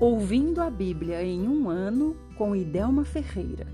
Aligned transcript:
Ouvindo 0.00 0.62
a 0.62 0.70
Bíblia 0.70 1.22
em 1.22 1.46
um 1.46 1.68
ano 1.68 2.16
com 2.34 2.56
Idelma 2.56 3.04
Ferreira. 3.04 3.66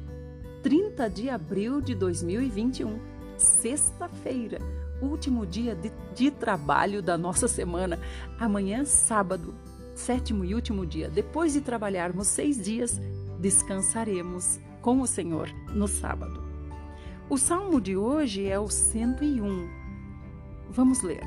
30 0.61 1.09
de 1.09 1.31
abril 1.31 1.81
de 1.81 1.95
2021, 1.95 2.99
sexta-feira, 3.37 4.59
último 5.01 5.47
dia 5.47 5.77
de, 5.77 5.93
de, 6.17 6.33
trabalho 6.33 7.01
da 7.01 7.17
nossa 7.17 7.47
semana. 7.47 8.01
Amanhã, 8.41 8.85
sábado, 8.85 9.55
sétimo 9.95 10.45
e 10.45 10.53
último 10.53 10.85
dia. 10.85 11.09
Depois 11.09 11.53
de 11.53 11.61
trabalharmos 11.61 12.27
seis 12.27 12.61
dias, 12.61 13.01
descansaremos 13.39 14.59
com 14.83 15.01
o 15.01 15.07
Senhor 15.07 15.49
no 15.73 15.87
sábado. 15.87 16.43
O 17.31 17.39
salmo 17.39 17.81
de 17.81 17.97
hoje 17.97 18.49
é 18.49 18.59
o 18.59 18.67
101. 18.67 19.69
Vamos 20.71 21.03
ler. 21.03 21.23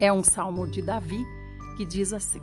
É 0.00 0.12
um 0.12 0.24
salmo 0.24 0.66
de 0.66 0.82
Davi 0.82 1.24
que 1.76 1.86
diz 1.86 2.12
assim: 2.12 2.42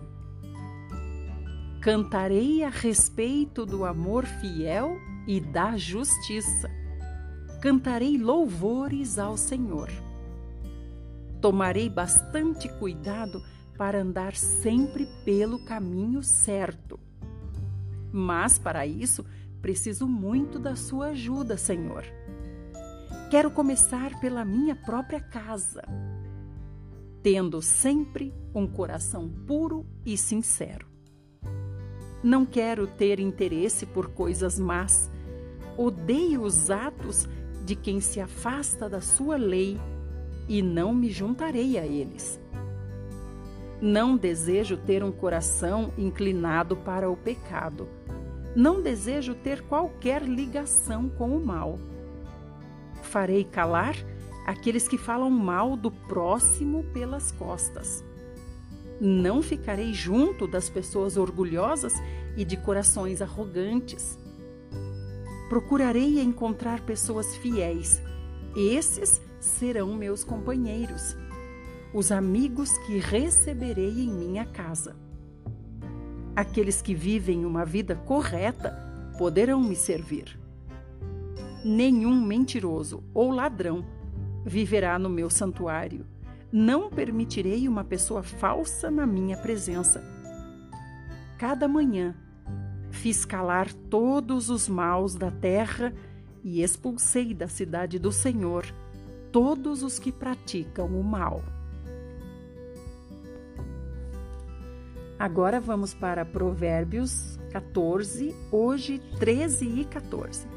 Cantarei 1.81 2.61
a 2.61 2.67
respeito 2.67 3.65
do 3.65 3.85
amor 3.85 4.25
fiel 4.25 4.97
e 5.25 5.39
da 5.39 5.77
justiça. 5.77 6.69
Cantarei 7.61 8.17
louvores 8.17 9.17
ao 9.17 9.37
Senhor. 9.37 9.89
Tomarei 11.39 11.89
bastante 11.89 12.67
cuidado 12.67 13.41
para 13.77 14.01
andar 14.01 14.35
sempre 14.35 15.07
pelo 15.23 15.63
caminho 15.63 16.21
certo. 16.21 16.99
Mas 18.11 18.59
para 18.59 18.85
isso, 18.85 19.25
preciso 19.61 20.05
muito 20.05 20.59
da 20.59 20.75
sua 20.75 21.07
ajuda, 21.11 21.55
Senhor. 21.55 22.03
Quero 23.31 23.49
começar 23.51 24.19
pela 24.19 24.43
minha 24.43 24.75
própria 24.75 25.21
casa, 25.21 25.83
tendo 27.23 27.61
sempre 27.61 28.33
um 28.53 28.67
coração 28.67 29.29
puro 29.47 29.85
e 30.05 30.17
sincero. 30.17 30.88
Não 32.23 32.45
quero 32.45 32.85
ter 32.85 33.19
interesse 33.19 33.85
por 33.85 34.09
coisas 34.09 34.59
más. 34.59 35.09
Odeio 35.77 36.41
os 36.41 36.69
atos 36.69 37.27
de 37.63 37.75
quem 37.75 38.01
se 38.01 38.19
afasta 38.19 38.89
da 38.89 38.99
sua 38.99 39.37
lei 39.37 39.79
e 40.47 40.61
não 40.61 40.93
me 40.93 41.09
juntarei 41.09 41.77
a 41.77 41.85
eles. 41.85 42.39
Não 43.81 44.17
desejo 44.17 44.75
ter 44.75 45.03
um 45.03 45.11
coração 45.11 45.93
inclinado 45.97 46.75
para 46.75 47.09
o 47.09 47.15
pecado. 47.15 47.87
Não 48.53 48.81
desejo 48.81 49.35
ter 49.35 49.61
qualquer 49.61 50.23
ligação 50.23 51.07
com 51.07 51.37
o 51.37 51.45
mal. 51.45 51.79
Farei 53.03 53.45
calar 53.45 53.95
aqueles 54.45 54.87
que 54.87 54.97
falam 54.97 55.29
mal 55.29 55.77
do 55.77 55.91
próximo 55.91 56.83
pelas 56.91 57.31
costas. 57.31 58.03
Não 58.99 59.41
ficarei 59.41 59.93
junto 59.93 60.45
das 60.45 60.69
pessoas 60.69 61.15
orgulhosas 61.15 61.93
e 62.35 62.43
de 62.43 62.57
corações 62.57 63.21
arrogantes. 63.21 64.19
Procurarei 65.47 66.19
encontrar 66.19 66.81
pessoas 66.81 67.35
fiéis. 67.37 68.01
Esses 68.55 69.21
serão 69.39 69.93
meus 69.95 70.23
companheiros, 70.23 71.15
os 71.93 72.11
amigos 72.11 72.77
que 72.79 72.97
receberei 72.97 74.01
em 74.01 74.11
minha 74.11 74.45
casa. 74.45 74.95
Aqueles 76.35 76.81
que 76.81 76.93
vivem 76.93 77.45
uma 77.45 77.63
vida 77.63 77.95
correta 77.95 78.77
poderão 79.17 79.61
me 79.61 79.75
servir. 79.75 80.37
Nenhum 81.63 82.21
mentiroso 82.21 83.03
ou 83.13 83.31
ladrão 83.31 83.85
viverá 84.45 84.99
no 84.99 85.09
meu 85.09 85.29
santuário 85.29 86.05
não 86.51 86.89
permitirei 86.89 87.67
uma 87.67 87.83
pessoa 87.83 88.23
falsa 88.23 88.89
na 88.89 89.05
minha 89.05 89.37
presença. 89.37 90.03
Cada 91.37 91.67
manhã 91.67 92.15
fiz 92.91 93.23
calar 93.23 93.71
todos 93.89 94.49
os 94.49 94.67
maus 94.67 95.15
da 95.15 95.31
terra 95.31 95.93
e 96.43 96.61
expulsei 96.61 97.33
da 97.33 97.47
cidade 97.47 97.99
do 97.99 98.11
Senhor 98.11 98.65
todos 99.31 99.83
os 99.83 99.99
que 99.99 100.11
praticam 100.11 100.87
o 100.87 101.03
mal. 101.03 101.43
Agora 105.19 105.59
vamos 105.59 105.93
para 105.93 106.25
Provérbios 106.25 107.37
14, 107.51 108.33
hoje 108.51 108.99
13 109.19 109.65
e 109.81 109.85
14. 109.85 110.47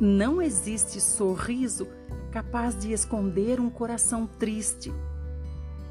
Não 0.00 0.40
existe 0.40 1.00
sorriso 1.00 1.86
capaz 2.32 2.74
de 2.74 2.92
esconder 2.92 3.60
um 3.60 3.68
coração 3.68 4.26
triste. 4.26 4.90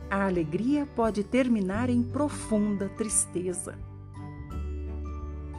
A 0.09 0.25
alegria 0.25 0.88
pode 0.96 1.24
terminar 1.24 1.88
em 1.88 2.02
profunda 2.02 2.90
tristeza. 2.90 3.78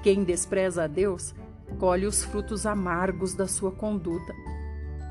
Quem 0.02 0.24
despreza 0.24 0.82
a 0.82 0.86
Deus 0.88 1.34
colhe 1.78 2.04
os 2.04 2.24
frutos 2.24 2.66
amargos 2.66 3.32
da 3.32 3.46
sua 3.46 3.70
conduta, 3.70 4.34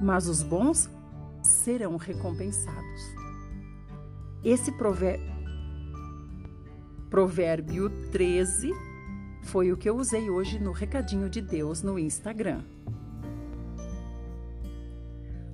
mas 0.01 0.27
os 0.27 0.43
bons 0.43 0.89
serão 1.41 1.95
recompensados. 1.95 3.01
Esse 4.43 4.71
provérbio, 4.73 5.31
provérbio 7.09 7.89
13 8.11 8.71
foi 9.43 9.71
o 9.71 9.77
que 9.77 9.89
eu 9.89 9.95
usei 9.95 10.29
hoje 10.29 10.59
no 10.59 10.71
Recadinho 10.71 11.29
de 11.29 11.41
Deus 11.41 11.81
no 11.81 11.97
Instagram. 11.97 12.61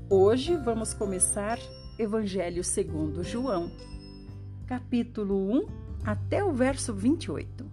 Hoje 0.09 0.55
vamos 0.55 0.93
começar 0.93 1.59
Evangelho 1.99 2.63
segundo 2.63 3.25
João, 3.25 3.69
capítulo 4.65 5.35
1 5.51 5.67
até 6.05 6.41
o 6.41 6.53
verso 6.53 6.93
28. 6.93 7.69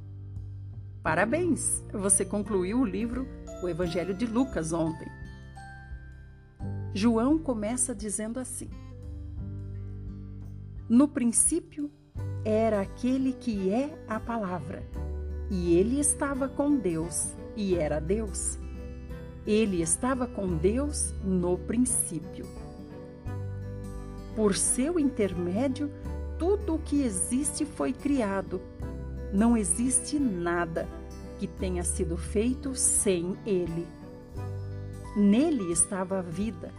Parabéns! 1.00 1.80
Você 1.92 2.24
concluiu 2.24 2.80
o 2.80 2.84
livro 2.84 3.24
O 3.62 3.68
Evangelho 3.68 4.12
de 4.12 4.26
Lucas 4.26 4.72
ontem. 4.72 5.06
João 6.92 7.38
começa 7.38 7.94
dizendo 7.94 8.40
assim: 8.40 8.68
No 10.88 11.06
princípio 11.06 11.88
era 12.44 12.80
aquele 12.80 13.32
que 13.32 13.70
é 13.70 13.96
a 14.08 14.18
palavra, 14.18 14.82
e 15.48 15.76
ele 15.76 16.00
estava 16.00 16.48
com 16.48 16.76
Deus, 16.76 17.32
e 17.54 17.76
era 17.76 18.00
Deus. 18.00 18.58
Ele 19.46 19.82
estava 19.82 20.26
com 20.26 20.56
Deus 20.56 21.12
no 21.22 21.58
princípio. 21.58 22.46
Por 24.34 24.54
seu 24.56 24.98
intermédio, 24.98 25.90
tudo 26.38 26.74
o 26.74 26.78
que 26.78 27.02
existe 27.02 27.64
foi 27.66 27.92
criado. 27.92 28.60
Não 29.32 29.56
existe 29.56 30.18
nada 30.18 30.88
que 31.38 31.46
tenha 31.46 31.82
sido 31.82 32.16
feito 32.16 32.74
sem 32.74 33.36
Ele. 33.44 33.86
Nele 35.14 35.70
estava 35.70 36.18
a 36.18 36.22
vida, 36.22 36.72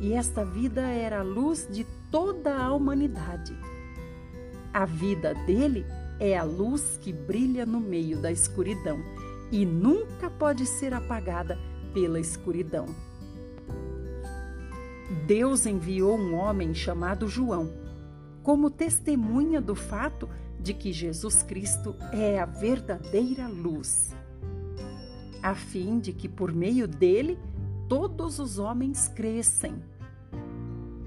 e 0.00 0.12
esta 0.12 0.44
vida 0.44 0.82
era 0.82 1.20
a 1.20 1.24
luz 1.24 1.66
de 1.70 1.84
toda 2.10 2.56
a 2.56 2.72
humanidade. 2.72 3.56
A 4.72 4.84
vida 4.84 5.34
dele 5.46 5.84
é 6.20 6.36
a 6.36 6.44
luz 6.44 6.98
que 7.00 7.12
brilha 7.12 7.66
no 7.66 7.80
meio 7.80 8.18
da 8.18 8.30
escuridão 8.30 9.00
e 9.50 9.66
nunca 9.66 10.30
pode 10.30 10.64
ser 10.66 10.94
apagada 10.94 11.58
pela 11.92 12.18
escuridão. 12.20 12.86
Deus 15.26 15.66
enviou 15.66 16.18
um 16.18 16.34
homem 16.34 16.74
chamado 16.74 17.28
João 17.28 17.70
como 18.42 18.70
testemunha 18.70 19.60
do 19.60 19.74
fato 19.74 20.28
de 20.58 20.74
que 20.74 20.92
Jesus 20.92 21.42
Cristo 21.42 21.94
é 22.12 22.40
a 22.40 22.44
verdadeira 22.44 23.46
luz, 23.46 24.14
a 25.42 25.54
fim 25.54 25.98
de 25.98 26.12
que 26.12 26.28
por 26.28 26.52
meio 26.52 26.88
dele 26.88 27.38
todos 27.88 28.38
os 28.38 28.58
homens 28.58 29.08
crescem. 29.08 29.82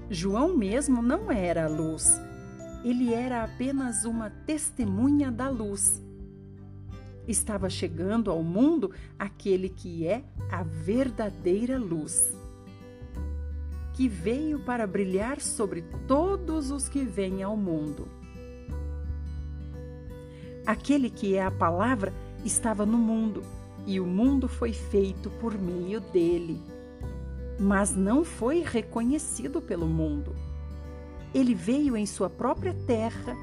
João 0.08 0.56
mesmo 0.56 1.02
não 1.02 1.30
era 1.30 1.64
a 1.64 1.68
luz, 1.68 2.20
ele 2.84 3.12
era 3.12 3.44
apenas 3.44 4.04
uma 4.04 4.30
testemunha 4.30 5.30
da 5.30 5.48
luz 5.48 6.05
estava 7.26 7.68
chegando 7.68 8.30
ao 8.30 8.42
mundo 8.42 8.90
aquele 9.18 9.68
que 9.68 10.06
é 10.06 10.24
a 10.50 10.62
verdadeira 10.62 11.78
luz, 11.78 12.34
que 13.94 14.08
veio 14.08 14.60
para 14.60 14.86
brilhar 14.86 15.40
sobre 15.40 15.82
todos 16.06 16.70
os 16.70 16.88
que 16.88 17.02
vêm 17.02 17.42
ao 17.42 17.56
mundo. 17.56 18.08
Aquele 20.66 21.10
que 21.10 21.34
é 21.34 21.44
a 21.44 21.50
palavra 21.50 22.12
estava 22.44 22.84
no 22.84 22.98
mundo 22.98 23.42
e 23.86 24.00
o 24.00 24.06
mundo 24.06 24.48
foi 24.48 24.72
feito 24.72 25.30
por 25.30 25.56
meio 25.56 26.00
dele, 26.00 26.60
mas 27.58 27.94
não 27.94 28.24
foi 28.24 28.62
reconhecido 28.62 29.62
pelo 29.62 29.86
mundo. 29.86 30.34
Ele 31.32 31.54
veio 31.54 31.96
em 31.96 32.06
sua 32.06 32.28
própria 32.28 32.74
terra 32.86 33.36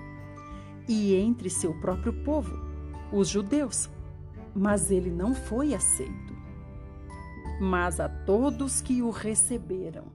e 0.88 1.16
entre 1.16 1.50
seu 1.50 1.74
próprio 1.80 2.12
povo 2.12 2.73
os 3.14 3.30
judeus, 3.30 3.90
mas 4.56 4.90
ele 4.90 5.12
não 5.12 5.36
foi 5.36 5.74
aceito. 5.74 6.34
Mas 7.62 8.00
a 8.00 8.10
todos 8.10 8.82
que 8.82 9.02
o 9.02 9.12
receberam, 9.12 10.06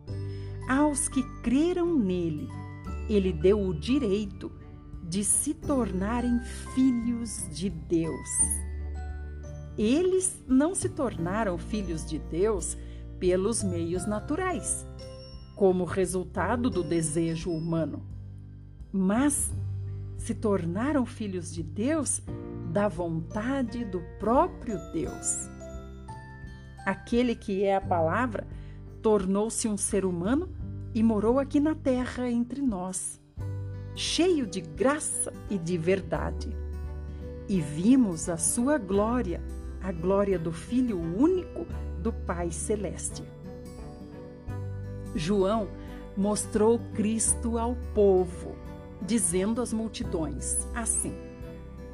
aos 0.69 1.09
que 1.09 1.23
creram 1.41 1.97
nele, 1.97 2.49
ele 3.09 3.33
deu 3.33 3.61
o 3.61 3.73
direito 3.73 4.50
de 5.03 5.25
se 5.25 5.55
tornarem 5.55 6.41
filhos 6.75 7.49
de 7.50 7.71
Deus. 7.71 8.29
Eles 9.79 10.43
não 10.47 10.75
se 10.75 10.89
tornaram 10.89 11.56
filhos 11.56 12.05
de 12.05 12.19
Deus 12.19 12.77
pelos 13.19 13.62
meios 13.62 14.06
naturais, 14.06 14.85
como 15.55 15.85
resultado 15.85 16.69
do 16.69 16.83
desejo 16.83 17.50
humano, 17.50 18.03
mas 18.93 19.53
se 20.17 20.35
tornaram 20.35 21.06
filhos 21.06 21.55
de 21.55 21.62
Deus 21.62 22.21
da 22.69 22.88
vontade 22.88 23.85
do 23.85 24.00
próprio 24.19 24.79
Deus. 24.93 25.49
Aquele 26.85 27.35
que 27.35 27.65
é 27.65 27.76
a 27.76 27.81
palavra 27.81 28.47
tornou-se 29.03 29.69
um 29.69 29.76
ser 29.76 30.05
humano 30.05 30.49
e 30.94 31.03
morou 31.03 31.38
aqui 31.38 31.61
na 31.61 31.75
terra 31.75 32.31
entre 32.31 32.62
nós, 32.62 33.20
cheio 33.94 34.47
de 34.47 34.61
graça 34.61 35.32
e 35.50 35.59
de 35.59 35.76
verdade. 35.76 36.49
E 37.49 37.61
vimos 37.61 38.29
a 38.29 38.37
sua 38.37 38.79
glória, 38.79 39.43
a 39.82 39.93
glória 39.93 40.38
do 40.38 40.53
Filho 40.53 40.99
único 40.99 41.67
do 42.03 42.12
Pai 42.12 42.50
Celeste. 42.50 43.23
João 45.14 45.69
mostrou 46.17 46.79
Cristo 46.94 47.59
ao 47.59 47.76
povo, 47.94 48.55
dizendo 49.00 49.62
às 49.62 49.73
multidões 49.73 50.67
assim: 50.75 51.27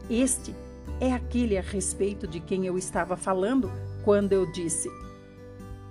Este 0.09 0.55
é 1.01 1.13
aquele 1.13 1.57
a 1.57 1.63
respeito 1.63 2.27
de 2.27 2.39
quem 2.39 2.67
eu 2.67 2.77
estava 2.77 3.17
falando 3.17 3.73
quando 4.05 4.33
eu 4.33 4.51
disse: 4.53 4.91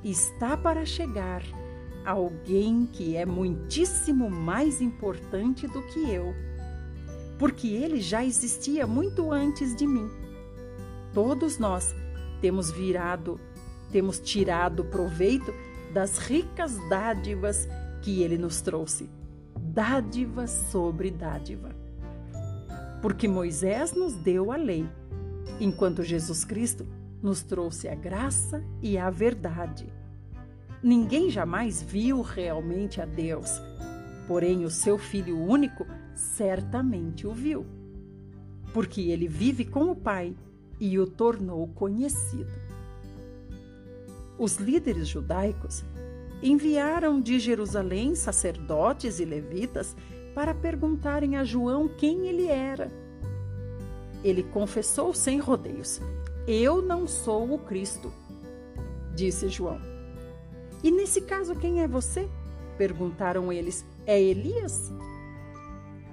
Está 0.04 0.56
para 0.56 0.86
chegar 0.86 1.42
alguém 2.06 2.86
que 2.86 3.16
é 3.16 3.26
muitíssimo 3.26 4.30
mais 4.30 4.82
importante 4.82 5.68
do 5.68 5.82
que 5.84 6.12
eu, 6.12 6.34
porque 7.40 7.68
ele 7.70 8.02
já 8.02 8.24
existia 8.24 8.86
muito 8.86 9.32
antes 9.32 9.76
de 9.76 9.88
mim. 9.88 10.10
Todos 11.12 11.58
nós 11.58 11.96
temos 12.40 12.70
virado, 12.70 13.40
temos 13.92 14.20
tirado 14.20 14.86
proveito 14.86 15.54
das 15.92 16.18
ricas 16.18 16.78
dádivas 16.90 17.68
que 18.02 18.22
ele 18.22 18.38
nos 18.38 18.62
trouxe. 18.62 19.10
Dádiva 19.56 20.46
sobre 20.46 21.10
dádiva. 21.10 21.83
Porque 23.04 23.28
Moisés 23.28 23.92
nos 23.92 24.14
deu 24.14 24.50
a 24.50 24.56
lei, 24.56 24.88
enquanto 25.60 26.04
Jesus 26.04 26.46
Cristo 26.46 26.88
nos 27.22 27.44
trouxe 27.44 27.90
a 27.90 27.96
graça 27.96 28.64
e 28.82 28.98
a 28.98 29.10
verdade. 29.10 29.92
Ninguém 30.82 31.30
jamais 31.30 31.82
viu 31.82 32.22
realmente 32.22 33.02
a 33.02 33.06
Deus, 33.06 33.62
porém 34.26 34.64
o 34.64 34.70
seu 34.70 34.98
Filho 34.98 35.38
único 35.38 35.86
certamente 36.16 37.28
o 37.28 37.34
viu, 37.34 37.66
porque 38.74 39.02
ele 39.02 39.28
vive 39.28 39.66
com 39.66 39.92
o 39.92 39.96
Pai 39.98 40.34
e 40.80 40.98
o 40.98 41.06
tornou 41.06 41.68
conhecido. 41.76 42.54
Os 44.40 44.56
líderes 44.56 45.10
judaicos 45.10 45.84
enviaram 46.42 47.20
de 47.20 47.38
Jerusalém 47.38 48.16
sacerdotes 48.16 49.20
e 49.20 49.26
levitas 49.26 49.94
para 50.34 50.54
perguntarem 50.54 51.36
a 51.36 51.44
João 51.44 51.88
quem 51.88 52.28
ele 52.28 52.48
era. 52.48 52.92
Ele 54.24 54.44
confessou 54.44 55.14
sem 55.14 55.40
rodeios: 55.40 56.02
Eu 56.48 56.82
não 56.82 57.08
sou 57.08 57.54
o 57.54 57.60
Cristo, 57.60 58.12
disse 59.14 59.50
João. 59.50 59.80
E 60.84 60.92
nesse 60.92 61.22
caso, 61.22 61.56
quem 61.56 61.82
é 61.82 61.88
você? 61.88 62.30
perguntaram 62.78 63.52
eles. 63.52 63.86
É 64.06 64.22
Elias? 64.22 64.92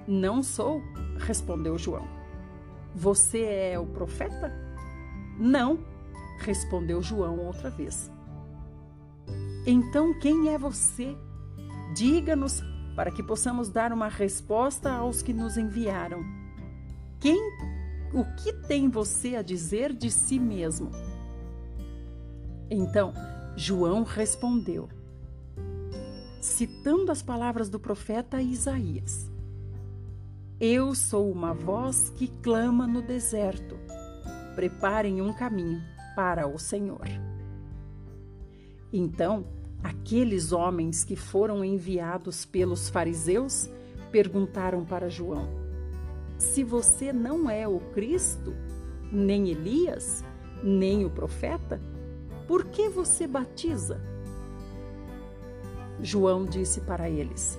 Não 0.06 0.42
sou, 0.42 0.80
respondeu 1.18 1.78
João. 1.78 2.06
Você 2.94 3.42
é 3.42 3.78
o 3.78 3.86
profeta? 3.86 4.52
Não, 5.38 5.78
respondeu 6.38 7.02
João 7.02 7.38
outra 7.38 7.70
vez. 7.70 8.10
Então 9.66 10.18
quem 10.18 10.52
é 10.52 10.58
você? 10.58 11.16
Diga-nos 11.94 12.62
para 12.94 13.10
que 13.10 13.22
possamos 13.22 13.68
dar 13.68 13.92
uma 13.92 14.08
resposta 14.08 14.90
aos 14.90 15.22
que 15.22 15.32
nos 15.32 15.56
enviaram. 15.56 16.22
Quem, 17.18 17.38
o 18.12 18.24
que 18.36 18.52
tem 18.66 18.88
você 18.88 19.36
a 19.36 19.42
dizer 19.42 19.92
de 19.92 20.10
si 20.10 20.38
mesmo? 20.38 20.90
Então 22.70 23.12
João 23.56 24.04
respondeu, 24.04 24.88
citando 26.40 27.12
as 27.12 27.20
palavras 27.20 27.68
do 27.68 27.78
profeta 27.78 28.40
Isaías: 28.40 29.30
Eu 30.58 30.94
sou 30.94 31.30
uma 31.30 31.52
voz 31.52 32.10
que 32.16 32.28
clama 32.42 32.86
no 32.86 33.02
deserto. 33.02 33.76
Preparem 34.54 35.20
um 35.20 35.32
caminho 35.32 35.82
para 36.16 36.46
o 36.46 36.58
Senhor. 36.58 37.06
Então, 38.92 39.44
aqueles 39.82 40.52
homens 40.52 41.04
que 41.04 41.16
foram 41.16 41.64
enviados 41.64 42.44
pelos 42.44 42.88
fariseus 42.88 43.68
perguntaram 44.10 44.84
para 44.84 45.08
João: 45.08 45.48
Se 46.38 46.62
você 46.62 47.12
não 47.12 47.48
é 47.48 47.66
o 47.66 47.80
Cristo, 47.92 48.54
nem 49.10 49.48
Elias, 49.48 50.24
nem 50.62 51.04
o 51.04 51.10
profeta, 51.10 51.80
por 52.46 52.64
que 52.66 52.88
você 52.88 53.26
batiza? 53.26 54.00
João 56.02 56.44
disse 56.44 56.80
para 56.80 57.08
eles: 57.08 57.58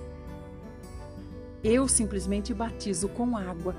Eu 1.62 1.88
simplesmente 1.88 2.52
batizo 2.52 3.08
com 3.08 3.36
água. 3.36 3.74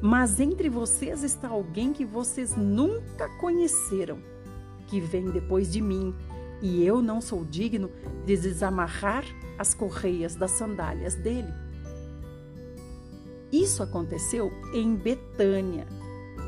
Mas 0.00 0.40
entre 0.40 0.68
vocês 0.68 1.22
está 1.22 1.48
alguém 1.48 1.92
que 1.92 2.04
vocês 2.04 2.56
nunca 2.56 3.28
conheceram, 3.38 4.18
que 4.88 5.00
vem 5.00 5.30
depois 5.30 5.70
de 5.70 5.80
mim, 5.80 6.12
e 6.62 6.86
eu 6.86 7.02
não 7.02 7.20
sou 7.20 7.44
digno 7.44 7.90
de 8.24 8.36
desamarrar 8.36 9.24
as 9.58 9.74
correias 9.74 10.36
das 10.36 10.52
sandálias 10.52 11.16
dele. 11.16 11.52
Isso 13.52 13.82
aconteceu 13.82 14.50
em 14.72 14.94
Betânia, 14.94 15.86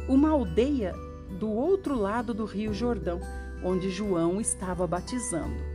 uma 0.08 0.30
aldeia 0.30 0.94
do 1.38 1.50
outro 1.50 1.96
lado 1.96 2.32
do 2.32 2.44
Rio 2.44 2.72
Jordão, 2.72 3.20
onde 3.62 3.90
João 3.90 4.40
estava 4.40 4.86
batizando. 4.86 5.74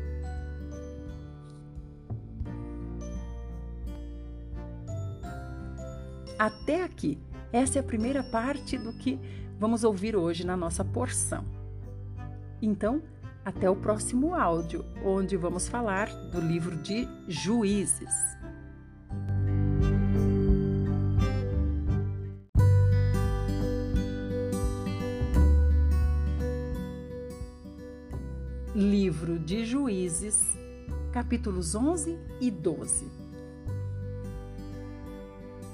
Até 6.39 6.83
aqui, 6.83 7.19
essa 7.51 7.79
é 7.79 7.81
a 7.81 7.83
primeira 7.83 8.23
parte 8.23 8.77
do 8.77 8.93
que 8.93 9.19
vamos 9.59 9.83
ouvir 9.83 10.15
hoje 10.15 10.45
na 10.45 10.55
nossa 10.55 10.85
porção. 10.85 11.43
Então, 12.61 13.01
até 13.43 13.69
o 13.69 13.75
próximo 13.75 14.35
áudio, 14.35 14.85
onde 15.03 15.35
vamos 15.37 15.67
falar 15.67 16.07
do 16.31 16.39
livro 16.39 16.75
de 16.77 17.07
Juízes. 17.27 18.13
Livro 28.75 29.39
de 29.39 29.65
Juízes, 29.65 30.41
capítulos 31.11 31.75
11 31.75 32.17
e 32.39 32.51
12. 32.51 33.07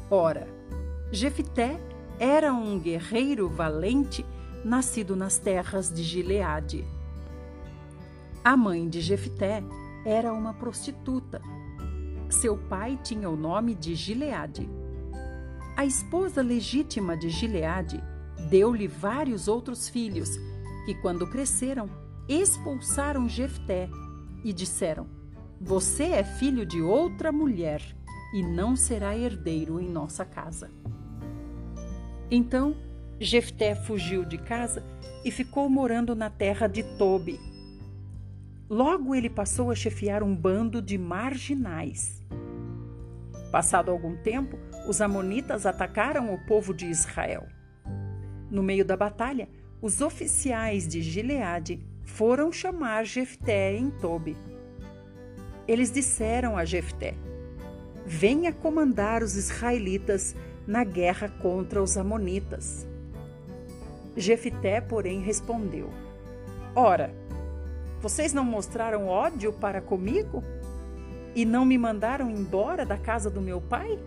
Ora, 0.10 0.48
Jefité 1.12 1.80
era 2.18 2.54
um 2.54 2.80
guerreiro 2.80 3.50
valente 3.50 4.26
nascido 4.64 5.16
nas 5.16 5.38
terras 5.38 5.94
de 5.94 6.02
Gileade 6.02 6.86
a 8.46 8.56
mãe 8.56 8.88
de 8.88 9.02
Jefté 9.02 9.64
era 10.06 10.32
uma 10.32 10.54
prostituta. 10.54 11.42
Seu 12.30 12.56
pai 12.56 12.96
tinha 13.02 13.28
o 13.28 13.36
nome 13.36 13.74
de 13.74 13.96
Gileade. 13.96 14.70
A 15.76 15.84
esposa 15.84 16.44
legítima 16.44 17.18
de 17.18 17.28
Gileade 17.28 18.04
deu-lhe 18.48 18.88
vários 18.88 19.48
outros 19.48 19.90
filhos, 19.90 20.30
que 20.86 20.94
quando 20.94 21.28
cresceram, 21.28 21.90
expulsaram 22.30 23.28
Jefté 23.28 23.90
e 24.44 24.54
disseram: 24.54 25.08
Você 25.60 26.04
é 26.04 26.24
filho 26.24 26.68
de 26.68 26.84
outra 26.84 27.32
mulher 27.32 27.82
e 28.32 28.44
não 28.44 28.76
será 28.76 29.18
herdeiro 29.18 29.80
em 29.80 29.90
nossa 29.90 30.24
casa. 30.24 30.70
Então, 32.30 32.76
Jefté 33.20 33.74
fugiu 33.74 34.24
de 34.24 34.38
casa 34.38 34.86
e 35.24 35.32
ficou 35.32 35.68
morando 35.68 36.14
na 36.14 36.30
terra 36.30 36.68
de 36.68 36.84
Tobi 36.96 37.55
Logo 38.70 39.14
ele 39.14 39.30
passou 39.30 39.70
a 39.70 39.76
chefiar 39.76 40.24
um 40.24 40.36
bando 40.36 40.82
de 40.82 40.98
marginais. 40.98 42.24
Passado 43.52 43.92
algum 43.92 44.16
tempo, 44.16 44.58
os 44.88 45.02
Amonitas 45.02 45.66
atacaram 45.66 46.34
o 46.34 46.46
povo 46.46 46.74
de 46.74 46.88
Israel. 46.88 47.48
No 48.50 48.64
meio 48.64 48.84
da 48.84 48.98
batalha, 48.98 49.48
os 49.82 50.02
oficiais 50.02 50.88
de 50.88 51.02
Gileade 51.02 51.80
foram 52.04 52.52
chamar 52.52 53.06
Jefté 53.06 53.76
em 53.76 53.92
Tobi. 53.92 54.36
Eles 55.68 55.92
disseram 55.92 56.58
a 56.58 56.66
Jefté: 56.66 57.14
Venha 58.06 58.52
comandar 58.52 59.22
os 59.22 59.36
israelitas 59.36 60.36
na 60.66 60.84
guerra 60.84 61.30
contra 61.30 61.82
os 61.82 61.98
Amonitas. 61.98 62.88
Jefité, 64.18 64.82
porém, 64.82 65.22
respondeu: 65.22 65.90
Ora, 66.76 67.14
vocês 68.06 68.34
não 68.34 68.46
mostraram 68.46 69.08
ódio 69.08 69.52
para 69.52 69.82
comigo? 69.82 70.44
E 71.34 71.44
não 71.44 71.66
me 71.66 71.76
mandaram 71.76 72.30
embora 72.30 72.86
da 72.86 73.00
casa 73.00 73.32
do 73.32 73.42
meu 73.42 73.60
pai? 73.60 73.98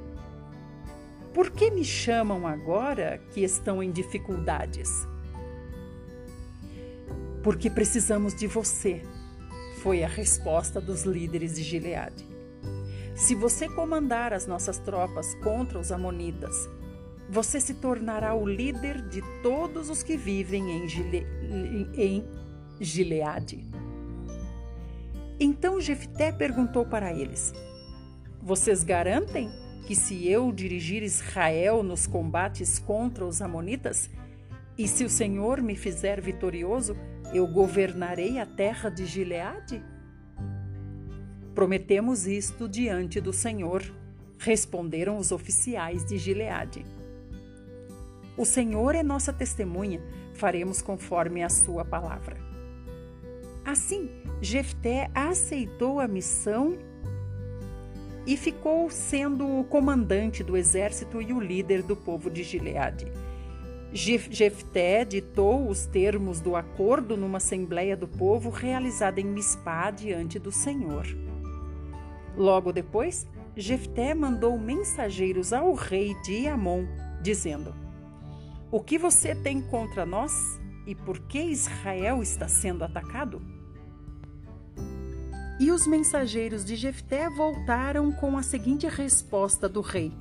Por 1.34 1.50
que 1.50 1.68
me 1.68 1.84
chamam 1.84 2.46
agora 2.46 3.20
que 3.32 3.42
estão 3.42 3.82
em 3.82 3.90
dificuldades? 3.90 4.88
Porque 7.42 7.68
precisamos 7.68 8.36
de 8.36 8.46
você, 8.46 9.02
foi 9.82 10.04
a 10.04 10.08
resposta 10.08 10.80
dos 10.80 11.02
líderes 11.02 11.56
de 11.56 11.64
Gileade. 11.64 12.24
Se 13.16 13.34
você 13.34 13.68
comandar 13.68 14.32
as 14.32 14.46
nossas 14.46 14.78
tropas 14.78 15.34
contra 15.42 15.76
os 15.76 15.90
Amonitas, 15.90 16.70
você 17.28 17.60
se 17.60 17.74
tornará 17.74 18.32
o 18.32 18.46
líder 18.46 19.02
de 19.08 19.20
todos 19.42 19.90
os 19.90 20.04
que 20.04 20.16
vivem 20.16 20.70
em, 20.70 20.88
Gile... 20.88 21.26
em 21.96 22.24
Gileade. 22.80 23.67
Então 25.40 25.80
Jefté 25.80 26.32
perguntou 26.32 26.84
para 26.84 27.12
eles: 27.12 27.52
Vocês 28.42 28.82
garantem 28.82 29.48
que 29.86 29.94
se 29.94 30.28
eu 30.28 30.52
dirigir 30.52 31.02
Israel 31.02 31.82
nos 31.82 32.06
combates 32.06 32.78
contra 32.78 33.24
os 33.24 33.40
amonitas, 33.40 34.10
e 34.76 34.86
se 34.88 35.04
o 35.04 35.08
Senhor 35.08 35.62
me 35.62 35.76
fizer 35.76 36.20
vitorioso, 36.20 36.96
eu 37.32 37.46
governarei 37.46 38.38
a 38.38 38.46
terra 38.46 38.88
de 38.90 39.06
Gileade? 39.06 39.82
Prometemos 41.54 42.26
isto 42.26 42.68
diante 42.68 43.20
do 43.20 43.32
Senhor, 43.32 43.82
responderam 44.38 45.18
os 45.18 45.32
oficiais 45.32 46.04
de 46.04 46.18
Gileade. 46.18 46.84
O 48.36 48.44
Senhor 48.44 48.94
é 48.94 49.02
nossa 49.02 49.32
testemunha, 49.32 50.00
faremos 50.34 50.80
conforme 50.80 51.42
a 51.42 51.48
sua 51.48 51.84
palavra. 51.84 52.47
Assim, 53.68 54.08
Jefté 54.40 55.10
aceitou 55.14 56.00
a 56.00 56.08
missão 56.08 56.78
e 58.26 58.34
ficou 58.34 58.88
sendo 58.88 59.46
o 59.46 59.62
comandante 59.62 60.42
do 60.42 60.56
exército 60.56 61.20
e 61.20 61.34
o 61.34 61.38
líder 61.38 61.82
do 61.82 61.94
povo 61.94 62.30
de 62.30 62.42
Gileade. 62.42 63.12
Jefté 63.92 65.04
ditou 65.04 65.68
os 65.68 65.84
termos 65.84 66.40
do 66.40 66.56
acordo 66.56 67.14
numa 67.14 67.36
assembleia 67.36 67.94
do 67.94 68.08
povo 68.08 68.48
realizada 68.48 69.20
em 69.20 69.26
Mispá 69.26 69.90
diante 69.90 70.38
do 70.38 70.50
Senhor. 70.50 71.06
Logo 72.38 72.72
depois, 72.72 73.28
Jefté 73.54 74.14
mandou 74.14 74.58
mensageiros 74.58 75.52
ao 75.52 75.74
rei 75.74 76.14
de 76.22 76.48
Amon, 76.48 76.86
dizendo: 77.20 77.74
O 78.70 78.80
que 78.80 78.96
você 78.96 79.34
tem 79.34 79.60
contra 79.60 80.06
nós 80.06 80.32
e 80.86 80.94
por 80.94 81.18
que 81.18 81.38
Israel 81.38 82.22
está 82.22 82.48
sendo 82.48 82.82
atacado? 82.82 83.57
E 85.60 85.72
os 85.72 85.86
mensageiros 85.86 86.64
de 86.64 86.76
Jefté 86.76 87.28
voltaram 87.28 88.12
com 88.12 88.38
a 88.38 88.42
seguinte 88.42 88.86
resposta 88.86 89.68
do 89.68 89.80
rei: 89.80 90.12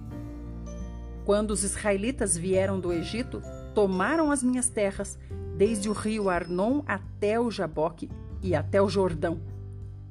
Quando 1.25 1.51
os 1.51 1.63
israelitas 1.63 2.36
vieram 2.36 2.79
do 2.79 2.91
Egito, 2.91 3.41
tomaram 3.75 4.32
as 4.32 4.41
minhas 4.41 4.67
terras, 4.67 5.20
desde 5.56 5.89
o 5.89 5.94
rio 5.94 6.29
Arnon 6.29 6.82
até 6.88 7.39
o 7.39 7.51
Jaboque 7.51 8.10
e 8.41 8.56
até 8.56 8.82
o 8.82 8.89
Jordão. 8.89 9.39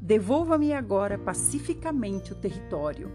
Devolva-me 0.00 0.72
agora 0.72 1.18
pacificamente 1.18 2.32
o 2.32 2.36
território. 2.36 3.10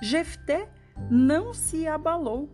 Jefté 0.00 0.68
não 1.10 1.52
se 1.52 1.88
abalou 1.88 2.48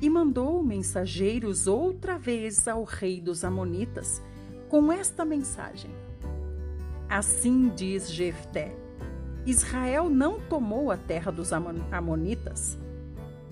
e 0.00 0.10
mandou 0.10 0.60
mensageiros 0.64 1.68
outra 1.68 2.18
vez 2.18 2.66
ao 2.66 2.82
rei 2.82 3.20
dos 3.20 3.44
Amonitas 3.44 4.20
com 4.68 4.90
esta 4.90 5.24
mensagem: 5.24 5.90
Assim 7.10 7.68
diz 7.68 8.10
Jefté: 8.10 8.74
Israel 9.44 10.08
não 10.08 10.40
tomou 10.40 10.90
a 10.90 10.96
terra 10.96 11.30
dos 11.30 11.50
Amonitas 11.52 12.78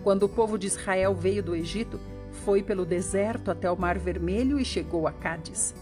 quando 0.03 0.23
o 0.23 0.29
povo 0.29 0.59
de 0.59 0.67
Israel 0.67 1.15
veio 1.15 1.43
do 1.43 1.55
Egito, 1.55 2.01
foi 2.45 2.63
pelo 2.63 2.87
deserto 2.87 3.51
até 3.51 3.71
o 3.71 3.77
Mar 3.77 3.99
Vermelho 3.99 4.59
e 4.59 4.65
chegou 4.65 5.07
a 5.07 5.13
Cádiz. 5.13 5.75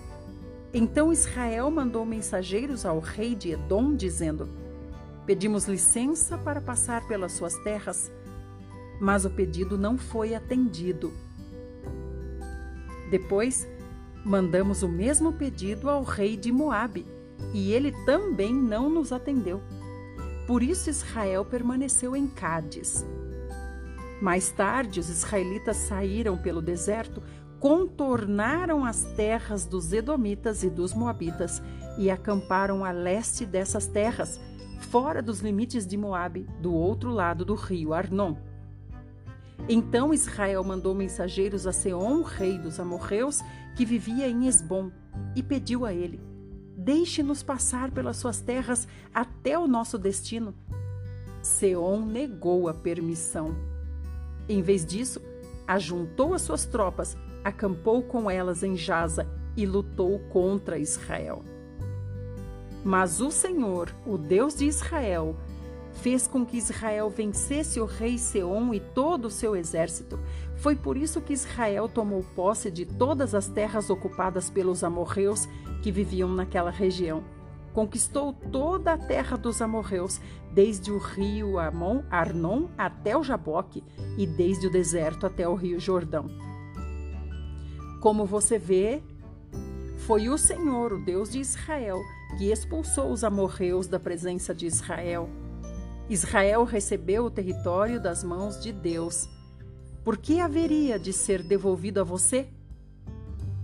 Então 0.73 1.12
Israel 1.12 1.71
mandou 1.71 2.04
mensageiros 2.04 2.85
ao 2.85 2.99
rei 2.99 3.35
de 3.35 3.52
Edom, 3.52 3.95
dizendo: 3.95 4.49
Pedimos 5.26 5.66
licença 5.66 6.37
para 6.38 6.61
passar 6.61 7.06
pelas 7.06 7.33
suas 7.33 7.54
terras, 7.62 8.11
mas 9.00 9.25
o 9.25 9.30
pedido 9.30 9.78
não 9.78 9.97
foi 9.97 10.35
atendido. 10.35 11.12
Depois, 13.11 13.68
mandamos 14.25 14.83
o 14.83 14.88
mesmo 14.88 15.33
pedido 15.33 15.88
ao 15.88 16.02
rei 16.02 16.37
de 16.37 16.50
Moabe, 16.50 17.06
e 17.52 17.73
ele 17.73 17.93
também 18.05 18.55
não 18.55 18.88
nos 18.88 19.12
atendeu. 19.12 19.62
Por 20.47 20.62
isso 20.62 20.90
Israel 20.90 21.45
permaneceu 21.45 22.14
em 22.14 22.26
Cádiz. 22.26 23.05
Mais 24.21 24.50
tarde, 24.50 25.00
os 25.00 25.09
israelitas 25.09 25.76
saíram 25.76 26.38
pelo 26.38 26.62
deserto, 26.62 27.23
contornaram 27.59 28.85
as 28.85 29.05
terras 29.14 29.64
dos 29.66 29.93
Edomitas 29.93 30.62
e 30.62 30.71
dos 30.71 30.95
Moabitas 30.95 31.62
e 31.99 32.11
acamparam 32.11 32.85
a 32.85 32.93
leste 32.93 33.45
dessas 33.45 33.87
terras, 33.87 34.40
fora 34.90 35.21
dos 35.21 35.40
limites 35.40 35.87
de 35.87 35.97
Moabe, 35.97 36.47
do 36.61 36.73
outro 36.73 37.11
lado 37.11 37.45
do 37.45 37.55
rio 37.55 37.93
Arnon. 37.93 38.37
Então 39.69 40.14
Israel 40.14 40.62
mandou 40.62 40.95
mensageiros 40.95 41.66
a 41.66 41.73
Seom, 41.73 42.23
rei 42.23 42.59
dos 42.59 42.78
amorreus, 42.78 43.40
que 43.75 43.85
vivia 43.85 44.28
em 44.28 44.47
Esbom, 44.47 44.90
e 45.35 45.43
pediu 45.43 45.85
a 45.85 45.93
ele: 45.93 46.21
Deixe-nos 46.76 47.42
passar 47.42 47.90
pelas 47.90 48.18
suas 48.18 48.38
terras 48.38 48.87
até 49.14 49.59
o 49.59 49.66
nosso 49.66 49.97
destino. 49.97 50.54
Seom 51.40 52.04
negou 52.04 52.68
a 52.68 52.75
permissão. 52.75 53.56
Em 54.47 54.61
vez 54.61 54.85
disso, 54.85 55.21
ajuntou 55.66 56.35
as 56.35 56.42
suas 56.42 56.66
tropas, 56.66 57.16
acampou 57.42 58.02
com 58.02 58.30
elas 58.30 58.62
em 58.62 58.76
Jaza 58.76 59.26
e 59.56 59.64
lutou 59.64 60.18
contra 60.28 60.78
Israel. 60.78 61.42
Mas 62.85 63.23
o 63.23 63.30
Senhor, 63.30 63.90
o 64.04 64.18
Deus 64.18 64.54
de 64.54 64.66
Israel, 64.66 65.35
fez 65.95 66.26
com 66.26 66.45
que 66.45 66.59
Israel 66.59 67.09
vencesse 67.09 67.80
o 67.80 67.87
rei 67.87 68.18
Seom 68.18 68.75
e 68.75 68.80
todo 68.80 69.25
o 69.25 69.30
seu 69.30 69.56
exército. 69.56 70.18
Foi 70.56 70.75
por 70.75 70.96
isso 70.96 71.20
que 71.20 71.32
Israel 71.32 71.88
tomou 71.88 72.25
posse 72.34 72.70
de 72.70 72.84
todas 72.84 73.34
as 73.34 73.48
terras 73.48 73.90
ocupadas 73.90 74.48
pelos 74.50 74.82
amorreus 74.82 75.46
que 75.82 75.92
viviam 75.92 76.30
naquela 76.30 76.70
região 76.70 77.22
conquistou 77.76 78.32
toda 78.32 78.94
a 78.94 78.96
terra 78.96 79.36
dos 79.36 79.60
amorreus, 79.60 80.18
desde 80.50 80.90
o 80.90 80.96
rio 80.96 81.58
Amon, 81.58 82.02
Arnon 82.10 82.68
até 82.78 83.14
o 83.14 83.22
Jaboque 83.22 83.84
e 84.16 84.26
desde 84.26 84.66
o 84.66 84.70
deserto 84.70 85.26
até 85.26 85.46
o 85.46 85.54
rio 85.54 85.78
Jordão. 85.78 86.25
Como 88.00 88.25
você 88.25 88.58
vê, 88.58 89.02
foi 89.98 90.30
o 90.30 90.38
Senhor, 90.38 90.94
o 90.94 91.04
Deus 91.04 91.30
de 91.30 91.38
Israel, 91.38 92.00
que 92.38 92.50
expulsou 92.50 93.12
os 93.12 93.22
amorreus 93.22 93.86
da 93.86 94.00
presença 94.00 94.54
de 94.54 94.64
Israel. 94.64 95.28
Israel 96.08 96.64
recebeu 96.64 97.26
o 97.26 97.30
território 97.30 98.02
das 98.02 98.25
mãos 98.25 98.58
de 98.58 98.72
Deus. 98.72 99.28
Por 100.06 100.16
que 100.16 100.40
haveria 100.40 100.98
de 100.98 101.12
ser 101.12 101.42
devolvido 101.42 102.00
a 102.00 102.04
você? 102.04 102.48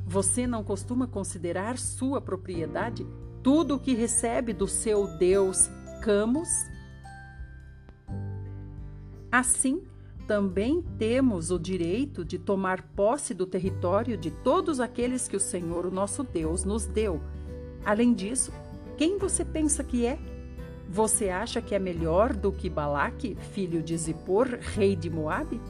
Você 0.04 0.46
não 0.46 0.62
costuma 0.62 1.06
considerar 1.06 1.78
sua 1.78 2.20
propriedade? 2.20 3.06
tudo 3.42 3.75
o 3.75 3.78
que 3.78 3.94
recebe 3.94 4.52
do 4.52 4.68
seu 4.68 5.06
Deus 5.18 5.68
Camus? 6.02 6.49
Assim, 9.30 9.82
também 10.26 10.82
temos 10.99 11.50
o 11.50 11.58
direito 11.58 12.25
de 12.25 12.38
tomar 12.38 12.82
posse 12.94 13.34
do 13.34 13.46
território 13.46 14.16
de 14.16 14.30
todos 14.30 14.78
aqueles 14.78 15.26
que 15.26 15.37
o 15.37 15.40
Senhor, 15.40 15.87
o 15.87 15.90
nosso 15.90 16.22
Deus, 16.22 16.64
nos 16.64 16.87
deu. 16.87 17.20
Além 17.84 18.14
disso, 18.14 18.52
quem 18.96 19.18
você 19.18 19.44
pensa 19.44 19.82
que 19.82 20.06
é? 20.06 20.18
Você 20.88 21.30
acha 21.30 21.61
que 21.61 21.75
é 21.75 21.78
melhor 21.78 22.34
do 22.34 22.52
que 22.52 22.68
Balaque, 22.68 23.37
filho 23.52 23.82
de 23.82 23.96
Zippor, 23.96 24.58
rei 24.61 24.94
de 24.94 25.08
Moabe? 25.11 25.61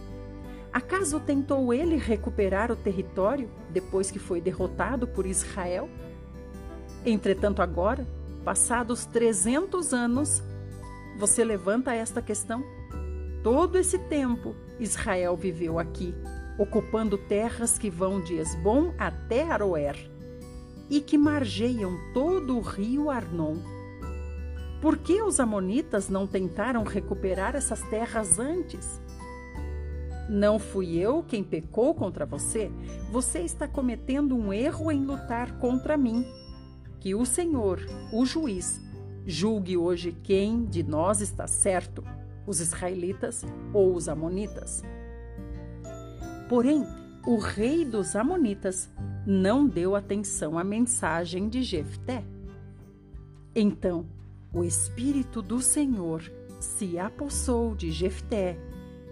Acaso 0.73 1.21
tentou 1.21 1.75
ele 1.75 1.97
recuperar 1.97 2.73
o 2.73 2.77
território 2.77 3.51
depois 3.69 4.11
que 4.11 4.19
foi 4.19 4.41
derrotado 4.41 5.07
por 5.07 5.27
Israel? 5.27 5.89
Entretanto, 7.05 7.61
agora, 7.61 8.07
passados 8.43 9.05
300 9.05 9.93
anos, 9.93 10.43
você 11.19 11.45
levanta 11.45 11.95
esta 11.95 12.23
questão? 12.23 12.65
Todo 13.43 13.77
esse 13.77 13.99
tempo, 13.99 14.55
Israel 14.81 15.37
viveu 15.37 15.79
aqui, 15.79 16.15
ocupando 16.59 17.19
terras 17.19 17.77
que 17.77 17.91
vão 17.91 18.23
de 18.23 18.37
Esbom 18.37 18.95
até 18.97 19.43
Aroer 19.43 19.97
e 20.89 21.01
que 21.01 21.19
margeiam 21.19 21.99
todo 22.15 22.57
o 22.57 22.61
rio 22.61 23.11
Arnon. 23.11 23.57
Por 24.81 24.97
que 24.97 25.21
os 25.21 25.39
Amonitas 25.39 26.09
não 26.09 26.27
tentaram 26.27 26.83
recuperar 26.83 27.55
essas 27.57 27.83
terras 27.83 28.39
antes? 28.39 29.02
Não 30.33 30.59
fui 30.59 30.97
eu 30.97 31.23
quem 31.23 31.45
pecou 31.45 31.95
contra 31.95 32.25
você? 32.25 32.73
Você 33.11 33.41
está 33.41 33.69
cometendo 33.69 34.35
um 34.35 34.51
erro 34.51 34.91
em 34.91 35.05
lutar 35.05 35.59
contra 35.59 35.95
mim. 35.95 36.25
Que 36.99 37.15
o 37.15 37.27
Senhor, 37.27 37.79
o 38.11 38.25
juiz, 38.25 38.81
julgue 39.27 39.77
hoje 39.77 40.17
quem 40.23 40.65
de 40.65 40.83
nós 40.83 41.21
está 41.21 41.47
certo, 41.47 42.03
os 42.47 42.61
israelitas 42.61 43.45
ou 43.75 43.95
os 43.95 44.09
amonitas. 44.09 44.83
Porém, 46.49 46.83
o 47.27 47.37
rei 47.37 47.85
dos 47.85 48.17
amonitas 48.17 48.89
não 49.27 49.67
deu 49.67 49.95
atenção 49.95 50.59
à 50.59 50.65
mensagem 50.65 51.47
de 51.47 51.63
Jefté. 51.63 52.25
Então, 53.55 54.07
o 54.51 54.65
espírito 54.65 55.43
do 55.43 55.61
Senhor 55.61 56.23
se 56.59 56.99
apossou 56.99 57.75
de 57.75 57.91
Jefté, 57.91 58.57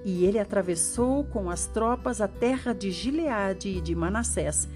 e 0.04 0.24
ele 0.24 0.38
atravessou 0.38 1.24
com 1.24 1.50
as 1.50 1.66
tropas 1.66 2.20
a 2.20 2.28
terra 2.28 2.72
de 2.72 2.90
Gileade 2.90 3.68
e 3.68 3.80
de 3.80 3.94
Manassés, 3.94 4.68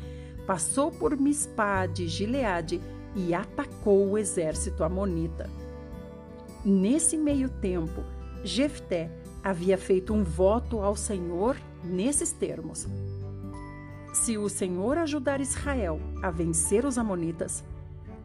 passou 0.47 0.91
por 0.91 1.17
Mispá 1.17 1.87
de 1.87 2.07
Gileade 2.07 2.81
e 3.17 3.33
atacou 3.35 4.11
o 4.11 4.19
exército 4.19 4.85
amonita. 4.85 5.49
Nesse 6.65 7.17
meio 7.17 7.49
tempo, 7.49 8.03
Jefté 8.43 9.11
havia 9.43 9.79
feito 9.79 10.13
um 10.13 10.25
voto 10.25 10.81
ao 10.81 10.97
Senhor 10.97 11.57
nesses 11.83 12.33
termos: 12.33 12.87
Se 14.13 14.37
o 14.37 14.49
Senhor 14.49 14.99
ajudar 14.99 15.41
Israel 15.41 16.01
a 16.23 16.31
vencer 16.31 16.85
os 16.85 16.99
amonitas, 16.99 17.65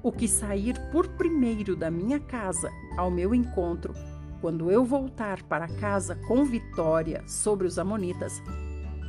o 0.01 0.11
que 0.11 0.27
sair 0.27 0.75
por 0.91 1.07
primeiro 1.09 1.75
da 1.75 1.91
minha 1.91 2.19
casa 2.19 2.71
ao 2.97 3.11
meu 3.11 3.35
encontro, 3.35 3.93
quando 4.41 4.71
eu 4.71 4.83
voltar 4.85 5.43
para 5.43 5.67
casa 5.67 6.15
com 6.27 6.45
vitória 6.45 7.23
sobre 7.27 7.67
os 7.67 7.77
amonitas, 7.77 8.41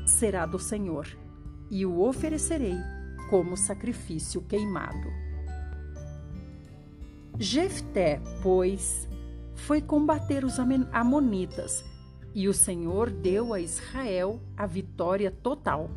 será 0.07 0.45
do 0.47 0.59
Senhor, 0.59 1.07
e 1.71 1.87
o 1.87 2.01
oferecerei 2.01 2.77
como 3.29 3.57
sacrifício 3.57 4.43
queimado. 4.43 5.09
Jefté, 7.39 8.21
pois, 8.43 9.09
foi 9.55 9.81
combater 9.81 10.45
os 10.45 10.59
amonitas, 10.93 11.85
e 12.35 12.49
o 12.49 12.55
Senhor 12.55 13.11
deu 13.11 13.55
a 13.55 13.61
Israel 13.61 14.41
a 14.57 14.67
vitória 14.67 15.31
total. 15.31 15.91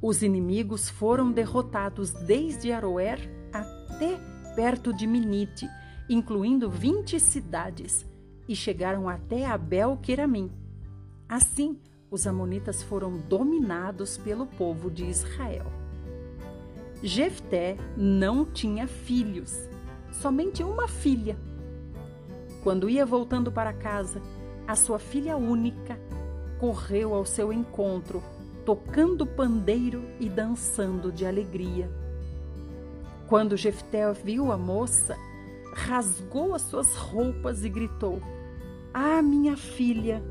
Os 0.00 0.22
inimigos 0.22 0.88
foram 0.88 1.30
derrotados 1.30 2.12
desde 2.12 2.72
Aroer 2.72 3.18
até 3.52 4.18
perto 4.56 4.92
de 4.92 5.06
Minite, 5.06 5.68
incluindo 6.12 6.70
20 6.70 7.18
cidades, 7.18 8.06
e 8.48 8.56
chegaram 8.56 9.08
até 9.08 9.46
Abel-Queramim. 9.46 10.50
Assim, 11.28 11.78
os 12.10 12.26
amonitas 12.26 12.82
foram 12.82 13.18
dominados 13.18 14.18
pelo 14.18 14.46
povo 14.46 14.90
de 14.90 15.04
Israel. 15.04 15.66
Jefté 17.02 17.76
não 17.96 18.44
tinha 18.44 18.86
filhos, 18.86 19.68
somente 20.10 20.62
uma 20.62 20.86
filha 20.86 21.36
quando 22.62 22.88
ia 22.88 23.04
voltando 23.04 23.50
para 23.50 23.72
casa, 23.72 24.22
a 24.68 24.76
sua 24.76 25.00
filha 25.00 25.36
única 25.36 25.98
correu 26.60 27.12
ao 27.12 27.24
seu 27.24 27.52
encontro, 27.52 28.22
tocando 28.64 29.26
pandeiro 29.26 30.04
e 30.20 30.28
dançando 30.28 31.10
de 31.10 31.26
alegria. 31.26 31.90
Quando 33.26 33.56
Jefté 33.56 34.12
viu 34.12 34.52
a 34.52 34.56
moça, 34.56 35.18
rasgou 35.72 36.54
as 36.54 36.62
suas 36.62 36.94
roupas 36.94 37.64
e 37.64 37.68
gritou: 37.68 38.20
Ah, 38.92 39.22
minha 39.22 39.56
filha! 39.56 40.22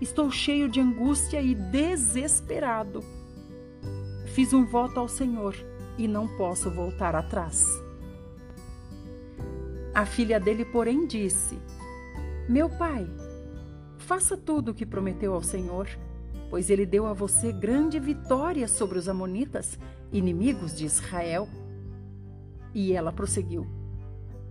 Estou 0.00 0.30
cheio 0.30 0.68
de 0.68 0.80
angústia 0.80 1.40
e 1.40 1.54
desesperado. 1.54 3.02
Fiz 4.26 4.52
um 4.52 4.64
voto 4.64 5.00
ao 5.00 5.08
Senhor 5.08 5.54
e 5.96 6.06
não 6.06 6.26
posso 6.36 6.70
voltar 6.70 7.14
atrás. 7.14 7.64
A 9.94 10.04
filha 10.04 10.40
dele, 10.40 10.64
porém, 10.64 11.06
disse: 11.06 11.58
Meu 12.48 12.68
pai, 12.68 13.08
faça 13.96 14.36
tudo 14.36 14.72
o 14.72 14.74
que 14.74 14.84
prometeu 14.84 15.32
ao 15.32 15.42
Senhor, 15.42 15.88
pois 16.50 16.68
ele 16.68 16.84
deu 16.84 17.06
a 17.06 17.12
você 17.12 17.52
grande 17.52 17.98
vitória 18.00 18.66
sobre 18.66 18.98
os 18.98 19.08
Amonitas, 19.08 19.78
inimigos 20.12 20.76
de 20.76 20.84
Israel. 20.84 21.48
E 22.74 22.92
ela 22.92 23.12
prosseguiu: 23.12 23.83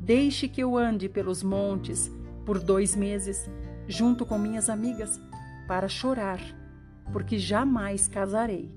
Deixe 0.03 0.49
que 0.49 0.59
eu 0.59 0.75
ande 0.75 1.07
pelos 1.07 1.41
montes 1.41 2.11
por 2.45 2.59
dois 2.59 2.93
meses, 2.93 3.49
junto 3.87 4.25
com 4.25 4.37
minhas 4.37 4.69
amigas, 4.69 5.17
para 5.65 5.87
chorar, 5.87 6.41
porque 7.13 7.39
jamais 7.39 8.05
casarei. 8.05 8.69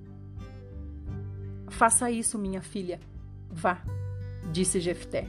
Faça 1.67 2.13
isso, 2.13 2.39
minha 2.39 2.63
filha. 2.63 3.01
Vá, 3.51 3.83
disse 4.53 4.79
Jefté. 4.79 5.27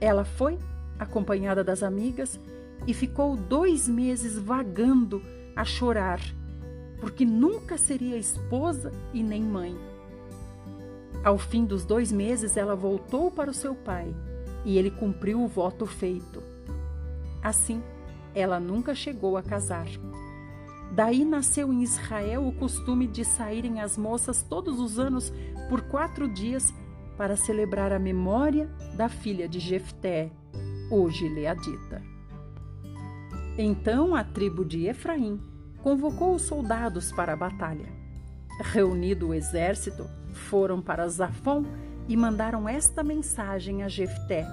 Ela 0.00 0.24
foi, 0.24 0.58
acompanhada 0.98 1.62
das 1.62 1.84
amigas, 1.84 2.40
e 2.88 2.92
ficou 2.92 3.36
dois 3.36 3.86
meses 3.86 4.36
vagando 4.36 5.22
a 5.54 5.64
chorar, 5.64 6.20
porque 6.98 7.24
nunca 7.24 7.78
seria 7.78 8.18
esposa 8.18 8.90
e 9.14 9.22
nem 9.22 9.44
mãe. 9.44 9.76
Ao 11.22 11.38
fim 11.38 11.64
dos 11.64 11.84
dois 11.84 12.10
meses, 12.10 12.56
ela 12.56 12.74
voltou 12.74 13.30
para 13.30 13.48
o 13.48 13.54
seu 13.54 13.72
pai 13.72 14.12
e 14.66 14.76
ele 14.76 14.90
cumpriu 14.90 15.40
o 15.40 15.46
voto 15.46 15.86
feito. 15.86 16.42
Assim, 17.40 17.80
ela 18.34 18.58
nunca 18.58 18.96
chegou 18.96 19.36
a 19.36 19.42
casar. 19.42 19.86
Daí 20.92 21.24
nasceu 21.24 21.72
em 21.72 21.82
Israel 21.82 22.46
o 22.46 22.52
costume 22.52 23.06
de 23.06 23.24
saírem 23.24 23.80
as 23.80 23.96
moças 23.96 24.42
todos 24.42 24.80
os 24.80 24.98
anos 24.98 25.32
por 25.68 25.82
quatro 25.82 26.28
dias 26.28 26.74
para 27.16 27.36
celebrar 27.36 27.92
a 27.92 27.98
memória 27.98 28.68
da 28.96 29.08
filha 29.08 29.48
de 29.48 29.60
Jefté, 29.60 30.30
hoje 30.90 31.28
Leadita. 31.28 32.02
Então 33.56 34.16
a 34.16 34.24
tribo 34.24 34.64
de 34.64 34.86
Efraim 34.86 35.40
convocou 35.80 36.34
os 36.34 36.42
soldados 36.42 37.12
para 37.12 37.34
a 37.34 37.36
batalha. 37.36 37.86
Reunido 38.60 39.28
o 39.28 39.34
exército, 39.34 40.08
foram 40.32 40.82
para 40.82 41.08
Zafon 41.08 41.64
e 42.08 42.16
mandaram 42.16 42.68
esta 42.68 43.02
mensagem 43.02 43.82
a 43.82 43.88
Jefté: 43.88 44.46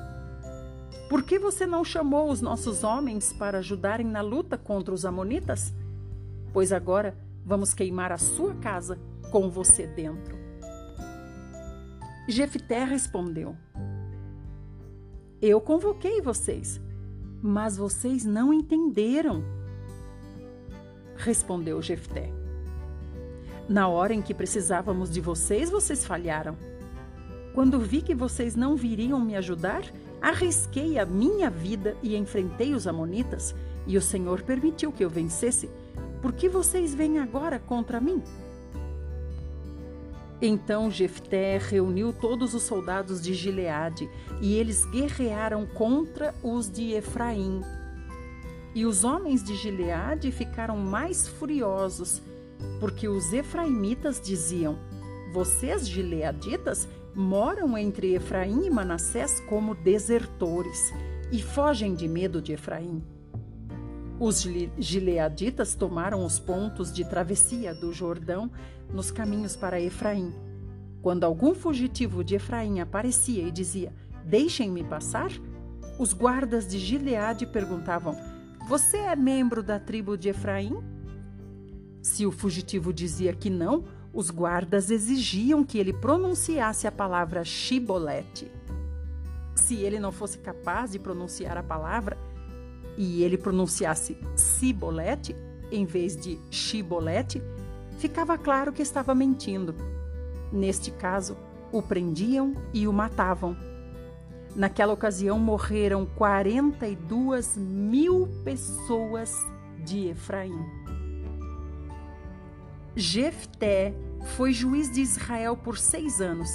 Por 1.10 1.24
que 1.24 1.38
você 1.38 1.66
não 1.66 1.84
chamou 1.84 2.30
os 2.30 2.42
nossos 2.42 2.84
homens 2.84 3.32
para 3.34 3.60
ajudarem 3.60 4.08
na 4.08 4.22
luta 4.22 4.58
contra 4.58 4.94
os 4.94 5.06
amonitas? 5.06 5.74
Pois 6.52 6.72
agora 6.72 7.16
vamos 7.46 7.74
queimar 7.74 8.12
a 8.12 8.18
sua 8.18 8.56
casa 8.56 9.00
com 9.32 9.50
você 9.50 9.86
dentro. 9.88 10.38
Jefté 12.28 12.84
respondeu: 12.84 13.56
Eu 15.42 15.60
convoquei 15.60 16.22
vocês, 16.22 16.80
mas 17.42 17.78
vocês 17.78 18.24
não 18.24 18.54
entenderam. 18.54 19.44
Respondeu 21.16 21.82
Jefté: 21.82 22.32
Na 23.68 23.88
hora 23.88 24.14
em 24.14 24.22
que 24.22 24.34
precisávamos 24.34 25.10
de 25.10 25.22
vocês, 25.22 25.70
vocês 25.70 26.06
falharam. 26.06 26.73
Quando 27.54 27.80
vi 27.80 28.02
que 28.02 28.16
vocês 28.16 28.56
não 28.56 28.76
viriam 28.76 29.20
me 29.20 29.36
ajudar, 29.36 29.84
arrisquei 30.22 30.98
a 30.98 31.06
minha 31.06 31.50
vida 31.50 31.96
e 32.02 32.16
enfrentei 32.16 32.74
os 32.74 32.88
amonitas, 32.88 33.54
e 33.86 33.98
o 33.98 34.02
Senhor 34.02 34.42
permitiu 34.42 34.92
que 34.92 35.04
eu 35.06 35.10
vencesse. 35.10 35.70
Por 36.22 36.34
que 36.34 36.50
vocês 36.50 36.96
vêm 36.96 37.20
agora 37.20 37.60
contra 37.60 38.00
mim? 38.00 38.24
Então 40.42 40.90
Jefté 40.90 41.58
reuniu 41.58 42.12
todos 42.12 42.54
os 42.54 42.64
soldados 42.64 43.22
de 43.22 43.34
Gileade 43.34 44.10
e 44.42 44.56
eles 44.56 44.84
guerrearam 44.86 45.66
contra 45.66 46.34
os 46.44 46.70
de 46.70 46.92
Efraim. 46.92 47.62
E 48.76 48.86
os 48.86 49.04
homens 49.04 49.44
de 49.44 49.56
Gileade 49.56 50.32
ficaram 50.32 50.76
mais 50.78 51.28
furiosos, 51.28 52.22
porque 52.80 53.08
os 53.08 53.32
efraimitas 53.32 54.20
diziam: 54.20 54.78
Vocês, 55.32 55.88
gileaditas, 55.88 56.88
moram 57.16 57.78
entre 57.78 58.14
Efraim 58.16 58.66
e 58.66 58.70
Manassés 58.70 59.40
como 59.42 59.76
desertores 59.76 60.92
e 61.32 61.42
fogem 61.42 61.94
de 61.94 62.08
medo 62.08 62.42
de 62.42 62.54
Efraim. 62.54 63.04
Os 64.20 64.42
gileaditas 64.78 65.76
tomaram 65.76 66.26
os 66.26 66.40
pontos 66.40 66.94
de 66.94 67.04
travessia 67.04 67.74
do 67.74 67.92
Jordão 67.92 68.50
nos 68.92 69.12
caminhos 69.12 69.56
para 69.56 69.82
Efraim. 69.82 70.34
Quando 71.02 71.24
algum 71.24 71.54
fugitivo 71.54 72.24
de 72.24 72.36
Efraim 72.36 72.80
aparecia 72.80 73.44
e 73.44 73.52
dizia: 73.52 73.92
Deixem-me 74.24 74.84
passar, 74.84 75.32
os 76.00 76.14
guardas 76.14 76.68
de 76.68 76.80
Gileade 76.80 77.46
perguntavam: 77.46 78.16
Você 78.70 78.98
é 78.98 79.16
membro 79.16 79.62
da 79.62 79.80
tribo 79.80 80.18
de 80.18 80.30
Efraim? 80.30 80.78
Se 82.02 82.26
o 82.26 82.32
fugitivo 82.32 82.94
dizia 82.94 83.34
que 83.34 83.50
não, 83.50 83.84
os 84.14 84.30
guardas 84.30 84.92
exigiam 84.92 85.64
que 85.64 85.78
ele 85.78 85.92
pronunciasse 85.92 86.88
a 86.88 86.92
palavra 86.92 87.44
Shibolete. 87.44 88.52
Se 89.56 89.74
se 89.74 89.82
ele 89.82 90.00
não 90.00 90.12
fosse 90.12 90.38
capaz 90.38 90.92
de 90.92 91.00
pronunciar 91.00 91.58
a 91.58 91.64
palavra 91.64 92.16
e 92.96 93.24
ele 93.24 93.40
pronunciasse 93.40 94.16
cibolete 94.36 95.36
em 95.72 95.84
vez 95.84 96.16
de 96.16 96.40
chibolete, 96.52 97.42
ficava 97.98 98.38
claro 98.38 98.72
que 98.72 98.84
estava 98.84 99.16
mentindo. 99.16 99.74
Neste 100.52 100.92
caso, 100.92 101.36
o 101.72 101.82
prendiam 101.82 102.54
e 102.72 102.88
o 102.88 102.94
matavam. 102.94 103.58
Naquela 104.56 104.94
ocasião 104.94 105.40
morreram 105.40 106.06
42 106.06 107.58
mil 107.58 108.30
pessoas 108.44 109.34
de 109.84 110.10
Efraim. 110.10 110.83
Jefté 112.96 113.92
foi 114.36 114.54
juiz 114.54 114.92
de 114.92 115.02
Israel 115.02 115.58
por 115.58 115.80
seis 115.80 116.22
anos. 116.22 116.50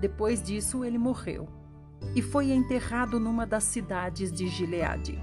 Depois 0.00 0.42
disso, 0.42 0.82
ele 0.82 0.96
morreu 0.96 1.46
e 2.14 2.22
foi 2.22 2.50
enterrado 2.50 3.20
numa 3.20 3.46
das 3.46 3.64
cidades 3.64 4.32
de 4.32 4.48
Gileade. 4.48 5.18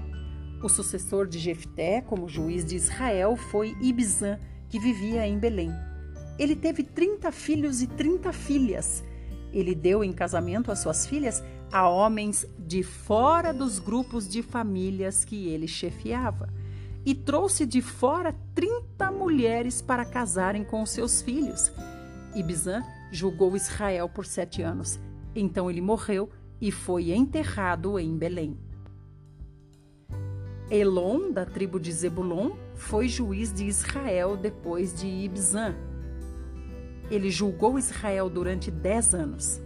O 0.62 0.68
sucessor 0.68 1.26
de 1.26 1.40
Jefté 1.40 2.00
como 2.00 2.28
juiz 2.28 2.64
de 2.64 2.76
Israel 2.76 3.36
foi 3.36 3.76
Ibzan, 3.80 4.38
que 4.68 4.78
vivia 4.78 5.26
em 5.26 5.38
Belém. 5.38 5.72
Ele 6.38 6.54
teve 6.54 6.84
30 6.84 7.32
filhos 7.32 7.82
e 7.82 7.88
30 7.88 8.32
filhas. 8.32 9.02
Ele 9.52 9.74
deu 9.74 10.04
em 10.04 10.12
casamento 10.12 10.70
as 10.70 10.78
suas 10.78 11.04
filhas 11.04 11.42
a 11.72 11.88
homens 11.88 12.46
de 12.58 12.84
fora 12.84 13.52
dos 13.52 13.80
grupos 13.80 14.28
de 14.28 14.40
famílias 14.40 15.24
que 15.24 15.48
ele 15.48 15.66
chefiava 15.66 16.48
e 17.04 17.14
trouxe 17.14 17.66
de 17.66 17.82
fora 17.82 18.34
30 18.54 19.10
mulheres 19.10 19.82
para 19.82 20.04
casarem 20.04 20.64
com 20.64 20.84
seus 20.86 21.20
filhos. 21.20 21.70
Ibzan 22.34 22.82
julgou 23.10 23.54
Israel 23.54 24.08
por 24.08 24.26
sete 24.26 24.62
anos. 24.62 24.98
Então 25.34 25.70
ele 25.70 25.80
morreu 25.80 26.30
e 26.60 26.70
foi 26.70 27.12
enterrado 27.12 27.98
em 27.98 28.16
Belém. 28.16 28.58
Elon, 30.70 31.30
da 31.30 31.44
tribo 31.44 31.78
de 31.78 31.92
Zebulon, 31.92 32.52
foi 32.74 33.06
juiz 33.06 33.52
de 33.52 33.66
Israel 33.66 34.36
depois 34.36 34.94
de 34.94 35.06
Ibzan. 35.06 35.74
Ele 37.10 37.30
julgou 37.30 37.78
Israel 37.78 38.30
durante 38.30 38.70
dez 38.70 39.14
anos. 39.14 39.60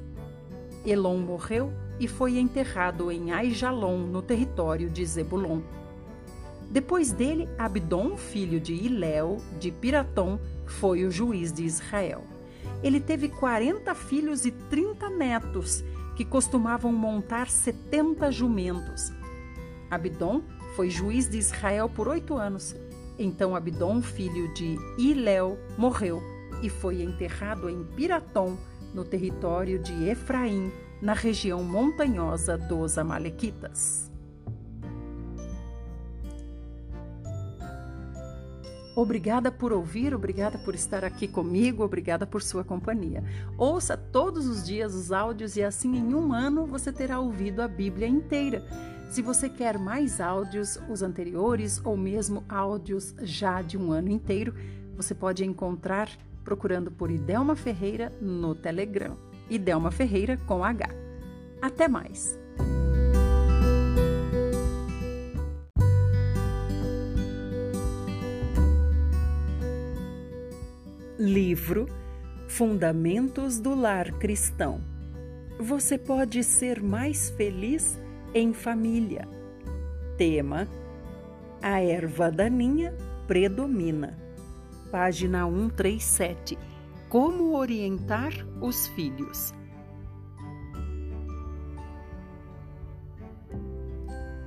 Elon 0.84 1.18
morreu 1.18 1.72
e 2.00 2.08
foi 2.08 2.38
enterrado 2.38 3.10
em 3.12 3.32
Aijalon, 3.32 3.98
no 3.98 4.22
território 4.22 4.90
de 4.90 5.04
Zebulon. 5.06 5.60
Depois 6.70 7.12
dele, 7.12 7.48
Abdon, 7.58 8.16
filho 8.16 8.60
de 8.60 8.74
Iléu, 8.74 9.38
de 9.58 9.70
Piratom, 9.70 10.38
foi 10.66 11.04
o 11.04 11.10
juiz 11.10 11.52
de 11.52 11.64
Israel. 11.64 12.24
Ele 12.82 13.00
teve 13.00 13.28
40 13.28 13.94
filhos 13.94 14.44
e 14.44 14.50
30 14.50 15.08
netos, 15.08 15.82
que 16.14 16.24
costumavam 16.24 16.92
montar 16.92 17.48
70 17.48 18.30
jumentos. 18.30 19.12
Abdon 19.90 20.42
foi 20.76 20.90
juiz 20.90 21.28
de 21.28 21.38
Israel 21.38 21.88
por 21.88 22.06
oito 22.08 22.36
anos. 22.36 22.76
Então 23.18 23.56
Abdon, 23.56 24.02
filho 24.02 24.52
de 24.52 24.76
Iléu, 24.98 25.58
morreu 25.76 26.22
e 26.62 26.68
foi 26.68 27.02
enterrado 27.02 27.68
em 27.68 27.82
Piratom, 27.84 28.56
no 28.92 29.04
território 29.04 29.78
de 29.78 30.08
Efraim, 30.08 30.70
na 31.00 31.14
região 31.14 31.62
montanhosa 31.62 32.58
dos 32.58 32.98
Amalequitas. 32.98 34.07
Obrigada 38.98 39.52
por 39.52 39.72
ouvir, 39.72 40.12
obrigada 40.12 40.58
por 40.58 40.74
estar 40.74 41.04
aqui 41.04 41.28
comigo, 41.28 41.84
obrigada 41.84 42.26
por 42.26 42.42
sua 42.42 42.64
companhia. 42.64 43.22
Ouça 43.56 43.96
todos 43.96 44.48
os 44.48 44.66
dias 44.66 44.92
os 44.92 45.12
áudios 45.12 45.56
e 45.56 45.62
assim 45.62 45.96
em 45.96 46.12
um 46.12 46.32
ano 46.32 46.66
você 46.66 46.92
terá 46.92 47.20
ouvido 47.20 47.62
a 47.62 47.68
Bíblia 47.68 48.08
inteira. 48.08 48.60
Se 49.08 49.22
você 49.22 49.48
quer 49.48 49.78
mais 49.78 50.20
áudios, 50.20 50.80
os 50.90 51.00
anteriores 51.00 51.80
ou 51.84 51.96
mesmo 51.96 52.42
áudios 52.48 53.14
já 53.22 53.62
de 53.62 53.78
um 53.78 53.92
ano 53.92 54.10
inteiro, 54.10 54.52
você 54.96 55.14
pode 55.14 55.44
encontrar 55.44 56.10
procurando 56.42 56.90
por 56.90 57.08
Idelma 57.08 57.54
Ferreira 57.54 58.12
no 58.20 58.52
Telegram. 58.52 59.16
Idelma 59.48 59.92
Ferreira 59.92 60.36
com 60.38 60.64
H. 60.64 60.88
Até 61.62 61.86
mais! 61.86 62.36
Livro 71.18 71.88
Fundamentos 72.46 73.58
do 73.58 73.74
Lar 73.74 74.12
Cristão. 74.20 74.80
Você 75.58 75.98
pode 75.98 76.44
ser 76.44 76.80
mais 76.80 77.30
feliz 77.30 78.00
em 78.32 78.52
família. 78.52 79.28
Tema: 80.16 80.68
A 81.60 81.80
erva 81.80 82.30
daninha 82.30 82.94
predomina. 83.26 84.16
Página 84.92 85.44
137. 85.44 86.56
Como 87.08 87.56
orientar 87.56 88.32
os 88.60 88.86
filhos. 88.86 89.52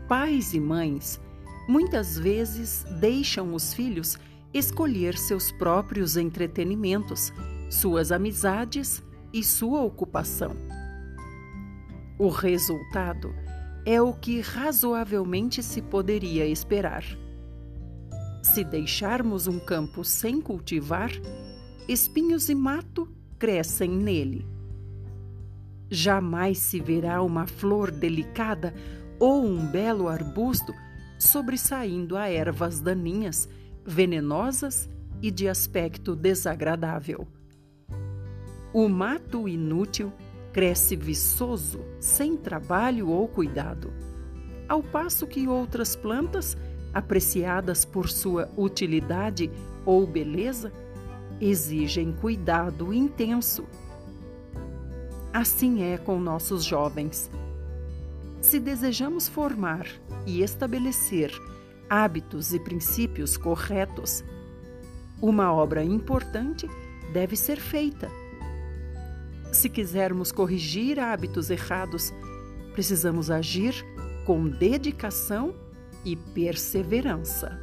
Pais 0.08 0.54
e 0.54 0.60
mães 0.62 1.20
muitas 1.68 2.18
vezes 2.18 2.86
deixam 3.02 3.54
os 3.54 3.74
filhos 3.74 4.18
escolher 4.54 5.18
seus 5.18 5.52
próprios 5.52 6.18
entretenimentos, 6.18 7.32
suas 7.70 8.12
amizades 8.12 9.04
e 9.34 9.44
sua 9.44 9.82
ocupação. 9.82 10.56
O 12.20 12.28
resultado 12.28 13.34
é 13.86 14.02
o 14.02 14.14
que 14.14 14.42
razoavelmente 14.42 15.64
se 15.64 15.82
poderia 15.82 16.46
esperar. 16.46 17.04
Se 18.44 18.64
deixarmos 18.64 19.48
um 19.48 19.60
campo 19.60 20.04
sem 20.04 20.42
cultivar, 20.42 21.12
espinhos 21.88 22.50
e 22.50 22.56
mato 22.56 23.08
crescem 23.40 23.90
nele. 23.90 24.46
Jamais 25.90 26.58
se 26.60 26.80
verá 26.80 27.22
uma 27.22 27.48
flor 27.48 27.92
delicada 27.92 28.74
ou 29.20 29.44
um 29.46 29.66
belo 29.66 30.08
arbusto 30.08 30.74
sobressaindo 31.18 32.18
a 32.18 32.30
ervas 32.30 32.80
daninhas 32.80 33.48
venenosas 33.86 34.90
e 35.22 35.30
de 35.30 35.48
aspecto 35.48 36.16
desagradável. 36.16 37.28
O 38.74 38.88
mato 38.88 39.48
inútil 39.48 40.12
cresce 40.54 40.96
viçoso, 40.96 41.80
sem 42.00 42.36
trabalho 42.36 43.10
ou 43.10 43.28
cuidado, 43.28 43.94
ao 44.68 44.82
passo 44.82 45.28
que 45.28 45.48
outras 45.48 45.96
plantas, 45.96 46.58
apreciadas 46.94 47.86
por 47.86 48.10
sua 48.10 48.50
utilidade 48.58 49.52
ou 49.86 50.06
beleza, 50.06 50.72
exigem 51.40 52.12
cuidado 52.12 52.94
intenso. 52.94 53.66
Assim 55.34 55.84
é 55.84 55.98
com 55.98 56.20
nossos 56.20 56.64
jovens. 56.64 57.30
Se 58.42 58.60
desejamos 58.60 59.28
formar 59.28 59.88
e 60.26 60.42
estabelecer 60.42 61.32
hábitos 61.92 62.54
e 62.54 62.60
princípios 62.60 63.36
corretos, 63.36 64.24
uma 65.22 65.54
obra 65.54 65.84
importante 65.84 66.66
deve 67.12 67.36
ser 67.36 67.60
feita. 67.60 68.10
Se 69.52 69.68
quisermos 69.68 70.32
corrigir 70.32 71.02
hábitos 71.02 71.50
errados, 71.50 72.14
precisamos 72.72 73.30
agir 73.30 73.76
com 74.26 74.48
dedicação 74.48 75.54
e 76.06 76.16
perseverança. 76.16 77.60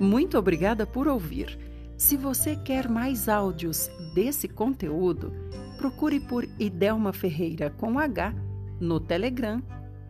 Muito 0.00 0.38
obrigada 0.38 0.86
por 0.86 1.06
ouvir. 1.06 1.58
Se 1.98 2.16
você 2.16 2.56
quer 2.56 2.88
mais 2.88 3.28
áudios 3.28 3.90
desse 4.14 4.48
conteúdo, 4.48 5.30
procure 5.76 6.18
por 6.18 6.48
Idelma 6.58 7.12
Ferreira 7.12 7.68
com 7.68 7.98
H 7.98 8.48
no 8.80 8.98
Telegram 8.98 9.62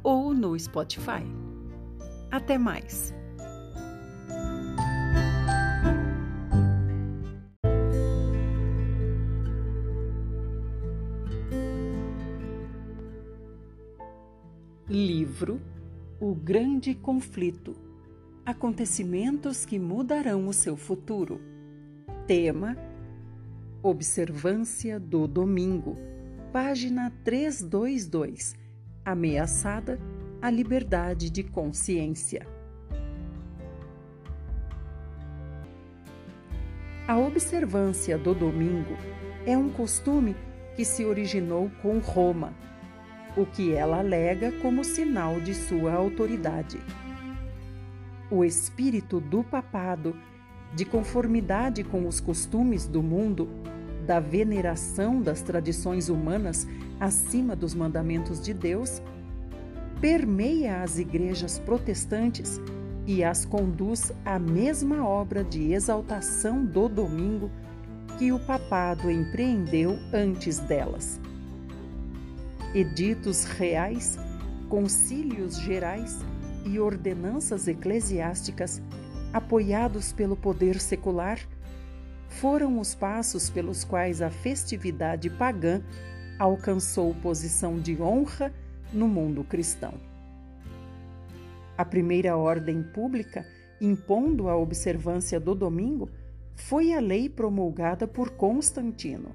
ou 0.03 0.33
no 0.33 0.59
Spotify. 0.59 1.25
Até 2.31 2.57
mais! 2.57 3.15
Livro 14.89 15.61
O 16.21 16.35
Grande 16.35 16.95
Conflito 16.95 17.77
Acontecimentos 18.45 19.65
que 19.65 19.79
mudarão 19.79 20.49
o 20.49 20.53
seu 20.53 20.77
futuro. 20.77 21.41
Tema 22.27 22.77
Observância 23.83 24.99
do 24.99 25.29
Domingo, 25.29 25.97
página 26.53 27.11
322 27.25 28.60
ameaçada 29.05 29.99
a 30.43 30.51
liberdade 30.51 31.31
de 31.31 31.43
consciência. 31.43 32.47
A 37.07 37.19
observância 37.19 38.17
do 38.17 38.35
domingo 38.35 38.97
é 39.45 39.57
um 39.57 39.69
costume 39.69 40.37
que 40.77 40.85
se 40.85 41.05
originou 41.05 41.71
com 41.83 41.99
Roma, 41.99 42.55
o 43.37 43.45
que 43.45 43.73
ela 43.73 43.99
alega 43.99 44.53
como 44.61 44.85
sinal 44.85 45.41
de 45.41 45.55
sua 45.55 45.93
autoridade. 45.93 46.79
O 48.31 48.45
espírito 48.45 49.21
do 49.21 49.43
papado, 49.43 50.17
de 50.73 50.85
conformidade 50.85 51.83
com 51.83 52.07
os 52.07 52.21
costumes 52.21 52.87
do 52.87 53.03
mundo, 53.03 53.49
da 54.11 54.19
veneração 54.19 55.23
das 55.23 55.41
tradições 55.41 56.09
humanas 56.09 56.67
acima 56.99 57.55
dos 57.55 57.77
mandamentos 57.77 58.41
de 58.41 58.53
Deus, 58.53 59.01
permeia 60.01 60.83
as 60.83 60.99
igrejas 60.99 61.61
protestantes 61.61 62.61
e 63.07 63.23
as 63.23 63.45
conduz 63.45 64.11
à 64.25 64.37
mesma 64.37 65.07
obra 65.07 65.45
de 65.45 65.73
exaltação 65.73 66.65
do 66.65 66.89
domingo 66.89 67.53
que 68.19 68.33
o 68.33 68.41
papado 68.41 69.09
empreendeu 69.09 69.97
antes 70.13 70.59
delas. 70.59 71.21
Editos 72.75 73.45
reais, 73.45 74.19
concílios 74.69 75.57
gerais 75.61 76.19
e 76.67 76.81
ordenanças 76.81 77.69
eclesiásticas, 77.69 78.83
apoiados 79.33 80.13
pelo 80.13 80.35
poder 80.35 80.81
secular, 80.81 81.39
foram 82.31 82.79
os 82.79 82.95
passos 82.95 83.51
pelos 83.51 83.85
quais 83.85 84.23
a 84.23 84.31
festividade 84.31 85.29
pagã 85.29 85.83
alcançou 86.39 87.15
posição 87.17 87.79
de 87.79 88.01
honra 88.01 88.55
no 88.93 89.07
mundo 89.07 89.45
cristão. 89.45 89.95
A 91.77 91.85
primeira 91.85 92.37
ordem 92.37 92.83
pública 92.83 93.47
impondo 93.81 94.49
a 94.49 94.57
observância 94.57 95.41
do 95.41 95.55
domingo 95.55 96.09
foi 96.55 96.93
a 96.93 97.01
lei 97.01 97.29
promulgada 97.29 98.07
por 98.07 98.31
Constantino. 98.31 99.35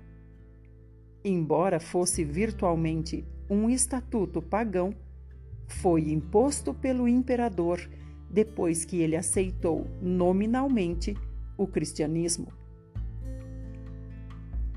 Embora 1.24 1.80
fosse 1.80 2.24
virtualmente 2.24 3.26
um 3.50 3.70
estatuto 3.70 4.42
pagão, 4.42 4.96
foi 5.68 6.12
imposto 6.12 6.74
pelo 6.74 7.08
imperador 7.08 7.80
depois 8.30 8.86
que 8.86 8.98
ele 8.98 9.16
aceitou 9.16 9.88
nominalmente 10.02 11.16
o 11.58 11.66
cristianismo. 11.68 12.48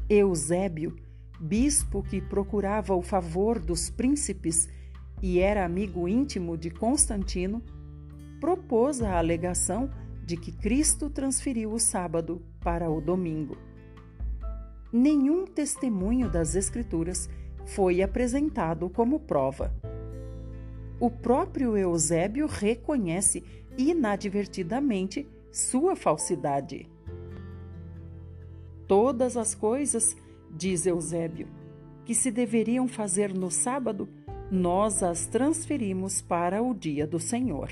Eusébio, 0.09 0.97
bispo 1.39 2.03
que 2.03 2.19
procurava 2.19 2.95
o 2.95 3.03
favor 3.03 3.59
dos 3.59 3.91
príncipes 3.91 4.67
e 5.21 5.39
era 5.39 5.67
amigo 5.67 6.09
íntimo 6.09 6.57
de 6.57 6.71
Constantino, 6.71 7.63
propôs 8.41 9.03
a 9.03 9.19
alegação 9.19 9.91
de 10.25 10.39
que 10.39 10.51
Cristo 10.51 11.11
transferiu 11.11 11.73
o 11.73 11.79
sábado 11.79 12.41
para 12.61 12.91
o 12.91 13.03
domingo. 13.03 13.59
Nenhum 14.91 15.45
testemunho 15.47 16.31
das 16.31 16.55
Escrituras 16.55 17.29
foi 17.67 18.01
apresentado 18.01 18.89
como 18.89 19.21
prova. 19.21 19.75
O 20.99 21.11
próprio 21.11 21.77
Eusébio 21.77 22.47
reconhece 22.47 23.45
inadvertidamente 23.77 25.29
sua 25.53 25.95
falsidade. 25.95 26.89
Todas 28.89 29.37
as 29.37 29.55
coisas, 29.55 30.17
diz 30.51 30.87
Eusébio, 30.87 31.47
que 32.07 32.15
se 32.15 32.31
deveriam 32.31 32.89
fazer 32.89 33.35
no 33.35 33.51
sábado, 33.51 34.09
nós 34.51 35.03
as 35.03 35.27
transferimos 35.27 36.23
para 36.23 36.63
o 36.63 36.73
dia 36.73 37.07
do 37.07 37.21
Senhor. 37.21 37.71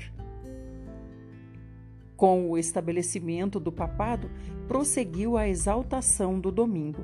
Com 2.15 2.51
o 2.51 2.57
estabelecimento 2.57 3.59
do 3.59 3.71
papado, 3.71 4.29
prosseguiu 4.67 5.37
a 5.37 5.47
exaltação 5.47 6.39
do 6.39 6.51
domingo. 6.51 7.03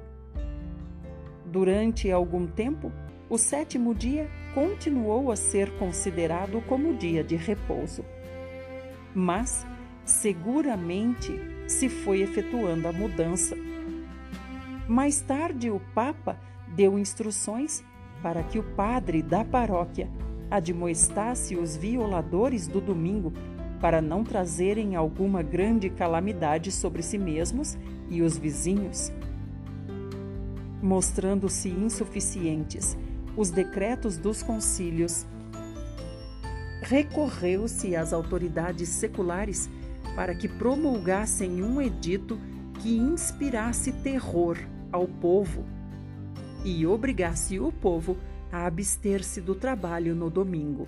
Durante 1.45 2.11
algum 2.11 2.45
tempo, 2.45 2.91
o 3.27 3.37
sétimo 3.37 3.95
dia 3.95 4.29
continuou 4.53 5.31
a 5.31 5.35
ser 5.35 5.71
considerado 5.79 6.61
como 6.67 6.95
dia 6.95 7.23
de 7.23 7.35
repouso. 7.35 8.05
Mas, 9.15 9.65
seguramente, 10.05 11.31
se 11.67 11.89
foi 11.89 12.21
efetuando 12.21 12.87
a 12.87 12.91
mudança. 12.91 13.72
Mais 14.87 15.21
tarde, 15.21 15.71
o 15.71 15.79
Papa 15.95 16.37
deu 16.67 16.99
instruções 16.99 17.83
para 18.21 18.43
que 18.43 18.59
o 18.59 18.63
padre 18.63 19.21
da 19.21 19.43
paróquia 19.43 20.09
admoestasse 20.51 21.55
os 21.55 21.77
violadores 21.77 22.67
do 22.67 22.81
domingo 22.81 23.31
para 23.79 24.01
não 24.01 24.23
trazerem 24.23 24.95
alguma 24.95 25.41
grande 25.41 25.89
calamidade 25.89 26.71
sobre 26.71 27.01
si 27.01 27.17
mesmos 27.17 27.77
e 28.09 28.21
os 28.21 28.37
vizinhos. 28.37 29.11
Mostrando-se 30.81 31.69
insuficientes 31.69 32.97
os 33.37 33.49
decretos 33.49 34.17
dos 34.17 34.43
concílios, 34.43 35.25
recorreu-se 36.81 37.95
às 37.95 38.11
autoridades 38.11 38.89
seculares 38.89 39.69
para 40.15 40.35
que 40.35 40.47
promulgassem 40.47 41.63
um 41.63 41.81
edito 41.81 42.37
que 42.79 42.97
inspirasse 42.97 43.91
terror 43.91 44.57
ao 44.93 45.07
povo 45.07 45.65
e 46.63 46.85
obrigasse 46.85 47.59
o 47.59 47.71
povo 47.71 48.15
a 48.51 48.67
abster-se 48.67 49.41
do 49.41 49.55
trabalho 49.55 50.15
no 50.15 50.29
domingo. 50.29 50.87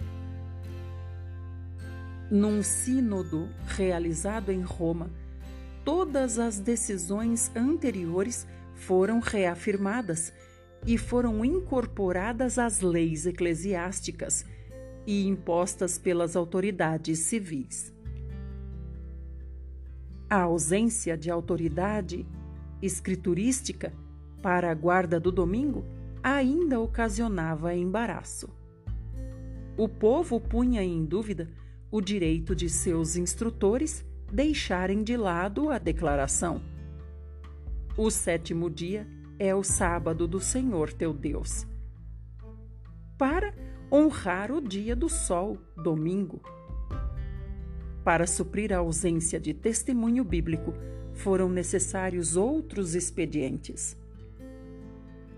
Num 2.30 2.62
sínodo 2.62 3.50
realizado 3.68 4.52
em 4.52 4.62
Roma, 4.62 5.10
todas 5.84 6.38
as 6.38 6.60
decisões 6.60 7.52
anteriores 7.56 8.48
foram 8.76 9.20
reafirmadas 9.20 10.32
e 10.86 10.98
foram 10.98 11.44
incorporadas 11.44 12.60
às 12.60 12.82
leis 12.82 13.26
eclesiásticas 13.26 14.46
e 15.06 15.28
impostas 15.28 15.98
pelas 15.98 16.36
autoridades 16.36 17.20
civis. 17.20 17.94
A 20.30 20.41
ausência 20.41 21.18
de 21.18 21.30
autoridade 21.32 22.26
escriturística 22.86 23.93
para 24.41 24.71
a 24.71 24.74
guarda 24.74 25.19
do 25.19 25.32
domingo 25.32 25.86
ainda 26.24 26.80
ocasionava 26.80 27.76
embaraço. 27.76 28.50
O 29.78 29.89
povo 29.89 30.39
punha 30.39 30.84
em 30.84 31.04
dúvida 31.06 31.50
o 31.91 32.02
direito 32.02 32.56
de 32.56 32.69
seus 32.69 33.15
instrutores 33.15 34.06
deixarem 34.32 35.04
de 35.04 35.15
lado 35.15 35.69
a 35.69 35.78
declaração. 35.78 36.62
O 37.98 38.10
sétimo 38.10 38.69
dia 38.69 39.08
é 39.38 39.54
o 39.54 39.63
sábado 39.63 40.28
do 40.28 40.39
Senhor 40.39 40.91
teu 40.93 41.13
Deus. 41.13 41.67
Para 43.17 43.54
honrar 43.91 44.52
o 44.52 44.62
dia 44.62 44.95
do 44.95 45.08
sol, 45.08 45.58
domingo. 45.76 46.41
Para 48.04 48.28
suprir 48.28 48.74
a 48.74 48.78
ausência 48.78 49.39
de 49.39 49.54
testemunho 49.54 50.24
bíblico, 50.24 50.74
foram 51.15 51.49
necessários 51.49 52.36
outros 52.36 52.93
expedientes 52.93 53.97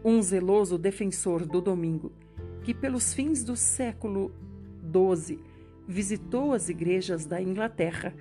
um 0.08 0.22
zeloso 0.22 0.78
defensor 0.78 1.46
do 1.46 1.60
domingo, 1.60 2.14
que 2.64 2.74
pelos 2.74 3.14
fins 3.14 3.44
do 3.44 3.58
século 3.58 4.32
XII 4.82 5.38
visitou 5.86 6.54
as 6.54 6.70
igrejas 6.70 7.26
da 7.26 7.42
Inglaterra, 7.42 8.14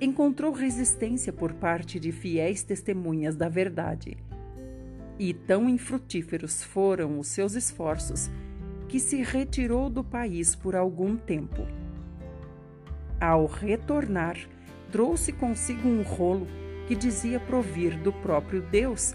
encontrou 0.00 0.52
resistência 0.52 1.32
por 1.32 1.54
parte 1.54 1.98
de 1.98 2.12
fiéis 2.12 2.62
testemunhas 2.62 3.34
da 3.34 3.48
verdade. 3.48 4.16
E 5.18 5.34
tão 5.34 5.68
infrutíferos 5.68 6.62
foram 6.62 7.18
os 7.18 7.26
seus 7.26 7.54
esforços 7.54 8.30
que 8.86 9.00
se 9.00 9.20
retirou 9.20 9.90
do 9.90 10.04
país 10.04 10.54
por 10.54 10.76
algum 10.76 11.16
tempo. 11.16 11.66
Ao 13.20 13.44
retornar, 13.46 14.36
trouxe 14.92 15.32
consigo 15.32 15.88
um 15.88 16.02
rolo 16.02 16.46
que 16.88 16.96
dizia 16.96 17.38
provir 17.38 17.98
do 17.98 18.10
próprio 18.10 18.62
Deus 18.62 19.14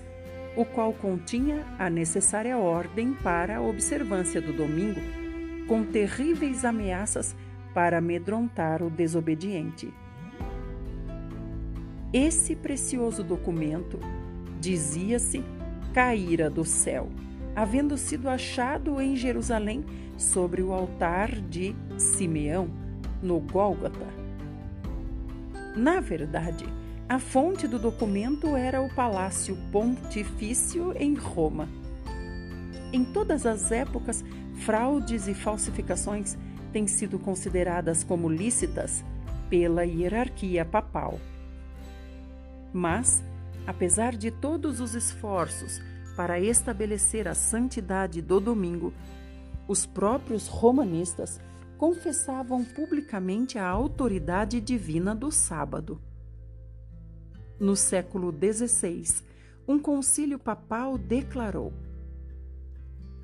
o 0.55 0.63
qual 0.63 0.93
continha 0.93 1.65
a 1.79 1.89
necessária 1.89 2.55
ordem 2.55 3.13
para 3.15 3.57
a 3.57 3.62
observância 3.62 4.39
do 4.39 4.53
domingo, 4.53 5.01
com 5.67 5.83
terríveis 5.83 6.63
ameaças 6.63 7.36
para 7.73 7.97
amedrontar 7.97 8.83
o 8.83 8.91
desobediente. 8.91 9.91
Esse 12.13 12.55
precioso 12.55 13.23
documento, 13.23 13.99
dizia-se, 14.59 15.43
caíra 15.95 16.51
do 16.51 16.63
céu, 16.63 17.09
havendo 17.55 17.97
sido 17.97 18.29
achado 18.29 19.01
em 19.01 19.15
Jerusalém 19.15 19.83
sobre 20.15 20.62
o 20.62 20.71
altar 20.71 21.31
de 21.31 21.75
Simeão, 21.97 22.69
no 23.19 23.39
Gólgota. 23.39 24.05
Na 25.75 25.99
verdade, 25.99 26.65
a 27.07 27.19
fonte 27.19 27.67
do 27.67 27.77
documento 27.77 28.55
era 28.55 28.81
o 28.81 28.89
Palácio 28.93 29.57
Pontifício 29.71 30.93
em 30.97 31.13
Roma. 31.13 31.67
Em 32.93 33.03
todas 33.03 33.45
as 33.45 33.71
épocas, 33.71 34.23
fraudes 34.65 35.27
e 35.27 35.33
falsificações 35.33 36.37
têm 36.71 36.87
sido 36.87 37.19
consideradas 37.19 38.03
como 38.03 38.29
lícitas 38.29 39.03
pela 39.49 39.83
hierarquia 39.83 40.63
papal. 40.63 41.19
Mas, 42.71 43.23
apesar 43.67 44.15
de 44.15 44.31
todos 44.31 44.79
os 44.79 44.95
esforços 44.95 45.81
para 46.15 46.39
estabelecer 46.39 47.27
a 47.27 47.35
santidade 47.35 48.21
do 48.21 48.39
domingo, 48.39 48.93
os 49.67 49.85
próprios 49.85 50.47
romanistas 50.47 51.39
confessavam 51.77 52.63
publicamente 52.63 53.59
a 53.59 53.67
autoridade 53.67 54.61
divina 54.61 55.13
do 55.13 55.31
sábado. 55.31 56.01
No 57.59 57.75
século 57.75 58.31
XVI, 58.31 59.23
um 59.67 59.79
concílio 59.79 60.39
papal 60.39 60.97
declarou: 60.97 61.73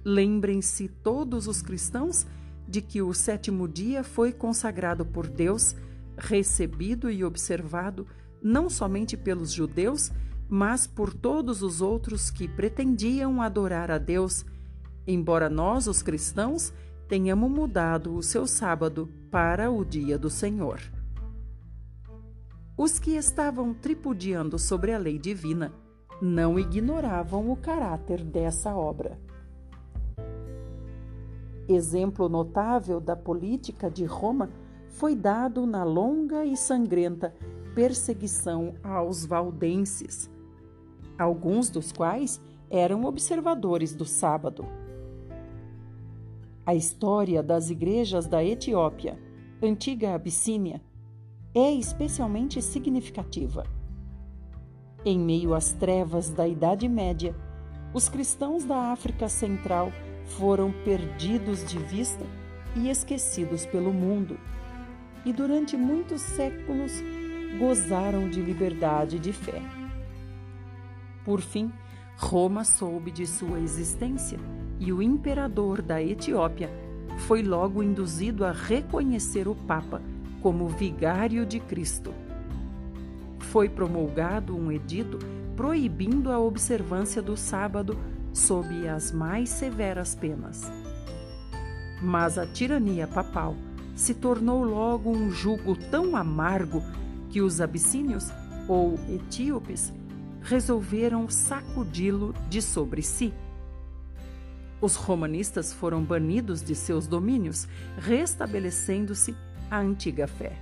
Lembrem-se 0.04 0.88
todos 0.88 1.48
os 1.48 1.62
cristãos 1.62 2.26
de 2.68 2.82
que 2.82 3.02
o 3.02 3.14
sétimo 3.14 3.68
dia 3.68 4.04
foi 4.04 4.32
consagrado 4.32 5.06
por 5.06 5.28
Deus, 5.28 5.76
recebido 6.18 7.10
e 7.10 7.24
observado 7.24 8.06
não 8.42 8.70
somente 8.70 9.18
pelos 9.18 9.52
judeus, 9.52 10.12
mas 10.48 10.88
por 10.88 11.14
todos 11.14 11.62
os 11.62 11.82
outros 11.82 12.32
que 12.32 12.48
pretendiam 12.48 13.42
adorar 13.42 13.92
a 13.92 13.98
Deus, 13.98 14.46
embora 15.06 15.50
nós, 15.50 15.88
os 15.88 16.02
cristãos, 16.02 16.74
tenhamos 17.08 17.52
mudado 17.52 18.16
o 18.16 18.24
seu 18.24 18.48
sábado 18.48 19.10
para 19.30 19.70
o 19.70 19.84
dia 19.84 20.18
do 20.18 20.30
Senhor. 20.30 20.80
Os 22.82 22.98
que 22.98 23.18
estavam 23.18 23.74
tripudiando 23.74 24.58
sobre 24.58 24.94
a 24.94 24.98
lei 24.98 25.20
divina 25.20 25.74
não 26.22 26.58
ignoravam 26.58 27.52
o 27.52 27.58
caráter 27.58 28.24
dessa 28.24 28.74
obra. 28.74 29.20
Exemplo 31.68 32.30
notável 32.30 33.02
da 33.02 33.18
política 33.18 33.92
de 33.92 34.06
Roma 34.06 34.50
foi 34.88 35.14
dado 35.14 35.66
na 35.68 35.84
longa 35.84 36.46
e 36.46 36.56
sangrenta 36.56 37.36
perseguição 37.76 38.76
aos 38.82 39.26
valdenses, 39.26 40.32
alguns 41.18 41.70
dos 41.70 41.92
quais 41.92 42.40
eram 42.70 43.04
observadores 43.04 43.94
do 43.94 44.06
sábado. 44.06 44.66
A 46.66 46.74
história 46.74 47.44
das 47.44 47.70
igrejas 47.70 48.26
da 48.26 48.42
Etiópia, 48.42 49.20
antiga 49.62 50.16
Abissínia, 50.16 50.82
é 51.60 51.74
especialmente 51.74 52.62
significativa. 52.62 53.66
Em 55.06 55.18
meio 55.18 55.54
às 55.54 55.72
trevas 55.72 56.30
da 56.30 56.48
Idade 56.48 56.88
Média, 56.88 57.36
os 57.94 58.08
cristãos 58.08 58.64
da 58.64 58.92
África 58.92 59.28
Central 59.28 59.92
foram 60.26 60.72
perdidos 60.84 61.66
de 61.66 61.80
vista 61.80 62.26
e 62.76 62.90
esquecidos 62.90 63.66
pelo 63.66 63.92
mundo, 63.92 64.40
e 65.26 65.34
durante 65.34 65.76
muitos 65.76 66.22
séculos 66.22 66.94
gozaram 67.58 68.30
de 68.30 68.42
liberdade 68.42 69.18
de 69.18 69.34
fé. 69.34 69.62
Por 71.26 71.42
fim, 71.42 71.72
Roma 72.18 72.64
soube 72.64 73.12
de 73.12 73.26
sua 73.26 73.60
existência 73.60 74.40
e 74.80 74.94
o 74.94 75.02
imperador 75.02 75.82
da 75.82 76.02
Etiópia 76.02 76.70
foi 77.28 77.42
logo 77.42 77.82
induzido 77.82 78.46
a 78.46 78.52
reconhecer 78.52 79.48
o 79.48 79.56
Papa 79.56 80.02
como 80.42 80.68
vigário 80.68 81.46
de 81.46 81.60
Cristo. 81.60 82.14
Foi 83.40 83.68
promulgado 83.68 84.56
um 84.56 84.72
edito 84.72 85.20
proibindo 85.56 86.32
a 86.32 86.40
observância 86.40 87.22
do 87.22 87.36
sábado 87.36 87.98
sob 88.32 88.88
as 88.88 89.12
mais 89.12 89.50
severas 89.50 90.16
penas. 90.16 90.72
Mas 92.02 92.38
a 92.38 92.48
tirania 92.48 93.08
papal 93.08 93.56
se 93.96 94.14
tornou 94.14 94.64
logo 94.64 95.12
um 95.12 95.30
jugo 95.30 95.76
tão 95.92 96.16
amargo 96.16 96.82
que 97.30 97.42
os 97.42 97.60
abissínios, 97.60 98.32
ou 98.68 98.98
etíopes, 99.10 99.92
resolveram 100.42 101.28
sacudi-lo 101.28 102.34
de 102.50 102.62
sobre 102.62 103.02
si. 103.02 103.34
Os 104.82 104.96
romanistas 104.96 105.74
foram 105.74 106.02
banidos 106.02 106.64
de 106.64 106.74
seus 106.74 107.06
domínios, 107.06 107.68
restabelecendo-se 107.98 109.36
a 109.70 109.80
antiga 109.80 110.28
fé. 110.28 110.58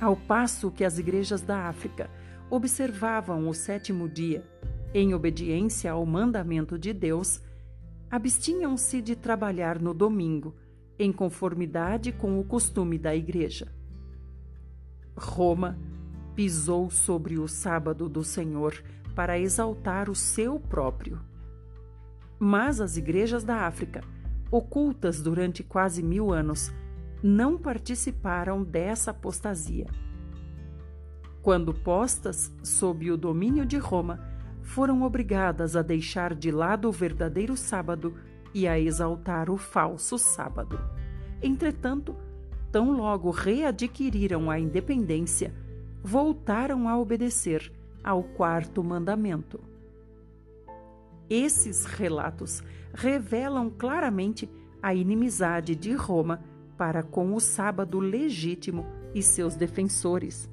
Ao 0.00 0.16
passo 0.16 0.70
que 0.70 0.84
as 0.84 0.98
igrejas 0.98 1.42
da 1.42 1.68
África 1.68 2.10
observavam 2.50 3.48
o 3.48 3.54
sétimo 3.54 4.08
dia, 4.08 4.44
em 4.92 5.14
obediência 5.14 5.92
ao 5.92 6.04
mandamento 6.04 6.78
de 6.78 6.92
Deus, 6.92 7.40
abstinham-se 8.10 9.00
de 9.00 9.16
trabalhar 9.16 9.78
no 9.80 9.94
domingo, 9.94 10.54
em 10.98 11.12
conformidade 11.12 12.12
com 12.12 12.38
o 12.38 12.44
costume 12.44 12.98
da 12.98 13.14
igreja. 13.14 13.72
Roma 15.16 15.78
pisou 16.34 16.90
sobre 16.90 17.38
o 17.38 17.46
sábado 17.46 18.08
do 18.08 18.24
Senhor 18.24 18.82
para 19.14 19.38
exaltar 19.38 20.10
o 20.10 20.14
seu 20.14 20.58
próprio. 20.58 21.20
Mas 22.38 22.80
as 22.80 22.96
igrejas 22.96 23.44
da 23.44 23.66
África, 23.66 24.02
ocultas 24.50 25.22
durante 25.22 25.62
quase 25.62 26.02
mil 26.02 26.32
anos, 26.32 26.72
não 27.22 27.56
participaram 27.56 28.64
dessa 28.64 29.12
apostasia. 29.12 29.86
Quando 31.40 31.72
postas 31.72 32.52
sob 32.62 33.10
o 33.10 33.16
domínio 33.16 33.64
de 33.64 33.76
Roma, 33.76 34.20
foram 34.62 35.02
obrigadas 35.02 35.76
a 35.76 35.82
deixar 35.82 36.34
de 36.34 36.50
lado 36.50 36.88
o 36.88 36.92
verdadeiro 36.92 37.56
sábado 37.56 38.14
e 38.54 38.66
a 38.66 38.78
exaltar 38.78 39.50
o 39.50 39.56
falso 39.56 40.18
sábado. 40.18 40.78
Entretanto, 41.42 42.14
tão 42.70 42.92
logo 42.92 43.30
readquiriram 43.30 44.50
a 44.50 44.58
independência, 44.58 45.52
voltaram 46.02 46.88
a 46.88 46.98
obedecer 46.98 47.72
ao 48.02 48.22
quarto 48.22 48.82
mandamento. 48.82 49.60
Esses 51.28 51.84
relatos 51.84 52.62
revelam 52.94 53.70
claramente 53.70 54.50
a 54.82 54.94
inimizade 54.94 55.74
de 55.74 55.92
Roma 55.92 56.42
para 56.82 57.04
com 57.04 57.32
o 57.32 57.38
sábado 57.38 58.00
legítimo 58.00 58.84
e 59.14 59.22
seus 59.22 59.54
defensores. 59.54 60.50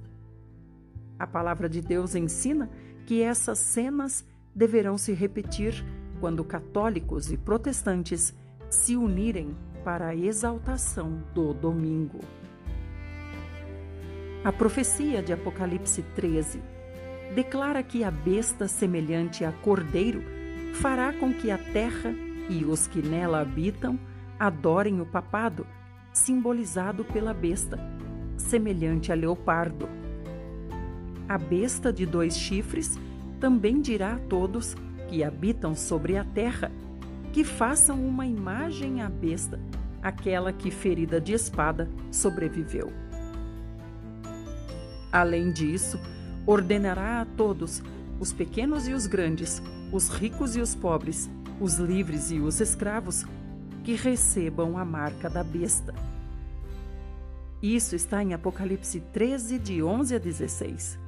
A 1.17 1.25
palavra 1.25 1.67
de 1.67 1.81
Deus 1.81 2.13
ensina 2.13 2.69
que 3.07 3.23
essas 3.23 3.57
cenas 3.57 4.23
deverão 4.53 4.95
se 4.95 5.11
repetir 5.11 5.83
quando 6.19 6.43
católicos 6.43 7.31
e 7.31 7.35
protestantes 7.35 8.31
se 8.69 8.95
unirem 8.95 9.57
para 9.83 10.09
a 10.09 10.15
exaltação 10.15 11.19
do 11.33 11.51
domingo. 11.51 12.19
A 14.43 14.51
profecia 14.51 15.23
de 15.23 15.33
Apocalipse 15.33 16.03
13 16.13 16.61
declara 17.33 17.81
que 17.81 18.03
a 18.03 18.11
besta 18.11 18.67
semelhante 18.67 19.43
a 19.43 19.51
cordeiro 19.51 20.21
fará 20.75 21.11
com 21.11 21.33
que 21.33 21.49
a 21.49 21.57
terra 21.57 22.13
e 22.47 22.63
os 22.65 22.85
que 22.85 23.01
nela 23.01 23.41
habitam 23.41 23.99
adorem 24.39 25.01
o 25.01 25.07
papado, 25.07 25.65
simbolizado 26.13 27.03
pela 27.05 27.33
besta, 27.33 27.79
semelhante 28.37 29.11
a 29.11 29.15
leopardo. 29.15 29.87
A 31.27 31.37
besta 31.37 31.93
de 31.93 32.05
dois 32.05 32.37
chifres 32.37 32.97
também 33.39 33.81
dirá 33.81 34.15
a 34.15 34.19
todos 34.19 34.75
que 35.07 35.23
habitam 35.23 35.75
sobre 35.75 36.17
a 36.17 36.23
terra 36.23 36.71
que 37.31 37.43
façam 37.43 38.03
uma 38.05 38.25
imagem 38.25 39.01
à 39.01 39.09
besta, 39.09 39.59
aquela 40.01 40.51
que, 40.51 40.71
ferida 40.71 41.21
de 41.21 41.33
espada, 41.33 41.89
sobreviveu. 42.11 42.91
Além 45.11 45.51
disso, 45.51 45.99
ordenará 46.45 47.21
a 47.21 47.25
todos, 47.25 47.83
os 48.19 48.33
pequenos 48.33 48.87
e 48.87 48.93
os 48.93 49.07
grandes, 49.07 49.61
os 49.91 50.09
ricos 50.09 50.55
e 50.55 50.61
os 50.61 50.75
pobres, 50.75 51.29
os 51.59 51.77
livres 51.77 52.31
e 52.31 52.39
os 52.39 52.59
escravos, 52.59 53.25
que 53.89 53.95
recebam 53.95 54.77
a 54.77 54.85
marca 54.85 55.27
da 55.27 55.43
besta. 55.43 55.95
Isso 57.59 57.95
está 57.95 58.21
em 58.21 58.35
Apocalipse 58.35 58.99
13, 58.99 59.57
de 59.57 59.81
11 59.81 60.13
a 60.13 60.19
16. 60.19 60.99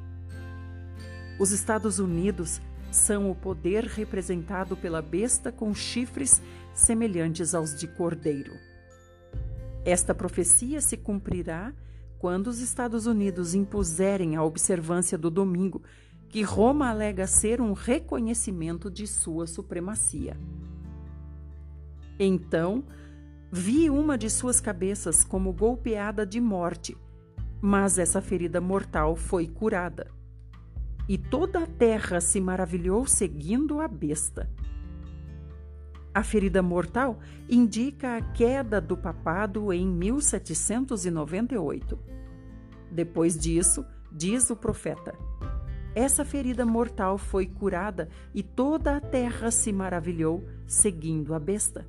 Os 1.40 1.52
Estados 1.52 2.00
Unidos 2.00 2.60
são 2.92 3.30
o 3.30 3.36
poder 3.36 3.84
representado 3.84 4.76
pela 4.76 5.00
besta 5.00 5.52
com 5.52 5.76
chifres 5.76 6.42
semelhantes 6.74 7.54
aos 7.54 7.80
de 7.80 7.88
cordeiro. 7.88 8.54
Esta 9.86 10.16
profecia 10.16 10.82
se 10.82 10.98
cumprirá 10.98 11.72
quando 12.18 12.48
os 12.48 12.62
Estados 12.62 13.06
Unidos 13.06 13.54
impuserem 13.54 14.36
a 14.36 14.44
observância 14.44 15.20
do 15.20 15.30
domingo, 15.30 15.84
que 16.30 16.42
Roma 16.42 16.90
alega 16.90 17.28
ser 17.28 17.62
um 17.62 17.74
reconhecimento 17.74 18.90
de 18.90 19.06
sua 19.06 19.46
supremacia. 19.46 20.36
Então, 22.24 22.84
vi 23.52 23.90
uma 23.90 24.16
de 24.16 24.30
suas 24.30 24.62
cabeças 24.62 25.24
como 25.24 25.52
golpeada 25.52 26.24
de 26.24 26.40
morte, 26.40 26.96
mas 27.60 27.98
essa 27.98 28.22
ferida 28.22 28.62
mortal 28.62 29.16
foi 29.16 29.48
curada 29.48 30.06
e 31.10 31.18
toda 31.18 31.64
a 31.64 31.66
terra 31.66 32.22
se 32.22 32.40
maravilhou 32.40 33.08
seguindo 33.08 33.82
a 33.82 33.88
besta. 33.88 34.48
A 36.14 36.22
ferida 36.22 36.62
mortal 36.62 37.18
indica 37.50 38.18
a 38.18 38.22
queda 38.22 38.80
do 38.80 38.96
papado 38.96 39.74
em 39.74 39.88
1798. 39.88 41.98
Depois 42.92 43.36
disso, 43.36 43.84
diz 44.12 44.52
o 44.52 44.56
profeta: 44.56 45.16
essa 45.96 46.24
ferida 46.24 46.68
mortal 46.68 47.18
foi 47.18 47.48
curada 47.48 48.10
e 48.32 48.44
toda 48.44 48.96
a 48.96 49.02
terra 49.02 49.50
se 49.50 49.74
maravilhou, 49.74 50.48
seguindo 50.68 51.34
a 51.34 51.40
besta. 51.40 51.84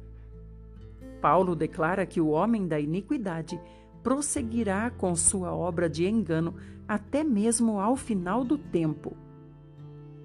Paulo 1.23 1.55
declara 1.55 2.05
que 2.05 2.21
o 2.21 2.31
homem 2.31 2.67
da 2.67 2.81
iniquidade 2.81 3.59
prosseguirá 4.03 4.91
com 4.91 5.15
sua 5.15 5.55
obra 5.55 5.89
de 5.89 6.05
engano 6.05 6.57
até 6.89 7.23
mesmo 7.23 7.79
ao 7.79 7.97
final 7.97 8.43
do 8.43 8.59
tempo. 8.59 9.17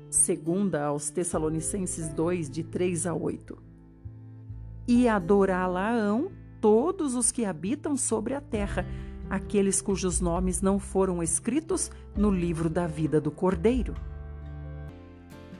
Segunda 0.09 0.85
aos 0.85 1.11
Tessalonicenses 1.11 2.09
2, 2.09 2.49
de 2.49 2.63
3 2.63 3.05
a 3.05 3.13
8. 3.13 3.55
E 4.87 5.07
adorá-la-ão 5.07 6.31
todos 6.59 7.13
os 7.13 7.31
que 7.31 7.45
habitam 7.45 7.95
sobre 7.95 8.33
a 8.33 8.41
terra, 8.41 8.83
aqueles 9.29 9.79
cujos 9.81 10.19
nomes 10.19 10.63
não 10.63 10.79
foram 10.79 11.21
escritos 11.21 11.91
no 12.15 12.31
livro 12.31 12.69
da 12.69 12.87
vida 12.87 13.21
do 13.21 13.29
Cordeiro. 13.29 13.93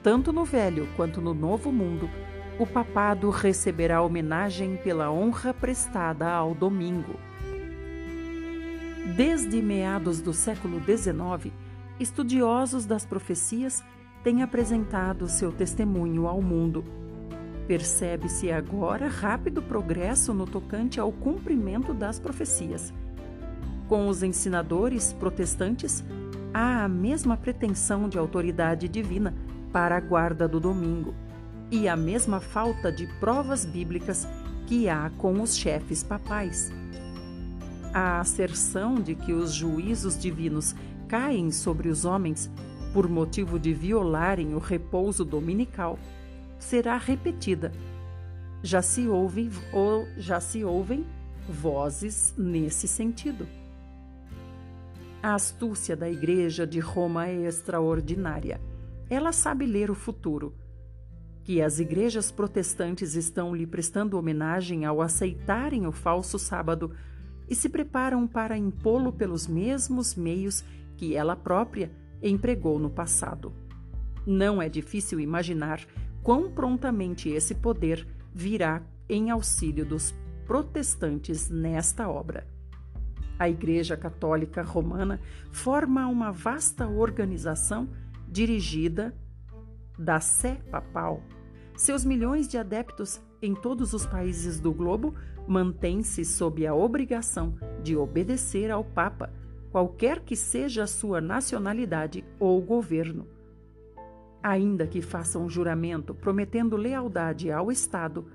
Tanto 0.02 0.32
no 0.32 0.44
Velho 0.44 0.88
quanto 0.96 1.20
no 1.20 1.32
Novo 1.32 1.70
Mundo, 1.70 2.10
o 2.58 2.66
papado 2.66 3.30
receberá 3.30 4.02
homenagem 4.02 4.76
pela 4.76 5.10
honra 5.10 5.54
prestada 5.54 6.28
ao 6.28 6.54
domingo. 6.54 7.14
Desde 9.16 9.62
meados 9.62 10.20
do 10.20 10.32
século 10.32 10.80
XIX, 10.80 11.52
estudiosos 11.98 12.84
das 12.84 13.06
profecias 13.06 13.84
têm 14.22 14.42
apresentado 14.42 15.28
seu 15.28 15.52
testemunho 15.52 16.26
ao 16.26 16.42
mundo. 16.42 16.84
Percebe-se 17.66 18.50
agora 18.50 19.08
rápido 19.08 19.62
progresso 19.62 20.34
no 20.34 20.46
tocante 20.46 20.98
ao 20.98 21.12
cumprimento 21.12 21.94
das 21.94 22.18
profecias 22.18 22.92
com 23.88 24.06
os 24.06 24.22
ensinadores 24.22 25.14
protestantes, 25.14 26.04
há 26.52 26.84
a 26.84 26.88
mesma 26.88 27.36
pretensão 27.36 28.08
de 28.08 28.18
autoridade 28.18 28.86
divina 28.86 29.34
para 29.72 29.96
a 29.96 30.00
guarda 30.00 30.46
do 30.46 30.60
domingo 30.60 31.14
e 31.70 31.88
a 31.88 31.96
mesma 31.96 32.40
falta 32.40 32.90
de 32.90 33.06
provas 33.18 33.64
bíblicas 33.64 34.26
que 34.66 34.88
há 34.88 35.10
com 35.18 35.40
os 35.40 35.56
chefes 35.56 36.02
papais. 36.02 36.70
A 37.92 38.20
asserção 38.20 38.96
de 38.96 39.14
que 39.14 39.32
os 39.32 39.52
juízos 39.52 40.18
divinos 40.18 40.74
caem 41.08 41.50
sobre 41.50 41.88
os 41.88 42.04
homens 42.04 42.50
por 42.92 43.08
motivo 43.08 43.58
de 43.58 43.72
violarem 43.72 44.54
o 44.54 44.58
repouso 44.58 45.24
dominical 45.24 45.98
será 46.58 46.96
repetida. 46.96 47.72
Já 48.62 48.82
se 48.82 49.06
ouve 49.06 49.50
ou 49.72 50.06
já 50.16 50.40
se 50.40 50.64
ouvem 50.64 51.06
vozes 51.48 52.34
nesse 52.36 52.88
sentido. 52.88 53.46
A 55.22 55.34
astúcia 55.34 55.96
da 55.96 56.08
Igreja 56.08 56.66
de 56.66 56.78
Roma 56.78 57.26
é 57.26 57.46
extraordinária. 57.46 58.60
Ela 59.10 59.32
sabe 59.32 59.66
ler 59.66 59.90
o 59.90 59.94
futuro. 59.94 60.54
Que 61.48 61.62
as 61.62 61.80
igrejas 61.80 62.30
protestantes 62.30 63.14
estão 63.14 63.56
lhe 63.56 63.66
prestando 63.66 64.18
homenagem 64.18 64.84
ao 64.84 65.00
aceitarem 65.00 65.86
o 65.86 65.92
falso 65.92 66.38
sábado 66.38 66.94
e 67.48 67.54
se 67.54 67.70
preparam 67.70 68.26
para 68.26 68.54
impô-lo 68.54 69.10
pelos 69.10 69.46
mesmos 69.46 70.14
meios 70.14 70.62
que 70.94 71.16
ela 71.16 71.34
própria 71.34 71.90
empregou 72.22 72.78
no 72.78 72.90
passado. 72.90 73.50
Não 74.26 74.60
é 74.60 74.68
difícil 74.68 75.18
imaginar 75.20 75.80
quão 76.22 76.50
prontamente 76.50 77.30
esse 77.30 77.54
poder 77.54 78.06
virá 78.30 78.82
em 79.08 79.30
auxílio 79.30 79.86
dos 79.86 80.14
protestantes 80.46 81.48
nesta 81.48 82.10
obra. 82.10 82.46
A 83.38 83.48
Igreja 83.48 83.96
Católica 83.96 84.60
Romana 84.60 85.18
forma 85.50 86.06
uma 86.08 86.30
vasta 86.30 86.86
organização 86.86 87.88
dirigida 88.30 89.14
da 89.98 90.20
Sé 90.20 90.56
Papal. 90.70 91.22
Seus 91.78 92.04
milhões 92.04 92.48
de 92.48 92.58
adeptos 92.58 93.20
em 93.40 93.54
todos 93.54 93.94
os 93.94 94.04
países 94.04 94.58
do 94.58 94.72
globo 94.72 95.14
mantêm-se 95.46 96.24
sob 96.24 96.66
a 96.66 96.74
obrigação 96.74 97.54
de 97.84 97.96
obedecer 97.96 98.68
ao 98.68 98.82
Papa, 98.82 99.32
qualquer 99.70 100.18
que 100.18 100.34
seja 100.34 100.82
a 100.82 100.86
sua 100.88 101.20
nacionalidade 101.20 102.24
ou 102.40 102.60
governo. 102.60 103.28
Ainda 104.42 104.88
que 104.88 105.00
façam 105.00 105.44
um 105.44 105.48
juramento 105.48 106.12
prometendo 106.12 106.76
lealdade 106.76 107.48
ao 107.48 107.70
Estado, 107.70 108.26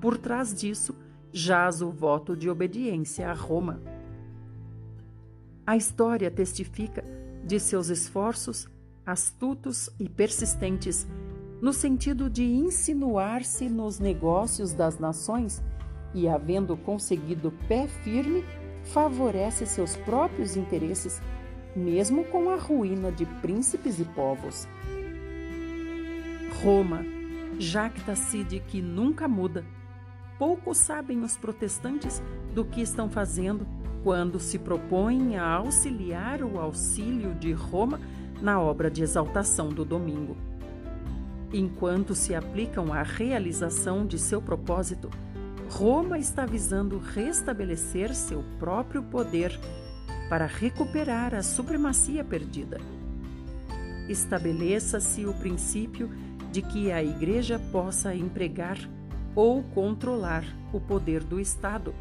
por 0.00 0.18
trás 0.18 0.52
disso 0.52 0.92
jaz 1.32 1.80
o 1.82 1.92
voto 1.92 2.36
de 2.36 2.50
obediência 2.50 3.30
a 3.30 3.32
Roma. 3.32 3.80
A 5.64 5.76
história 5.76 6.28
testifica 6.28 7.04
de 7.44 7.60
seus 7.60 7.88
esforços 7.88 8.68
astutos 9.06 9.88
e 9.98 10.08
persistentes 10.08 11.06
no 11.60 11.72
sentido 11.72 12.30
de 12.30 12.44
insinuar-se 12.44 13.68
nos 13.68 13.98
negócios 13.98 14.72
das 14.72 14.98
nações 14.98 15.62
e, 16.14 16.28
havendo 16.28 16.76
conseguido 16.76 17.52
pé 17.68 17.86
firme, 17.86 18.44
favorece 18.84 19.66
seus 19.66 19.96
próprios 19.96 20.56
interesses, 20.56 21.20
mesmo 21.76 22.24
com 22.24 22.50
a 22.50 22.56
ruína 22.56 23.12
de 23.12 23.26
príncipes 23.26 24.00
e 24.00 24.04
povos. 24.04 24.66
Roma 26.62 27.04
jacta-se 27.58 28.42
de 28.42 28.60
que 28.60 28.80
nunca 28.80 29.28
muda. 29.28 29.64
Pouco 30.38 30.74
sabem 30.74 31.22
os 31.22 31.36
protestantes 31.36 32.22
do 32.54 32.64
que 32.64 32.80
estão 32.80 33.10
fazendo 33.10 33.66
quando 34.02 34.40
se 34.40 34.58
propõem 34.58 35.36
a 35.36 35.46
auxiliar 35.46 36.42
o 36.42 36.58
auxílio 36.58 37.34
de 37.34 37.52
Roma 37.52 38.00
na 38.40 38.58
obra 38.58 38.90
de 38.90 39.02
exaltação 39.02 39.68
do 39.68 39.84
domingo. 39.84 40.49
Enquanto 41.52 42.14
se 42.14 42.34
aplicam 42.34 42.92
à 42.92 43.02
realização 43.02 44.06
de 44.06 44.18
seu 44.18 44.40
propósito, 44.40 45.10
Roma 45.68 46.18
está 46.18 46.46
visando 46.46 46.98
restabelecer 46.98 48.14
seu 48.14 48.44
próprio 48.58 49.02
poder 49.02 49.58
para 50.28 50.46
recuperar 50.46 51.34
a 51.34 51.42
supremacia 51.42 52.24
perdida. 52.24 52.78
Estabeleça-se 54.08 55.26
o 55.26 55.34
princípio 55.34 56.10
de 56.52 56.62
que 56.62 56.90
a 56.90 57.02
Igreja 57.02 57.58
possa 57.70 58.14
empregar 58.14 58.78
ou 59.34 59.62
controlar 59.62 60.44
o 60.72 60.80
poder 60.80 61.22
do 61.22 61.40
Estado 61.40 61.94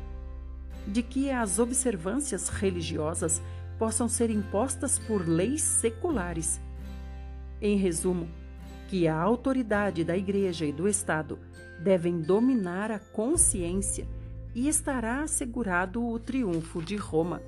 de 0.88 1.04
que 1.04 1.30
as 1.30 1.60
observâncias 1.60 2.50
religiosas 2.50 3.42
possam 3.78 4.08
ser 4.08 4.30
impostas 4.30 4.98
por 5.00 5.28
leis 5.28 5.62
seculares. 5.62 6.60
Em 7.62 7.78
resumo, 7.78 8.28
que 8.90 9.08
a 9.08 9.16
autoridade 9.16 10.04
da 10.04 10.18
Igreja 10.18 10.66
e 10.66 10.72
do 10.72 10.88
Estado 10.88 11.38
devem 11.80 12.20
dominar 12.20 12.90
a 12.90 12.98
consciência 12.98 14.08
e 14.56 14.68
estará 14.68 15.22
assegurado 15.22 16.04
o 16.04 16.18
triunfo 16.18 16.82
de 16.82 16.96
Roma. 16.96 17.40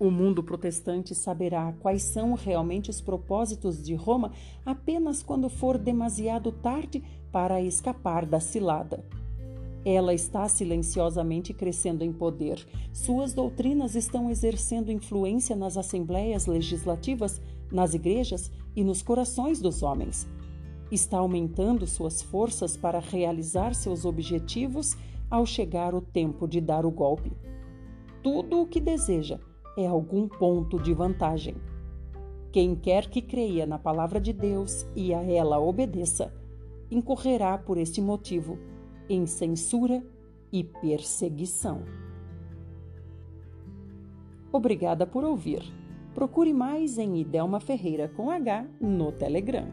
O 0.00 0.10
mundo 0.10 0.42
protestante 0.42 1.14
saberá 1.14 1.74
quais 1.78 2.02
são 2.02 2.32
realmente 2.32 2.88
os 2.88 3.02
propósitos 3.02 3.84
de 3.84 3.94
Roma 3.94 4.32
apenas 4.64 5.22
quando 5.22 5.50
for 5.50 5.76
demasiado 5.76 6.50
tarde 6.50 7.04
para 7.30 7.60
escapar 7.60 8.24
da 8.24 8.40
cilada. 8.40 9.04
Ela 9.84 10.14
está 10.14 10.48
silenciosamente 10.48 11.52
crescendo 11.52 12.02
em 12.02 12.10
poder. 12.14 12.66
Suas 12.94 13.34
doutrinas 13.34 13.94
estão 13.94 14.30
exercendo 14.30 14.90
influência 14.90 15.54
nas 15.54 15.76
assembleias 15.76 16.46
legislativas, 16.46 17.42
nas 17.74 17.92
igrejas 17.92 18.52
e 18.76 18.84
nos 18.84 19.02
corações 19.02 19.60
dos 19.60 19.82
homens. 19.82 20.28
Está 20.92 21.18
aumentando 21.18 21.86
suas 21.86 22.22
forças 22.22 22.76
para 22.76 23.00
realizar 23.00 23.74
seus 23.74 24.04
objetivos 24.04 24.96
ao 25.28 25.44
chegar 25.44 25.92
o 25.94 26.00
tempo 26.00 26.46
de 26.46 26.60
dar 26.60 26.86
o 26.86 26.90
golpe. 26.90 27.32
Tudo 28.22 28.62
o 28.62 28.66
que 28.66 28.80
deseja 28.80 29.40
é 29.76 29.86
algum 29.86 30.28
ponto 30.28 30.78
de 30.78 30.94
vantagem. 30.94 31.56
Quem 32.52 32.76
quer 32.76 33.08
que 33.08 33.20
creia 33.20 33.66
na 33.66 33.78
palavra 33.78 34.20
de 34.20 34.32
Deus 34.32 34.86
e 34.94 35.12
a 35.12 35.22
ela 35.24 35.58
obedeça, 35.58 36.32
incorrerá 36.88 37.58
por 37.58 37.76
este 37.76 38.00
motivo 38.00 38.56
em 39.08 39.26
censura 39.26 40.00
e 40.52 40.62
perseguição. 40.62 41.82
Obrigada 44.52 45.04
por 45.04 45.24
ouvir. 45.24 45.83
Procure 46.14 46.52
mais 46.52 46.96
em 46.96 47.20
Idelma 47.20 47.60
Ferreira 47.60 48.08
com 48.08 48.30
H 48.30 48.66
no 48.80 49.10
Telegram. 49.12 49.66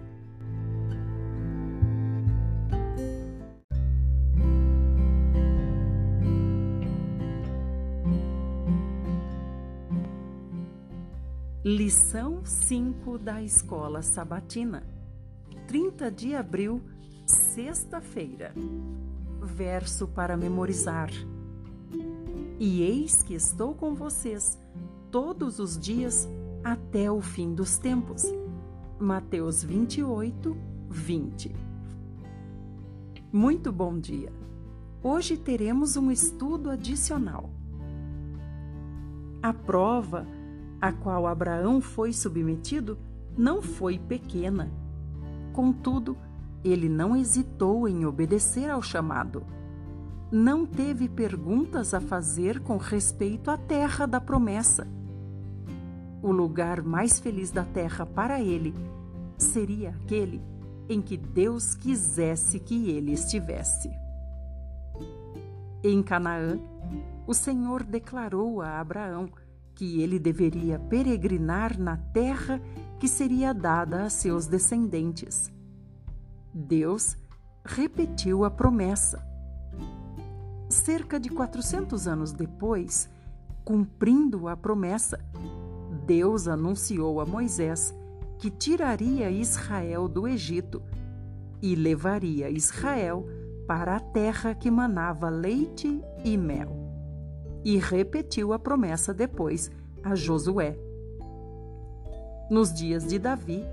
Lição 11.64 12.44
5 12.44 13.20
da 13.20 13.42
Escola 13.42 14.02
Sabatina, 14.02 14.84
30 15.68 16.12
de 16.12 16.36
abril, 16.36 16.82
sexta-feira 17.26 18.52
verso 19.42 20.08
para 20.08 20.38
memorizar. 20.38 21.10
E 22.60 22.84
eis 22.84 23.24
que 23.24 23.34
estou 23.34 23.74
com 23.74 23.96
vocês 23.96 24.58
todos 25.12 25.60
os 25.60 25.78
dias 25.78 26.28
até 26.64 27.12
o 27.12 27.20
fim 27.20 27.54
dos 27.54 27.78
tempos. 27.78 28.24
Mateus 28.98 29.62
28, 29.62 30.56
20. 30.90 31.56
Muito 33.32 33.72
bom 33.72 34.00
dia! 34.00 34.32
Hoje 35.04 35.36
teremos 35.36 35.98
um 35.98 36.12
estudo 36.12 36.70
adicional. 36.70 37.50
A 39.44 39.52
prova 39.52 40.26
a 40.80 40.94
qual 40.94 41.28
Abraão 41.28 41.82
foi 41.82 42.14
submetido 42.14 42.98
não 43.38 43.62
foi 43.62 44.00
pequena. 44.00 44.72
Contudo, 45.52 46.16
ele 46.64 46.88
não 46.88 47.16
hesitou 47.16 47.88
em 47.88 48.06
obedecer 48.06 48.70
ao 48.70 48.82
chamado. 48.82 49.44
Não 50.32 50.66
teve 50.66 51.10
perguntas 51.10 51.94
a 51.94 52.00
fazer 52.00 52.62
com 52.62 52.78
respeito 52.78 53.52
à 53.52 53.58
terra 53.58 54.06
da 54.06 54.22
promessa. 54.22 54.88
O 56.22 56.32
lugar 56.32 56.84
mais 56.84 57.20
feliz 57.20 57.52
da 57.52 57.64
terra 57.64 58.06
para 58.06 58.40
ele 58.42 58.74
seria 59.38 59.90
aquele 59.90 60.42
em 60.88 61.02
que 61.02 61.18
Deus 61.18 61.74
quisesse 61.74 62.60
que 62.60 62.90
ele 62.90 63.14
estivesse. 63.14 63.90
Em 65.84 66.04
Canaã, 66.04 66.60
o 67.26 67.34
Senhor 67.34 67.84
declarou 67.84 68.62
a 68.62 68.80
Abraão 68.80 69.30
que 69.74 70.02
ele 70.02 70.20
deveria 70.20 70.78
peregrinar 70.78 71.80
na 71.80 71.98
terra 71.98 72.62
que 73.00 73.08
seria 73.08 73.54
dada 73.54 74.04
a 74.04 74.10
seus 74.10 74.46
descendentes. 74.46 75.52
Deus 76.54 77.18
repetiu 77.66 78.44
a 78.44 78.52
promessa. 78.52 79.26
Cerca 80.70 81.20
de 81.20 81.30
400 81.30 82.08
anos 82.08 82.32
depois, 82.32 83.10
cumprindo 83.64 84.48
a 84.48 84.56
promessa, 84.56 85.20
Deus 86.06 86.48
anunciou 86.48 87.20
a 87.22 87.26
Moisés 87.26 87.94
que 88.38 88.50
tiraria 88.50 89.30
Israel 89.30 90.08
do 90.08 90.28
Egito 90.28 90.82
e 91.62 91.76
levaria 91.76 92.50
Israel 92.50 93.26
para 93.68 93.96
a 93.96 94.00
terra 94.00 94.56
que 94.56 94.72
manava 94.72 95.30
leite 95.30 96.02
e 96.26 96.36
mel. 96.36 96.76
E 97.64 97.78
repetiu 97.78 98.52
a 98.52 98.60
promessa 98.60 99.14
depois 99.14 99.70
a 100.04 100.16
Josué. 100.16 100.76
Nos 102.50 102.74
dias 102.74 103.06
de 103.08 103.20
Davi, 103.20 103.64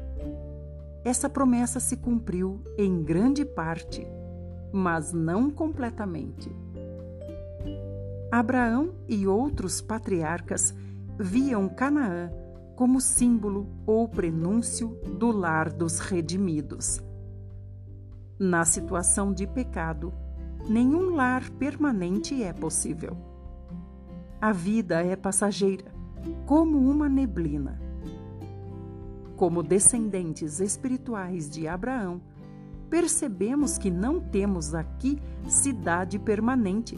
essa 1.03 1.29
promessa 1.29 1.81
se 1.81 1.97
cumpriu 1.97 2.61
em 2.77 3.03
grande 3.03 3.45
parte, 3.45 4.07
mas 4.71 5.13
não 5.13 5.51
completamente. 5.51 6.55
Abraão 8.31 8.95
e 9.09 9.27
outros 9.27 9.81
patriarcas 9.81 10.75
viam 11.19 11.69
Canaã 11.69 12.31
como 12.77 13.01
símbolo 13.01 13.67
ou 13.85 14.09
prenúncio 14.09 14.97
do 15.19 15.33
lar 15.33 15.73
dos 15.73 15.99
redimidos. 15.99 17.03
Na 18.39 18.65
situação 18.65 19.33
de 19.33 19.49
pecado, 19.49 20.15
nenhum 20.69 21.17
lar 21.17 21.51
permanente 21.51 22.41
é 22.41 22.53
possível. 22.53 23.17
A 24.41 24.53
vida 24.53 25.03
é 25.03 25.17
passageira, 25.17 25.93
como 26.47 26.79
uma 26.79 27.09
neblina. 27.09 27.81
Como 29.37 29.61
descendentes 29.61 30.61
espirituais 30.61 31.51
de 31.51 31.67
Abraão, 31.67 32.21
percebemos 32.89 33.77
que 33.77 33.91
não 33.91 34.21
temos 34.21 34.73
aqui 34.73 35.21
cidade 35.49 36.17
permanente, 36.17 36.97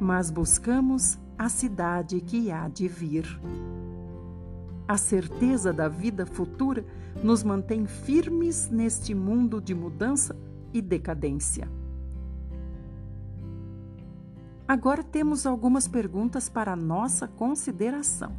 mas 0.00 0.30
buscamos 0.32 1.16
a 1.38 1.48
cidade 1.48 2.20
que 2.20 2.50
há 2.50 2.68
de 2.68 2.88
vir. 2.88 3.26
A 4.86 4.96
certeza 4.96 5.72
da 5.72 5.88
vida 5.88 6.26
futura 6.26 6.84
nos 7.22 7.42
mantém 7.42 7.86
firmes 7.86 8.68
neste 8.68 9.14
mundo 9.14 9.60
de 9.60 9.74
mudança 9.74 10.36
e 10.72 10.82
decadência. 10.82 11.68
Agora 14.66 15.02
temos 15.02 15.46
algumas 15.46 15.86
perguntas 15.86 16.48
para 16.48 16.74
nossa 16.74 17.28
consideração. 17.28 18.32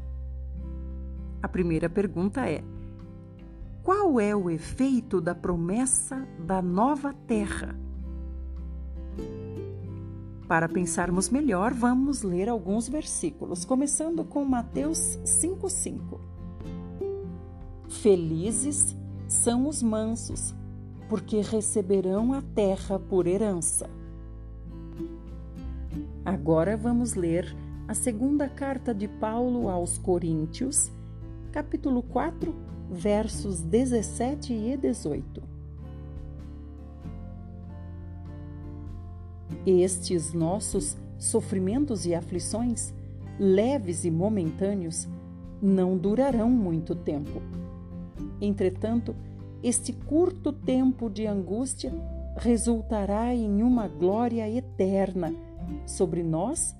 A 1.41 1.47
primeira 1.47 1.89
pergunta 1.89 2.49
é: 2.49 2.63
qual 3.83 4.19
é 4.19 4.35
o 4.35 4.49
efeito 4.49 5.19
da 5.19 5.35
promessa 5.35 6.27
da 6.39 6.61
nova 6.61 7.13
terra? 7.27 7.75
Para 10.53 10.69
pensarmos 10.69 11.31
melhor, 11.31 11.73
vamos 11.73 12.21
ler 12.21 12.47
alguns 12.47 12.87
versículos, 12.87 13.65
começando 13.65 14.23
com 14.23 14.45
Mateus 14.45 15.17
5,5. 15.25 16.19
Felizes 17.89 18.95
são 19.27 19.67
os 19.67 19.81
mansos, 19.81 20.53
porque 21.09 21.41
receberão 21.41 22.33
a 22.33 22.43
terra 22.53 22.99
por 22.99 23.25
herança. 23.25 23.89
Agora 26.23 26.77
vamos 26.77 27.15
ler 27.15 27.51
a 27.87 27.95
segunda 27.95 28.47
carta 28.47 28.93
de 28.93 29.07
Paulo 29.07 29.67
aos 29.69 29.97
Coríntios, 29.97 30.91
capítulo 31.51 32.03
4, 32.03 32.53
versos 32.91 33.59
17 33.59 34.53
e 34.53 34.77
18. 34.77 35.52
Estes 39.65 40.33
nossos 40.33 40.97
sofrimentos 41.17 42.05
e 42.05 42.13
aflições, 42.13 42.93
leves 43.39 44.05
e 44.05 44.11
momentâneos, 44.11 45.07
não 45.61 45.97
durarão 45.97 46.49
muito 46.49 46.93
tempo. 46.93 47.41
Entretanto, 48.41 49.15
este 49.63 49.93
curto 49.93 50.51
tempo 50.51 51.09
de 51.09 51.25
angústia 51.25 51.93
resultará 52.35 53.33
em 53.33 53.63
uma 53.63 53.87
glória 53.87 54.49
eterna 54.49 55.33
sobre 55.85 56.21
nós 56.21 56.75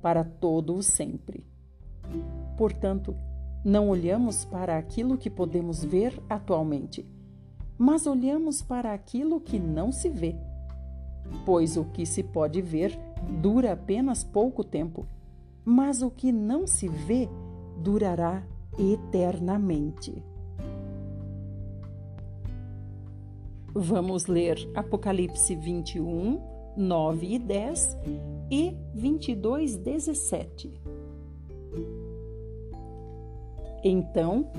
para 0.00 0.22
todo 0.22 0.74
o 0.76 0.82
sempre. 0.82 1.44
Portanto, 2.56 3.16
não 3.64 3.88
olhamos 3.88 4.44
para 4.44 4.78
aquilo 4.78 5.18
que 5.18 5.28
podemos 5.28 5.82
ver 5.82 6.22
atualmente, 6.28 7.04
mas 7.76 8.06
olhamos 8.06 8.62
para 8.62 8.92
aquilo 8.92 9.40
que 9.40 9.58
não 9.58 9.90
se 9.90 10.08
vê. 10.08 10.36
Pois 11.44 11.76
o 11.76 11.84
que 11.84 12.04
se 12.06 12.22
pode 12.22 12.60
ver 12.60 12.98
dura 13.40 13.72
apenas 13.72 14.24
pouco 14.24 14.64
tempo, 14.64 15.06
mas 15.64 16.02
o 16.02 16.10
que 16.10 16.32
não 16.32 16.66
se 16.66 16.88
vê 16.88 17.28
durará 17.82 18.42
eternamente. 18.78 20.22
Vamos 23.74 24.26
ler 24.26 24.56
Apocalipse 24.74 25.54
21, 25.54 26.40
9 26.76 27.26
e 27.26 27.38
10 27.38 27.98
e 28.50 28.76
22, 28.94 29.76
17. 29.76 30.72
Então, 33.84 34.50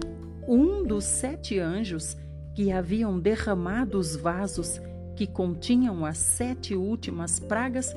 um 0.48 0.84
dos 0.84 1.04
sete 1.04 1.60
anjos 1.60 2.16
que 2.56 2.72
haviam 2.72 3.20
derramado 3.20 3.98
os 3.98 4.16
vasos 4.16 4.80
que 5.20 5.28
continham 5.28 6.06
as 6.06 6.18
sete 6.18 6.74
últimas 6.78 7.42
pragas 7.42 7.94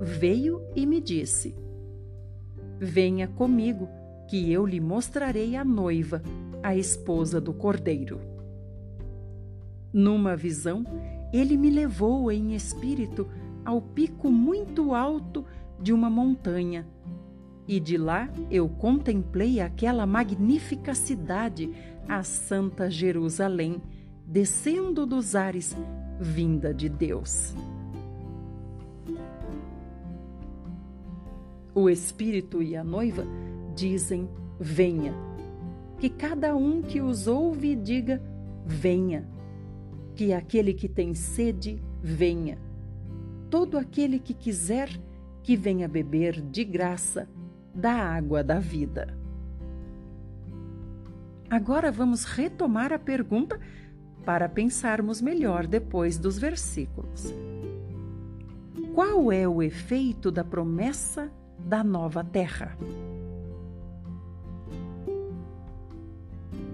veio 0.00 0.62
e 0.74 0.86
me 0.86 0.98
disse: 0.98 1.54
Venha 2.80 3.28
comigo, 3.28 3.86
que 4.26 4.50
eu 4.50 4.64
lhe 4.64 4.80
mostrarei 4.80 5.56
a 5.56 5.62
noiva, 5.62 6.22
a 6.62 6.74
esposa 6.74 7.38
do 7.38 7.52
cordeiro. 7.52 8.18
Numa 9.92 10.34
visão, 10.34 10.84
ele 11.34 11.54
me 11.58 11.68
levou 11.68 12.32
em 12.32 12.54
espírito 12.54 13.28
ao 13.62 13.82
pico 13.82 14.30
muito 14.30 14.94
alto 14.94 15.44
de 15.78 15.92
uma 15.92 16.08
montanha. 16.08 16.88
E 17.68 17.78
de 17.78 17.98
lá 17.98 18.26
eu 18.50 18.70
contemplei 18.70 19.60
aquela 19.60 20.06
magnífica 20.06 20.94
cidade, 20.94 21.70
a 22.08 22.22
Santa 22.22 22.90
Jerusalém, 22.90 23.82
descendo 24.26 25.04
dos 25.04 25.34
ares, 25.34 25.76
vinda 26.20 26.72
de 26.72 26.88
Deus. 26.88 27.54
O 31.74 31.90
Espírito 31.90 32.62
e 32.62 32.76
a 32.76 32.84
noiva 32.84 33.24
dizem: 33.74 34.28
Venha. 34.58 35.14
Que 35.98 36.08
cada 36.08 36.54
um 36.56 36.82
que 36.82 37.00
os 37.00 37.26
ouve 37.26 37.74
diga: 37.74 38.22
Venha 38.64 39.34
que 40.14 40.32
aquele 40.32 40.72
que 40.72 40.88
tem 40.88 41.14
sede 41.14 41.82
venha. 42.02 42.58
Todo 43.50 43.76
aquele 43.76 44.18
que 44.18 44.32
quiser, 44.32 44.88
que 45.42 45.56
venha 45.56 45.88
beber 45.88 46.40
de 46.40 46.64
graça 46.64 47.28
da 47.74 47.92
água 47.92 48.42
da 48.42 48.58
vida. 48.58 49.16
Agora 51.50 51.90
vamos 51.90 52.24
retomar 52.24 52.92
a 52.92 52.98
pergunta 52.98 53.60
para 54.24 54.48
pensarmos 54.48 55.20
melhor 55.20 55.66
depois 55.66 56.18
dos 56.18 56.38
versículos. 56.38 57.34
Qual 58.94 59.32
é 59.32 59.46
o 59.46 59.62
efeito 59.62 60.30
da 60.30 60.44
promessa 60.44 61.30
da 61.58 61.82
nova 61.82 62.22
terra? 62.22 62.76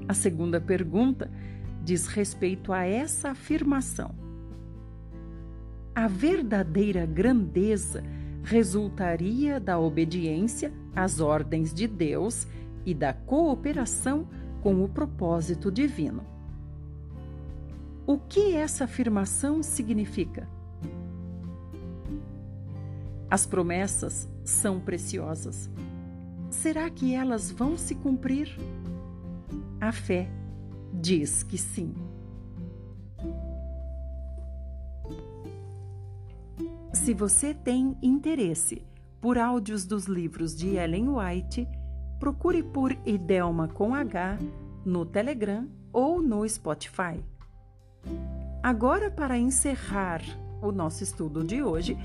A 0.06 0.14
segunda 0.14 0.60
pergunta 0.60 1.30
diz 1.82 2.06
respeito 2.06 2.72
a 2.72 2.84
essa 2.84 3.30
afirmação. 3.30 4.14
A 5.94 6.06
verdadeira 6.06 7.06
grandeza 7.06 8.02
resultaria 8.42 9.60
da 9.60 9.78
obediência 9.78 10.72
às 10.94 11.20
ordens 11.20 11.72
de 11.72 11.86
Deus 11.86 12.46
e 12.84 12.94
da 12.94 13.12
cooperação 13.12 14.28
com 14.62 14.82
o 14.84 14.88
propósito 14.88 15.70
divino. 15.70 16.39
O 18.10 18.18
que 18.18 18.56
essa 18.56 18.82
afirmação 18.82 19.62
significa? 19.62 20.48
As 23.30 23.46
promessas 23.46 24.28
são 24.42 24.80
preciosas. 24.80 25.70
Será 26.50 26.90
que 26.90 27.14
elas 27.14 27.52
vão 27.52 27.78
se 27.78 27.94
cumprir? 27.94 28.48
A 29.80 29.92
fé 29.92 30.28
diz 30.92 31.44
que 31.44 31.56
sim. 31.56 31.94
Se 36.92 37.14
você 37.14 37.54
tem 37.54 37.96
interesse 38.02 38.84
por 39.20 39.38
áudios 39.38 39.86
dos 39.86 40.06
livros 40.06 40.56
de 40.56 40.74
Ellen 40.74 41.10
White, 41.10 41.68
procure 42.18 42.60
por 42.60 42.90
Idelma 43.06 43.68
com 43.68 43.94
H 43.94 44.36
no 44.84 45.06
Telegram 45.06 45.68
ou 45.92 46.20
no 46.20 46.44
Spotify. 46.48 47.22
Agora, 48.62 49.10
para 49.10 49.38
encerrar 49.38 50.22
o 50.62 50.70
nosso 50.70 51.02
estudo 51.02 51.42
de 51.42 51.62
hoje, 51.62 51.96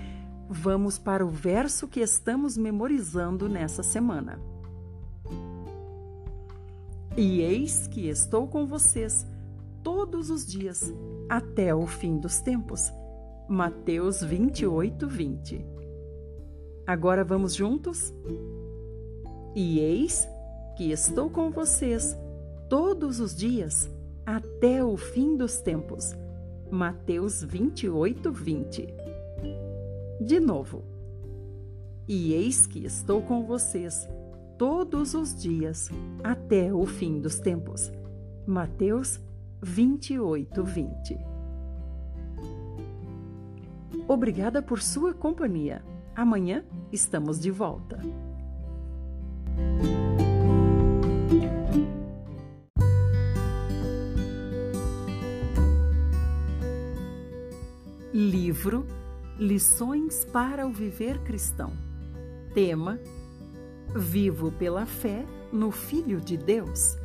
vamos 0.50 0.98
para 0.98 1.26
o 1.26 1.30
verso 1.30 1.88
que 1.88 2.00
estamos 2.00 2.58
memorizando 2.58 3.50
nessa 3.50 3.84
semana. 3.84 4.40
E 7.18 7.42
eis 7.42 7.88
que 7.88 8.08
estou 8.08 8.48
com 8.48 8.66
vocês 8.66 9.26
todos 9.84 10.30
os 10.30 10.46
dias, 10.46 10.94
até 11.30 11.74
o 11.74 11.86
fim 11.86 12.18
dos 12.18 12.40
tempos. 12.40 12.92
Mateus 13.48 14.22
28, 14.22 15.08
20. 15.08 15.66
Agora 16.88 17.24
vamos 17.24 17.54
juntos? 17.54 18.14
E 19.56 19.80
eis 19.80 20.28
que 20.76 20.92
estou 20.92 21.30
com 21.30 21.52
vocês 21.52 22.18
todos 22.70 23.20
os 23.20 23.36
dias, 23.36 23.90
até 24.26 24.84
o 24.84 24.98
fim 24.98 25.38
dos 25.38 25.60
tempos. 25.62 26.16
Mateus 26.72 27.44
28, 27.44 28.32
20. 28.32 28.88
De 30.20 30.40
novo. 30.40 30.84
E 32.08 32.34
eis 32.34 32.66
que 32.66 32.86
estou 32.86 33.22
com 33.22 33.46
vocês 33.46 34.08
todos 34.58 35.14
os 35.14 35.36
dias 35.36 35.90
até 36.24 36.74
o 36.74 36.86
fim 36.86 37.20
dos 37.20 37.40
tempos. 37.40 37.92
Mateus 38.48 39.20
28, 39.62 40.64
20. 40.64 41.18
Obrigada 44.08 44.62
por 44.62 44.82
sua 44.82 45.14
companhia. 45.14 45.84
Amanhã 46.16 46.64
estamos 46.92 47.40
de 47.40 47.52
volta. 47.52 48.00
Livro 58.26 58.88
Lições 59.38 60.26
para 60.26 60.66
o 60.66 60.72
Viver 60.72 61.20
Cristão. 61.20 61.74
Tema 62.56 63.00
Vivo 63.96 64.52
pela 64.52 64.88
fé 64.88 65.24
no 65.54 65.70
Filho 65.70 66.20
de 66.20 66.36
Deus. 66.36 66.98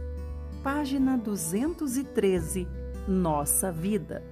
Página 0.62 1.18
213. 1.18 2.66
Nossa 3.07 3.71
vida. 3.71 4.25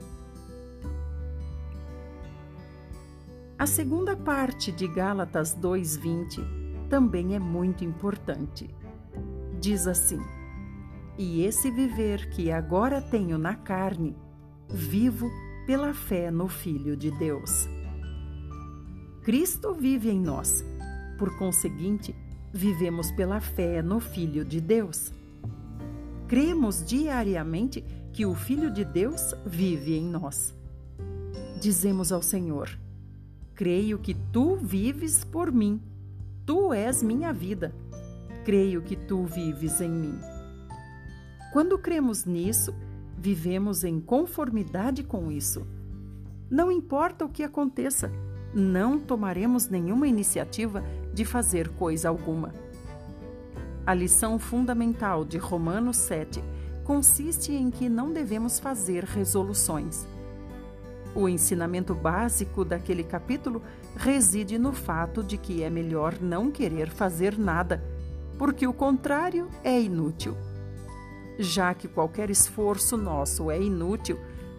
A 3.59 3.67
segunda 3.67 4.17
parte 4.17 4.73
de 4.73 4.89
Gálatas 4.89 5.53
2:20 5.53 6.41
também 6.89 7.37
é 7.37 7.39
muito 7.39 7.85
importante. 7.85 8.75
Diz 9.61 9.87
assim: 9.87 10.23
E 11.19 11.45
esse 11.45 11.71
viver 11.71 12.31
que 12.31 12.51
agora 12.51 13.03
tenho 13.03 13.37
na 13.37 13.55
carne, 13.55 14.17
vivo 14.71 15.31
pela 15.69 15.93
fé 15.93 16.31
no 16.31 16.49
Filho 16.49 16.97
de 16.97 17.11
Deus. 17.11 17.69
Cristo 19.23 19.75
vive 19.75 20.09
em 20.09 20.19
nós. 20.19 20.65
Por 21.19 21.37
conseguinte, 21.37 22.17
vivemos 22.51 23.11
pela 23.11 23.39
fé 23.39 23.83
no 23.83 24.01
Filho 24.01 24.47
de 24.47 24.63
Deus. 24.63 25.13
Cremos 26.27 26.83
diariamente 26.83 27.85
que 28.15 28.25
o 28.25 28.35
Filho 28.35 28.71
de 28.71 28.83
Deus 28.83 29.35
vive 29.45 29.95
em 29.95 30.07
nós. 30.07 30.55
Dizemos 31.61 32.13
ao 32.13 32.23
Senhor: 32.23 32.71
Creio 33.55 33.99
que 33.99 34.15
tu 34.15 34.57
vives 34.57 35.23
por 35.23 35.53
mim. 35.53 35.83
Tu 36.47 36.73
és 36.73 37.03
minha 37.03 37.31
vida. 37.31 37.75
Creio 38.43 38.81
que 38.81 38.97
tu 38.97 39.27
vives 39.27 39.83
em 39.83 39.91
mim. 39.91 40.19
Quando 41.53 41.79
cremos 41.79 42.25
nisso, 42.25 42.75
vivemos 43.21 43.83
em 43.85 44.01
conformidade 44.01 45.03
com 45.03 45.31
isso. 45.31 45.67
Não 46.49 46.71
importa 46.71 47.25
o 47.25 47.29
que 47.29 47.43
aconteça, 47.43 48.11
não 48.55 48.99
tomaremos 48.99 49.69
nenhuma 49.69 50.07
iniciativa 50.07 50.83
de 51.13 51.25
fazer 51.25 51.69
coisa 51.71 52.09
alguma. 52.09 52.55
A 53.85 53.93
lição 53.93 54.39
fundamental 54.39 55.25
de 55.25 55.37
Romanos 55.37 55.97
7 55.97 56.43
consiste 56.85 57.53
em 57.53 57.71
que 57.71 57.89
não 57.89 58.13
devemos 58.13 58.59
fazer 58.59 59.05
resoluções. 59.05 60.07
O 61.15 61.29
ensinamento 61.29 61.95
básico 61.95 62.65
daquele 62.65 63.03
capítulo 63.03 63.63
reside 63.97 64.59
no 64.59 64.73
fato 64.73 65.23
de 65.23 65.37
que 65.37 65.63
é 65.63 65.71
melhor 65.71 66.21
não 66.21 66.51
querer 66.51 66.89
fazer 66.91 67.37
nada, 67.37 67.83
porque 68.39 68.67
o 68.67 68.73
contrário 68.73 69.49
é 69.65 69.81
inútil. 69.81 70.37
Já 71.39 71.73
que 71.75 71.87
qualquer 71.87 72.31
esforço 72.31 72.97
nosso 72.97 73.51
é 73.51 73.61
inútil, 73.61 74.19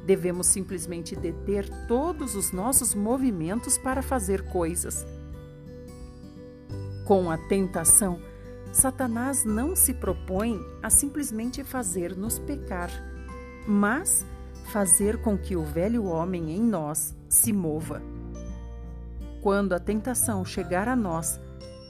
Devemos 0.09 0.47
simplesmente 0.47 1.15
deter 1.15 1.69
todos 1.87 2.33
os 2.33 2.51
nossos 2.51 2.95
movimentos 2.95 3.77
para 3.77 4.01
fazer 4.01 4.41
coisas. 4.49 5.05
Com 7.05 7.29
a 7.29 7.37
tentação, 7.37 8.19
Satanás 8.71 9.45
não 9.45 9.75
se 9.75 9.93
propõe 9.93 10.59
a 10.81 10.89
simplesmente 10.89 11.63
fazer-nos 11.63 12.39
pecar, 12.39 12.89
mas 13.67 14.25
fazer 14.71 15.21
com 15.21 15.37
que 15.37 15.55
o 15.55 15.63
velho 15.63 16.05
homem 16.05 16.55
em 16.55 16.61
nós 16.61 17.15
se 17.27 17.53
mova. 17.53 18.01
Quando 19.43 19.73
a 19.73 19.79
tentação 19.79 20.43
chegar 20.43 20.87
a 20.87 20.95
nós, 20.95 21.39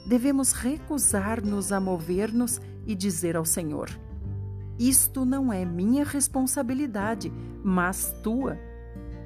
devemos 0.06 0.52
recusar-nos 0.52 1.72
a 1.72 1.80
mover-nos 1.80 2.60
e 2.86 2.94
dizer 2.94 3.34
ao 3.34 3.46
Senhor: 3.46 3.88
isto 4.80 5.26
não 5.26 5.52
é 5.52 5.62
minha 5.62 6.02
responsabilidade, 6.02 7.30
mas 7.62 8.14
tua. 8.22 8.56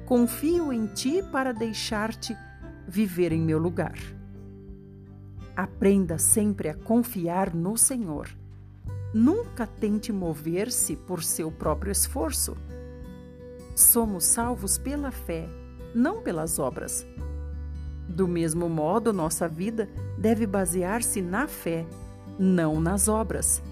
Confio 0.05 0.73
em 0.73 0.85
ti 0.87 1.23
para 1.31 1.53
deixar-te 1.53 2.35
viver 2.85 3.31
em 3.31 3.39
meu 3.39 3.57
lugar. 3.57 3.97
Aprenda 5.55 6.17
sempre 6.17 6.67
a 6.67 6.73
confiar 6.73 7.55
no 7.55 7.77
Senhor. 7.77 8.27
Nunca 9.13 9.65
tente 9.65 10.11
mover-se 10.11 10.97
por 10.97 11.23
seu 11.23 11.49
próprio 11.49 11.93
esforço. 11.93 12.57
Somos 13.73 14.25
salvos 14.25 14.77
pela 14.77 15.09
fé, 15.09 15.47
não 15.95 16.21
pelas 16.21 16.59
obras. 16.59 17.07
Do 18.09 18.27
mesmo 18.27 18.67
modo, 18.67 19.13
nossa 19.13 19.47
vida 19.47 19.87
deve 20.17 20.45
basear-se 20.45 21.21
na 21.21 21.47
fé, 21.47 21.85
não 22.37 22.81
nas 22.81 23.07
obras. 23.07 23.63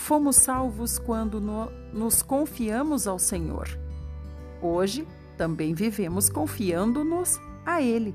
Fomos 0.00 0.36
salvos 0.36 0.98
quando 0.98 1.40
no, 1.40 1.70
nos 1.92 2.20
confiamos 2.20 3.06
ao 3.06 3.16
Senhor. 3.16 3.68
Hoje 4.60 5.06
também 5.36 5.72
vivemos 5.72 6.28
confiando-nos 6.28 7.38
a 7.64 7.80
Ele. 7.80 8.14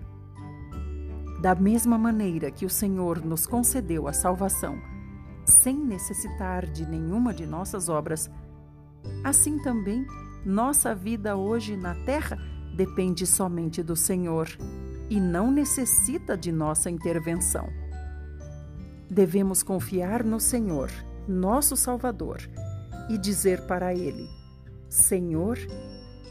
Da 1.41 1.55
mesma 1.55 1.97
maneira 1.97 2.51
que 2.51 2.65
o 2.65 2.69
Senhor 2.69 3.23
nos 3.23 3.47
concedeu 3.47 4.09
a 4.09 4.13
salvação, 4.13 4.77
sem 5.45 5.77
necessitar 5.77 6.65
de 6.65 6.85
nenhuma 6.85 7.33
de 7.33 7.45
nossas 7.45 7.87
obras, 7.87 8.29
assim 9.23 9.57
também 9.61 10.05
nossa 10.43 10.93
vida 10.93 11.37
hoje 11.37 11.77
na 11.77 11.95
terra 12.03 12.37
depende 12.75 13.25
somente 13.25 13.81
do 13.81 13.95
Senhor 13.95 14.49
e 15.09 15.17
não 15.17 15.49
necessita 15.49 16.35
de 16.35 16.51
nossa 16.51 16.89
intervenção. 16.89 17.69
Devemos 19.09 19.63
confiar 19.63 20.23
no 20.25 20.41
Senhor 20.41 20.91
nosso 21.27 21.75
Salvador, 21.75 22.41
e 23.09 23.17
dizer 23.17 23.61
para 23.61 23.93
ele: 23.93 24.29
Senhor, 24.89 25.57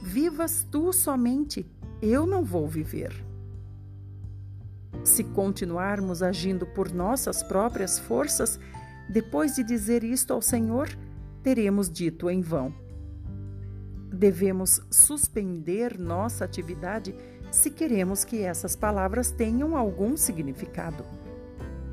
vivas 0.03 0.67
tu 0.71 0.93
somente, 0.93 1.67
eu 2.01 2.27
não 2.27 2.45
vou 2.45 2.67
viver. 2.67 3.25
Se 5.03 5.25
continuarmos 5.25 6.23
agindo 6.23 6.67
por 6.67 6.93
nossas 6.93 7.43
próprias 7.43 7.99
forças, 7.99 8.59
depois 9.09 9.55
de 9.55 9.63
dizer 9.63 10.05
isto 10.05 10.33
ao 10.33 10.41
Senhor, 10.41 10.89
teremos 11.43 11.91
dito 11.91 12.31
em 12.31 12.41
vão: 12.41 12.73
Devemos 14.13 14.81
suspender 14.91 15.99
nossa 15.99 16.45
atividade 16.45 17.15
se 17.51 17.71
queremos 17.71 18.25
que 18.25 18.41
essas 18.43 18.75
palavras 18.75 19.31
tenham 19.31 19.77
algum 19.77 20.17
significado. 20.17 21.05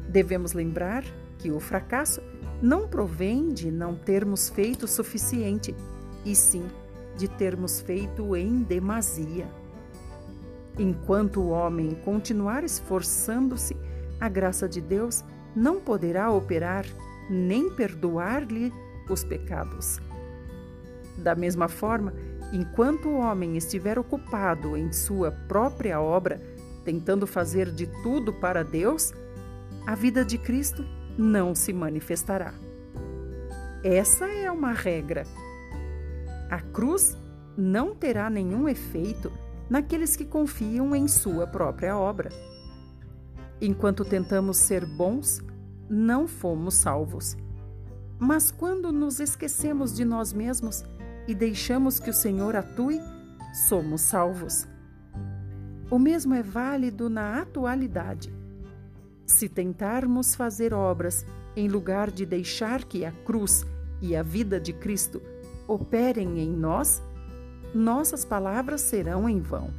Devemos 0.09 0.53
lembrar 0.53 1.03
que 1.37 1.51
o 1.51 1.59
fracasso 1.59 2.21
não 2.61 2.87
provém 2.87 3.49
de 3.49 3.71
não 3.71 3.95
termos 3.95 4.49
feito 4.49 4.83
o 4.83 4.87
suficiente, 4.87 5.75
e 6.23 6.35
sim 6.35 6.63
de 7.15 7.27
termos 7.27 7.81
feito 7.81 8.35
em 8.35 8.61
demasia. 8.61 9.47
Enquanto 10.77 11.41
o 11.41 11.49
homem 11.49 11.97
continuar 12.05 12.63
esforçando-se, 12.63 13.75
a 14.19 14.29
graça 14.29 14.69
de 14.69 14.79
Deus 14.79 15.23
não 15.55 15.79
poderá 15.79 16.31
operar 16.31 16.85
nem 17.29 17.69
perdoar-lhe 17.69 18.71
os 19.09 19.23
pecados. 19.23 19.99
Da 21.17 21.35
mesma 21.35 21.67
forma, 21.67 22.13
enquanto 22.53 23.09
o 23.09 23.17
homem 23.19 23.57
estiver 23.57 23.99
ocupado 23.99 24.77
em 24.77 24.91
sua 24.91 25.31
própria 25.31 25.99
obra, 25.99 26.41
tentando 26.85 27.27
fazer 27.27 27.71
de 27.71 27.87
tudo 28.01 28.33
para 28.33 28.63
Deus, 28.63 29.13
a 29.85 29.95
vida 29.95 30.23
de 30.23 30.37
Cristo 30.37 30.85
não 31.17 31.53
se 31.53 31.73
manifestará. 31.73 32.53
Essa 33.83 34.25
é 34.25 34.51
uma 34.51 34.73
regra. 34.73 35.25
A 36.49 36.59
cruz 36.61 37.17
não 37.57 37.95
terá 37.95 38.29
nenhum 38.29 38.67
efeito 38.67 39.31
naqueles 39.69 40.15
que 40.15 40.25
confiam 40.25 40.95
em 40.95 41.07
sua 41.07 41.47
própria 41.47 41.97
obra. 41.97 42.29
Enquanto 43.59 44.03
tentamos 44.03 44.57
ser 44.57 44.85
bons, 44.85 45.41
não 45.89 46.27
fomos 46.27 46.75
salvos. 46.75 47.37
Mas 48.19 48.51
quando 48.51 48.91
nos 48.91 49.19
esquecemos 49.19 49.95
de 49.95 50.05
nós 50.05 50.33
mesmos 50.33 50.83
e 51.27 51.33
deixamos 51.33 51.99
que 51.99 52.09
o 52.09 52.13
Senhor 52.13 52.55
atue, 52.55 52.99
somos 53.67 54.01
salvos. 54.01 54.67
O 55.89 55.97
mesmo 55.97 56.33
é 56.33 56.43
válido 56.43 57.09
na 57.09 57.41
atualidade. 57.41 58.33
Se 59.31 59.47
tentarmos 59.47 60.35
fazer 60.35 60.73
obras 60.73 61.25
em 61.55 61.67
lugar 61.67 62.11
de 62.11 62.25
deixar 62.25 62.83
que 62.83 63.05
a 63.05 63.11
cruz 63.11 63.65
e 64.01 64.13
a 64.13 64.21
vida 64.21 64.59
de 64.59 64.73
Cristo 64.73 65.21
operem 65.67 66.39
em 66.39 66.51
nós, 66.51 67.01
nossas 67.73 68.25
palavras 68.25 68.81
serão 68.81 69.27
em 69.27 69.39
vão. 69.39 69.73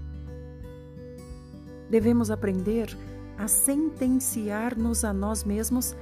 Devemos 1.88 2.30
aprender 2.30 2.96
a 3.36 3.46
sentenciar-nos 3.46 5.04
a 5.04 5.12
nós 5.12 5.44
mesmos 5.44 5.94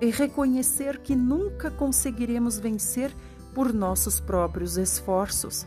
e 0.00 0.10
reconhecer 0.10 0.98
que 0.98 1.14
nunca 1.14 1.70
conseguiremos 1.70 2.58
vencer 2.58 3.14
por 3.54 3.72
nossos 3.72 4.18
próprios 4.18 4.76
esforços. 4.76 5.64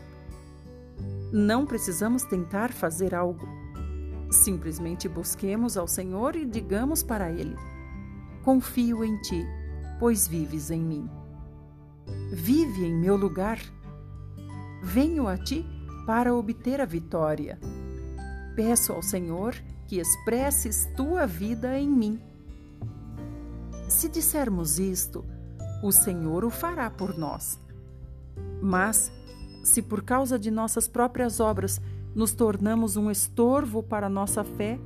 Não 1.32 1.64
precisamos 1.64 2.22
tentar 2.22 2.70
fazer 2.70 3.14
algo. 3.14 3.59
Simplesmente 4.30 5.08
busquemos 5.08 5.76
ao 5.76 5.88
Senhor 5.88 6.36
e 6.36 6.46
digamos 6.46 7.02
para 7.02 7.30
Ele: 7.30 7.56
Confio 8.44 9.04
em 9.04 9.20
Ti, 9.22 9.44
pois 9.98 10.28
vives 10.28 10.70
em 10.70 10.80
mim. 10.80 11.10
Vive 12.32 12.84
em 12.84 12.94
meu 12.94 13.16
lugar. 13.16 13.58
Venho 14.82 15.26
a 15.26 15.36
Ti 15.36 15.66
para 16.06 16.34
obter 16.34 16.80
a 16.80 16.84
vitória. 16.84 17.58
Peço 18.54 18.92
ao 18.92 19.02
Senhor 19.02 19.54
que 19.86 19.98
expresses 19.98 20.88
tua 20.96 21.26
vida 21.26 21.76
em 21.76 21.88
mim. 21.88 22.20
Se 23.88 24.08
dissermos 24.08 24.78
isto, 24.78 25.24
o 25.82 25.90
Senhor 25.90 26.44
o 26.44 26.50
fará 26.50 26.88
por 26.88 27.18
nós. 27.18 27.58
Mas, 28.62 29.10
se 29.64 29.82
por 29.82 30.02
causa 30.02 30.38
de 30.38 30.50
nossas 30.50 30.86
próprias 30.86 31.40
obras 31.40 31.80
nos 32.14 32.32
tornamos 32.32 32.96
um 32.96 33.10
estorvo 33.10 33.82
para 33.82 34.08
nossa 34.08 34.42
fé, 34.44 34.78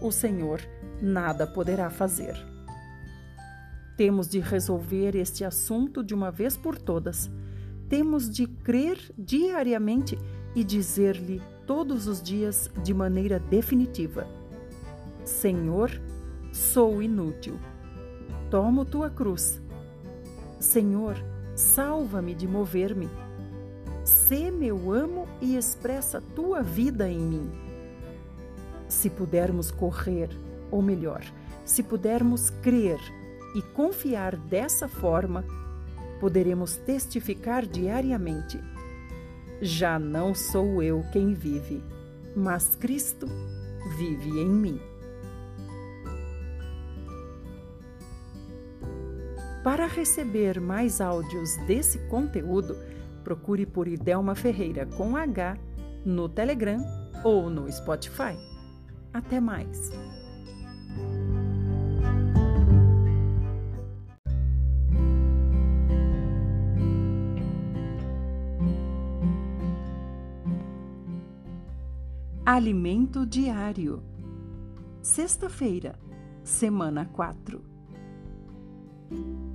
o 0.00 0.10
Senhor 0.10 0.60
nada 1.00 1.46
poderá 1.46 1.90
fazer. 1.90 2.34
Temos 3.96 4.28
de 4.28 4.40
resolver 4.40 5.14
este 5.14 5.44
assunto 5.44 6.02
de 6.02 6.14
uma 6.14 6.30
vez 6.30 6.56
por 6.56 6.78
todas. 6.78 7.30
Temos 7.88 8.30
de 8.30 8.46
crer 8.46 8.98
diariamente 9.18 10.18
e 10.54 10.64
dizer-lhe 10.64 11.42
todos 11.66 12.06
os 12.06 12.22
dias 12.22 12.70
de 12.82 12.94
maneira 12.94 13.38
definitiva: 13.38 14.26
Senhor, 15.24 15.90
sou 16.52 17.02
inútil. 17.02 17.58
Tomo 18.50 18.84
tua 18.84 19.10
cruz. 19.10 19.60
Senhor, 20.58 21.16
salva-me 21.54 22.34
de 22.34 22.48
mover-me. 22.48 23.08
Sê 24.04 24.50
meu 24.50 24.92
amo 24.92 25.28
e 25.40 25.56
expressa 25.56 26.22
tua 26.34 26.62
vida 26.62 27.08
em 27.08 27.18
mim. 27.18 27.50
Se 28.88 29.08
pudermos 29.08 29.70
correr, 29.70 30.30
ou 30.70 30.82
melhor, 30.82 31.22
se 31.64 31.82
pudermos 31.82 32.50
crer 32.50 32.98
e 33.54 33.62
confiar 33.62 34.36
dessa 34.36 34.88
forma, 34.88 35.44
poderemos 36.18 36.76
testificar 36.76 37.66
diariamente: 37.66 38.60
já 39.60 39.98
não 39.98 40.34
sou 40.34 40.82
eu 40.82 41.04
quem 41.12 41.34
vive, 41.34 41.82
mas 42.34 42.74
Cristo 42.74 43.26
vive 43.96 44.30
em 44.40 44.48
mim. 44.48 44.80
Para 49.62 49.86
receber 49.86 50.58
mais 50.58 51.02
áudios 51.02 51.56
desse 51.66 51.98
conteúdo, 52.08 52.76
procure 53.20 53.66
por 53.66 53.86
Idelma 53.88 54.34
Ferreira 54.34 54.86
com 54.86 55.16
H 55.16 55.56
no 56.04 56.28
Telegram 56.28 56.82
ou 57.24 57.50
no 57.50 57.70
Spotify. 57.70 58.36
Até 59.12 59.40
mais! 59.40 59.90
Alimento 72.44 73.24
diário. 73.24 74.02
Sexta-feira, 75.00 75.96
semana 76.42 77.06
4. 77.06 77.62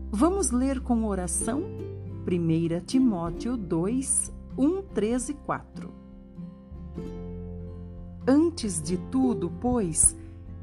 Vamos 0.09 0.51
ler 0.51 0.79
com 0.79 1.03
oração 1.03 1.61
1 2.27 2.85
Timóteo 2.85 3.55
2, 3.55 4.33
1, 4.57 4.81
13 4.81 5.31
e 5.31 5.35
4. 5.35 5.93
Antes 8.27 8.81
de 8.81 8.97
tudo, 8.97 9.51
pois, 9.61 10.17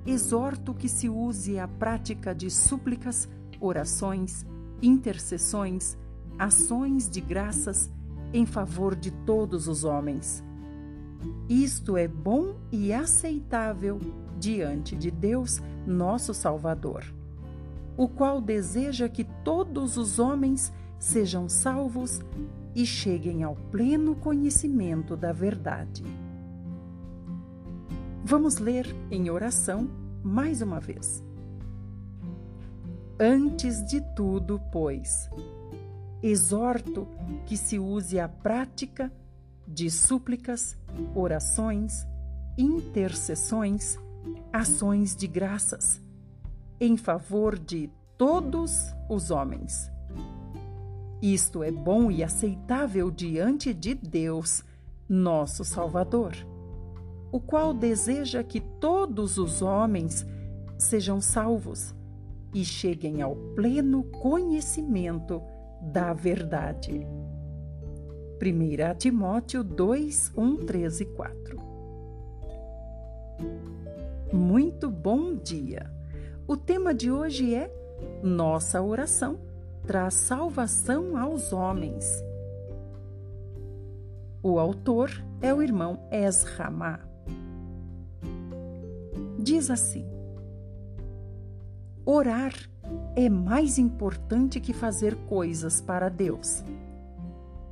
exorto 0.04 0.74
que 0.74 0.88
se 0.88 1.08
use 1.08 1.60
a 1.60 1.68
prática 1.68 2.34
de 2.34 2.50
súplicas, 2.50 3.28
orações, 3.60 4.44
intercessões, 4.82 5.96
ações 6.36 7.08
de 7.08 7.20
graças 7.20 7.88
em 8.32 8.44
favor 8.44 8.96
de 8.96 9.12
todos 9.12 9.68
os 9.68 9.84
homens. 9.84 10.42
Isto 11.48 11.96
é 11.96 12.08
bom 12.08 12.56
e 12.72 12.92
aceitável 12.92 14.00
diante 14.36 14.96
de 14.96 15.12
Deus, 15.12 15.60
nosso 15.86 16.34
Salvador 16.34 17.04
o 17.96 18.08
qual 18.08 18.40
deseja 18.40 19.08
que 19.08 19.24
todos 19.44 19.96
os 19.96 20.18
homens 20.18 20.72
sejam 21.03 21.48
salvos 21.48 22.20
e 22.76 22.86
cheguem 22.86 23.42
ao 23.42 23.57
pleno 23.57 24.14
conhecimento 24.14 25.16
da 25.16 25.32
verdade. 25.32 26.05
Vamos 28.24 28.59
ler 28.59 28.86
em 29.11 29.28
oração 29.28 29.90
mais 30.22 30.62
uma 30.62 30.78
vez. 30.78 31.20
Antes 33.18 33.84
de 33.84 34.00
tudo, 34.14 34.61
pois, 34.70 35.28
exorto 36.22 37.09
que 37.46 37.57
se 37.57 37.80
use 37.80 38.20
a 38.20 38.28
prática 38.28 39.12
de 39.66 39.90
súplicas, 39.90 40.78
orações, 41.16 42.07
intercessões, 42.57 43.98
ações 44.53 45.16
de 45.16 45.26
graças 45.26 46.00
em 46.80 46.96
favor 46.96 47.59
de 47.59 47.90
todos 48.16 48.94
os 49.09 49.32
homens. 49.32 49.91
Isto 51.23 51.62
é 51.62 51.70
bom 51.70 52.11
e 52.11 52.25
aceitável 52.25 53.09
diante 53.09 53.73
de 53.73 53.95
Deus, 53.95 54.64
nosso 55.09 55.64
Salvador, 55.64 56.33
o 57.31 57.39
qual 57.39 57.73
deseja 57.73 58.43
que 58.43 58.59
todos 58.59 59.39
os 59.39 59.62
homens 59.62 60.27
sejam 60.77 61.20
salvos 61.20 61.95
e 62.53 62.64
cheguem 62.64 63.23
ao 63.23 63.37
pleno 63.55 64.03
conhecimento 64.03 65.41
da 65.81 66.12
verdade. 66.12 67.07
1 68.43 68.99
Timóteo 68.99 69.62
2, 69.62 70.33
1, 70.37 70.57
13 70.66 71.03
e 71.05 71.07
4 71.07 71.57
Muito 74.33 74.91
bom 74.91 75.37
dia! 75.37 75.89
O 76.49 76.57
tema 76.57 76.93
de 76.93 77.12
hoje 77.12 77.55
é 77.55 77.70
Nossa 78.25 78.83
oração 78.83 79.51
traz 79.87 80.14
salvação 80.14 81.16
aos 81.16 81.53
homens. 81.53 82.05
O 84.43 84.59
autor 84.59 85.11
é 85.41 85.53
o 85.53 85.62
irmão 85.62 85.99
Esramá. 86.11 87.01
Diz 89.39 89.70
assim: 89.70 90.07
Orar 92.05 92.53
é 93.14 93.28
mais 93.28 93.78
importante 93.78 94.61
que 94.61 94.72
fazer 94.72 95.14
coisas 95.26 95.80
para 95.80 96.09
Deus. 96.09 96.64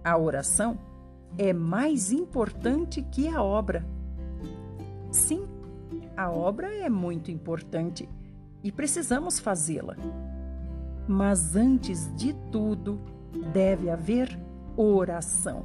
A 0.03 0.17
oração 0.17 0.79
é 1.37 1.53
mais 1.53 2.13
importante 2.13 3.03
que 3.03 3.29
a 3.29 3.43
obra. 3.43 3.85
Sim, 5.11 5.47
a 6.17 6.31
obra 6.31 6.73
é 6.75 6.89
muito 6.89 7.31
importante 7.31 8.09
e 8.63 8.71
precisamos 8.71 9.39
fazê-la. 9.39 9.97
Mas 11.13 11.57
antes 11.57 12.09
de 12.15 12.33
tudo, 12.53 13.01
deve 13.53 13.91
haver 13.91 14.39
oração. 14.77 15.65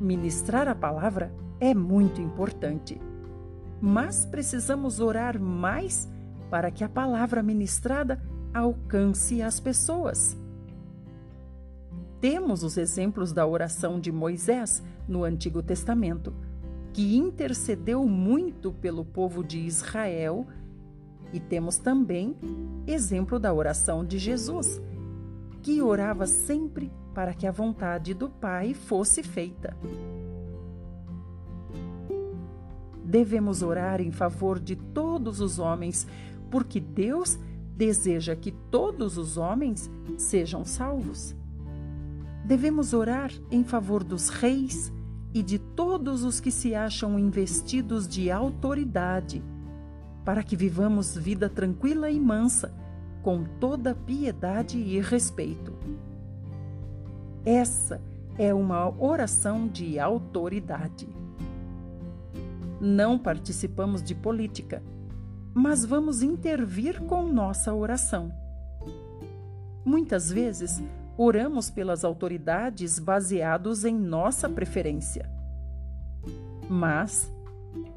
Ministrar 0.00 0.66
a 0.66 0.74
palavra 0.74 1.32
é 1.60 1.72
muito 1.72 2.20
importante, 2.20 3.00
mas 3.80 4.26
precisamos 4.26 4.98
orar 4.98 5.40
mais 5.40 6.10
para 6.50 6.68
que 6.72 6.82
a 6.82 6.88
palavra 6.88 7.44
ministrada 7.44 8.20
alcance 8.52 9.40
as 9.40 9.60
pessoas. 9.60 10.36
Temos 12.20 12.64
os 12.64 12.76
exemplos 12.76 13.32
da 13.32 13.46
oração 13.46 14.00
de 14.00 14.10
Moisés 14.10 14.82
no 15.06 15.22
Antigo 15.22 15.62
Testamento, 15.62 16.34
que 16.92 17.16
intercedeu 17.16 18.04
muito 18.04 18.72
pelo 18.72 19.04
povo 19.04 19.44
de 19.44 19.60
Israel, 19.60 20.44
e 21.32 21.40
temos 21.40 21.76
também 21.76 22.36
exemplo 22.86 23.38
da 23.38 23.52
oração 23.52 24.04
de 24.04 24.18
Jesus, 24.18 24.80
que 25.62 25.82
orava 25.82 26.26
sempre 26.26 26.92
para 27.14 27.34
que 27.34 27.46
a 27.46 27.50
vontade 27.50 28.14
do 28.14 28.28
Pai 28.28 28.74
fosse 28.74 29.22
feita. 29.22 29.76
Devemos 33.04 33.62
orar 33.62 34.00
em 34.00 34.10
favor 34.10 34.58
de 34.58 34.76
todos 34.76 35.40
os 35.40 35.58
homens, 35.58 36.06
porque 36.50 36.80
Deus 36.80 37.38
deseja 37.76 38.34
que 38.34 38.50
todos 38.50 39.16
os 39.16 39.36
homens 39.36 39.90
sejam 40.18 40.64
salvos. 40.64 41.34
Devemos 42.44 42.92
orar 42.92 43.30
em 43.50 43.64
favor 43.64 44.04
dos 44.04 44.28
reis 44.28 44.92
e 45.34 45.42
de 45.42 45.58
todos 45.58 46.24
os 46.24 46.40
que 46.40 46.50
se 46.50 46.74
acham 46.74 47.18
investidos 47.18 48.08
de 48.08 48.30
autoridade, 48.30 49.42
para 50.26 50.42
que 50.42 50.54
vivamos 50.54 51.16
vida 51.16 51.48
tranquila 51.48 52.10
e 52.10 52.20
mansa, 52.20 52.70
com 53.22 53.44
toda 53.58 53.94
piedade 53.94 54.76
e 54.76 55.00
respeito. 55.00 55.72
Essa 57.46 57.98
é 58.36 58.52
uma 58.52 58.92
oração 59.02 59.66
de 59.66 59.98
autoridade. 59.98 61.08
Não 62.78 63.18
participamos 63.18 64.02
de 64.02 64.14
política 64.14 64.82
mas 65.58 65.86
vamos 65.86 66.22
intervir 66.22 67.00
com 67.04 67.22
nossa 67.22 67.72
oração. 67.72 68.30
Muitas 69.82 70.30
vezes, 70.30 70.82
oramos 71.16 71.70
pelas 71.70 72.04
autoridades 72.04 72.98
baseados 72.98 73.82
em 73.82 73.98
nossa 73.98 74.50
preferência. 74.50 75.26
Mas 76.68 77.32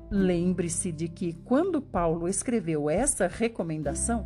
lembre-se 0.10 0.92
de 0.92 1.08
que 1.08 1.34
quando 1.34 1.82
Paulo 1.82 2.28
escreveu 2.28 2.90
essa 2.90 3.28
recomendação, 3.28 4.26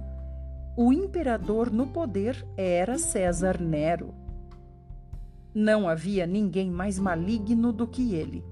o 0.76 0.92
imperador 0.92 1.72
no 1.72 1.88
poder 1.88 2.46
era 2.58 2.98
César 2.98 3.62
Nero. 3.62 4.14
Não 5.54 5.88
havia 5.88 6.26
ninguém 6.26 6.72
mais 6.72 6.98
maligno 6.98 7.72
do 7.72 7.88
que 7.88 8.16
ele. 8.16 8.44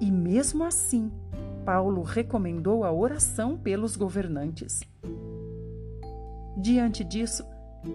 E 0.00 0.10
mesmo 0.10 0.64
assim, 0.64 1.10
Paulo 1.64 2.02
recomendou 2.02 2.84
a 2.84 2.92
oração 2.92 3.56
pelos 3.58 3.96
governantes. 3.96 4.80
Diante 6.56 7.04
disso, 7.04 7.44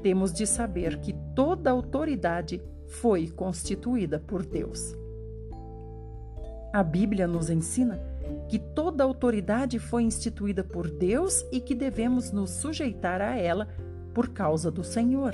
temos 0.03 0.31
de 0.31 0.45
saber 0.45 0.99
que 0.99 1.13
toda 1.35 1.71
autoridade 1.71 2.61
foi 2.87 3.27
constituída 3.27 4.19
por 4.19 4.45
Deus. 4.45 4.95
A 6.71 6.83
Bíblia 6.83 7.27
nos 7.27 7.49
ensina 7.49 7.99
que 8.47 8.59
toda 8.59 9.03
autoridade 9.03 9.79
foi 9.79 10.03
instituída 10.03 10.63
por 10.63 10.89
Deus 10.89 11.45
e 11.51 11.59
que 11.59 11.73
devemos 11.73 12.31
nos 12.31 12.51
sujeitar 12.51 13.21
a 13.21 13.37
ela 13.37 13.67
por 14.13 14.29
causa 14.29 14.69
do 14.69 14.83
Senhor. 14.83 15.33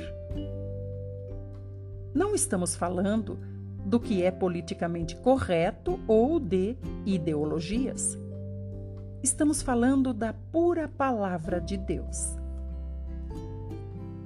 Não 2.14 2.36
estamos 2.36 2.76
falando 2.76 3.40
do 3.86 4.00
que 4.00 4.22
é 4.22 4.32
politicamente 4.32 5.16
correto 5.16 6.00
ou 6.08 6.40
de 6.40 6.78
ideologias. 7.06 8.18
Estamos 9.24 9.62
falando 9.62 10.14
da 10.14 10.34
pura 10.34 10.88
palavra 10.88 11.60
de 11.60 11.78
Deus. 11.78 12.38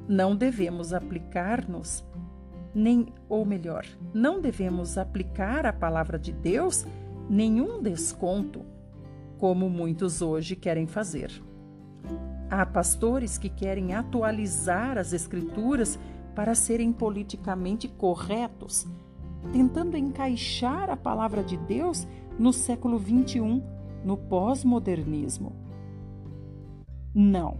Não 0.08 0.36
devemos 0.36 0.94
aplicar-nos, 0.94 2.04
nem, 2.74 3.14
ou 3.30 3.46
melhor, 3.46 3.86
não 4.14 4.42
devemos 4.42 4.98
aplicar 4.98 5.66
à 5.66 5.72
palavra 5.72 6.20
de 6.20 6.34
Deus 6.34 6.86
nenhum 7.30 7.82
desconto, 7.82 8.66
como 9.38 9.70
muitos 9.70 10.22
hoje 10.22 10.56
querem 10.56 10.88
fazer. 10.88 11.32
Há 12.50 12.66
pastores 12.66 13.38
que 13.38 13.50
querem 13.50 13.94
atualizar 13.94 14.98
as 14.98 15.14
Escrituras 15.14 15.98
para 16.36 16.56
serem 16.56 16.92
politicamente 16.92 17.88
corretos, 17.88 18.88
tentando 19.52 19.98
encaixar 19.98 20.90
a 20.90 20.98
palavra 20.98 21.44
de 21.44 21.58
Deus 21.58 22.08
no 22.38 22.52
século 22.52 22.98
21 22.98 23.64
no 24.04 24.18
pós-modernismo. 24.18 25.56
Não. 27.14 27.60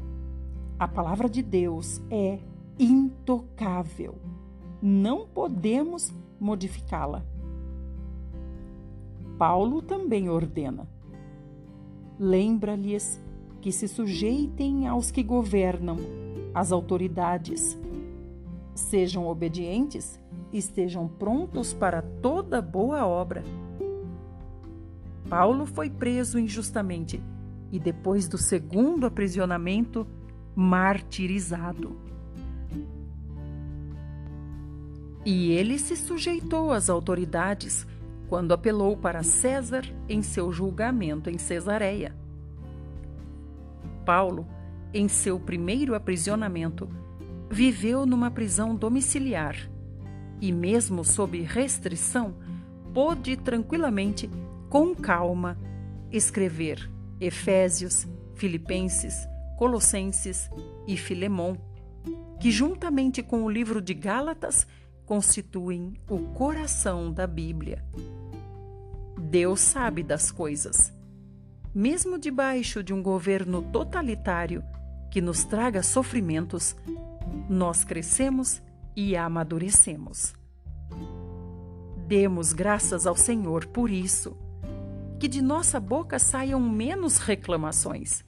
A 0.80 0.88
palavra 0.88 1.30
de 1.30 1.42
Deus 1.42 2.02
é 2.10 2.40
intocável. 2.80 4.16
Não 4.82 5.28
podemos 5.28 6.14
modificá-la. 6.40 7.24
Paulo 9.42 9.82
também 9.82 10.30
ordena: 10.30 10.88
lembra-lhes 12.20 13.20
que 13.60 13.72
se 13.72 13.88
sujeitem 13.88 14.88
aos 14.88 15.10
que 15.10 15.24
governam, 15.24 15.98
às 16.54 16.72
autoridades. 16.72 17.76
Sejam 18.76 19.26
obedientes 19.26 20.20
e 20.54 20.60
estejam 20.60 21.08
prontos 21.08 21.74
para 21.74 22.04
toda 22.04 22.62
boa 22.62 23.04
obra. 23.08 23.44
Paulo 25.28 25.66
foi 25.66 25.90
preso 25.90 26.38
injustamente 26.38 27.20
e, 27.72 27.80
depois 27.80 28.28
do 28.28 28.38
segundo 28.38 29.08
aprisionamento, 29.08 30.06
martirizado. 30.56 31.98
E 35.26 35.52
ele 35.52 35.80
se 35.80 35.96
sujeitou 35.96 36.72
às 36.72 36.92
autoridades 36.92 37.88
quando 38.32 38.54
apelou 38.54 38.96
para 38.96 39.24
César 39.24 39.84
em 40.08 40.22
seu 40.22 40.54
julgamento 40.54 41.30
em 41.30 41.38
Cesareia. 41.38 42.16
Paulo, 44.06 44.48
em 44.94 45.10
seu 45.10 45.38
primeiro 45.38 45.96
aprisionamento, 45.96 46.88
viveu 47.50 48.06
numa 48.06 48.32
prisão 48.32 48.74
domiciliar 48.74 49.58
e, 50.40 50.50
mesmo 50.50 51.04
sob 51.04 51.42
restrição, 51.42 52.34
pôde 52.94 53.36
tranquilamente 53.36 54.30
com 54.70 54.96
calma, 54.96 55.58
escrever 56.10 56.90
Efésios, 57.20 58.08
Filipenses, 58.36 59.28
Colossenses 59.58 60.50
e 60.88 60.96
Filemon, 60.96 61.58
que, 62.40 62.50
juntamente 62.50 63.22
com 63.22 63.44
o 63.44 63.50
livro 63.50 63.82
de 63.82 63.94
Gálatas, 63.94 64.66
constituem 65.12 65.94
o 66.10 66.20
coração 66.30 67.12
da 67.12 67.28
Bíblia. 67.28 67.84
Deus 69.20 69.60
sabe 69.60 70.04
das 70.04 70.32
coisas. 70.32 70.94
Mesmo 71.76 72.18
debaixo 72.18 72.82
de 72.82 72.94
um 72.94 73.04
governo 73.04 73.62
totalitário 73.62 74.64
que 75.12 75.20
nos 75.20 75.44
traga 75.44 75.84
sofrimentos, 75.84 76.78
nós 77.50 77.84
crescemos 77.84 78.62
e 78.96 79.18
amadurecemos. 79.18 80.34
Demos 82.08 82.54
graças 82.54 83.06
ao 83.06 83.18
Senhor 83.18 83.66
por 83.66 83.92
isso 83.92 84.38
que 85.20 85.28
de 85.28 85.42
nossa 85.42 85.78
boca 85.78 86.20
saiam 86.20 86.62
menos 86.62 87.18
reclamações. 87.18 88.24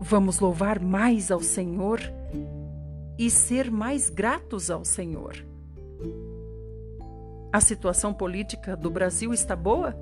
Vamos 0.00 0.38
louvar 0.38 0.78
mais 0.78 1.32
ao 1.32 1.40
Senhor 1.40 2.00
e 3.18 3.30
ser 3.30 3.70
mais 3.70 4.10
gratos 4.10 4.70
ao 4.70 4.84
Senhor. 4.84 5.34
A 7.52 7.60
situação 7.60 8.12
política 8.12 8.76
do 8.76 8.90
Brasil 8.90 9.32
está 9.32 9.54
boa? 9.54 9.96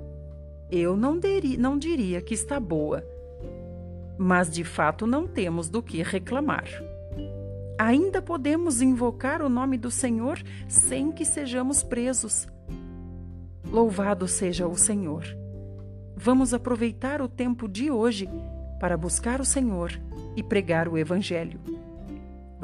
Eu 0.71 0.97
não, 0.97 1.19
não 1.59 1.77
diria 1.77 2.21
que 2.21 2.33
está 2.33 2.59
boa, 2.59 3.03
mas 4.17 4.49
de 4.49 4.63
fato 4.63 5.05
não 5.05 5.27
temos 5.27 5.69
do 5.69 5.83
que 5.83 6.01
reclamar. 6.01 6.67
Ainda 7.77 8.21
podemos 8.21 8.81
invocar 8.81 9.41
o 9.41 9.49
nome 9.49 9.77
do 9.77 9.91
Senhor 9.91 10.41
sem 10.67 11.11
que 11.11 11.25
sejamos 11.25 11.83
presos 11.83 12.47
Louvado 13.73 14.27
seja 14.27 14.67
o 14.67 14.77
Senhor. 14.77 15.25
Vamos 16.15 16.53
aproveitar 16.53 17.23
o 17.23 17.27
tempo 17.27 17.67
de 17.67 17.89
hoje 17.89 18.29
para 18.79 18.95
buscar 18.95 19.41
o 19.41 19.45
Senhor 19.45 19.99
e 20.35 20.43
pregar 20.43 20.87
o 20.87 20.95
Evangelho. 20.95 21.59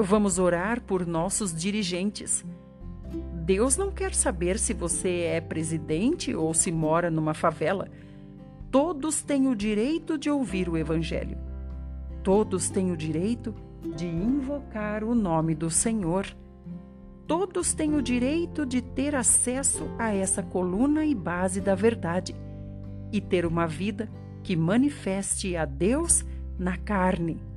Vamos 0.01 0.39
orar 0.39 0.79
por 0.81 1.05
nossos 1.05 1.53
dirigentes. 1.53 2.45
Deus 3.43 3.75
não 3.75 3.91
quer 3.91 4.15
saber 4.15 4.57
se 4.57 4.73
você 4.73 5.23
é 5.23 5.41
presidente 5.41 6.33
ou 6.33 6.53
se 6.53 6.71
mora 6.71 7.11
numa 7.11 7.33
favela. 7.33 7.89
Todos 8.71 9.21
têm 9.21 9.49
o 9.49 9.55
direito 9.55 10.17
de 10.17 10.29
ouvir 10.29 10.69
o 10.69 10.77
Evangelho. 10.77 11.37
Todos 12.23 12.69
têm 12.69 12.93
o 12.93 12.97
direito 12.97 13.53
de 13.97 14.05
invocar 14.05 15.03
o 15.03 15.13
nome 15.13 15.53
do 15.53 15.69
Senhor. 15.69 16.25
Todos 17.27 17.73
têm 17.73 17.93
o 17.93 18.01
direito 18.01 18.65
de 18.65 18.81
ter 18.81 19.13
acesso 19.13 19.83
a 19.99 20.13
essa 20.15 20.41
coluna 20.41 21.03
e 21.03 21.13
base 21.13 21.59
da 21.59 21.75
verdade 21.75 22.33
e 23.11 23.19
ter 23.19 23.45
uma 23.45 23.67
vida 23.67 24.09
que 24.43 24.55
manifeste 24.55 25.57
a 25.57 25.65
Deus 25.65 26.23
na 26.57 26.77
carne. 26.77 27.48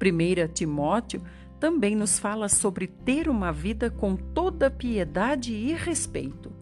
1 0.00 0.52
Timóteo 0.52 1.22
também 1.58 1.96
nos 1.96 2.18
fala 2.18 2.48
sobre 2.48 2.86
ter 2.86 3.28
uma 3.28 3.52
vida 3.52 3.90
com 3.90 4.16
toda 4.16 4.70
piedade 4.70 5.52
e 5.52 5.74
respeito. 5.74 6.52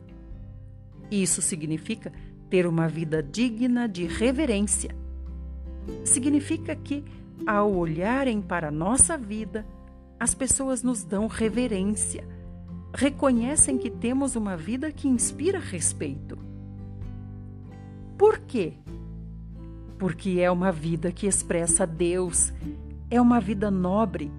Isso 1.11 1.43
significa 1.43 2.13
ter 2.49 2.67
uma 2.67 2.89
vida 2.89 3.23
digna 3.23 3.89
de 3.89 4.07
reverência. 4.07 4.95
Significa 6.05 6.75
que, 6.75 7.05
ao 7.47 7.73
olharem 7.73 8.41
para 8.41 8.69
a 8.69 8.73
nossa 8.73 9.17
vida, 9.17 9.67
as 10.19 10.35
pessoas 10.35 10.83
nos 10.83 11.05
dão 11.05 11.27
reverência, 11.27 12.27
reconhecem 12.95 13.77
que 13.77 13.91
temos 13.91 14.35
uma 14.35 14.57
vida 14.57 14.91
que 14.91 15.07
inspira 15.07 15.59
respeito. 15.59 16.39
Por 18.17 18.39
quê? 18.39 18.73
Porque 19.99 20.41
é 20.41 20.51
uma 20.51 20.73
vida 20.73 21.13
que 21.13 21.27
expressa 21.27 21.87
Deus, 21.87 22.53
é 23.11 23.21
uma 23.21 23.41
vida 23.41 23.71
nobre, 23.71 24.33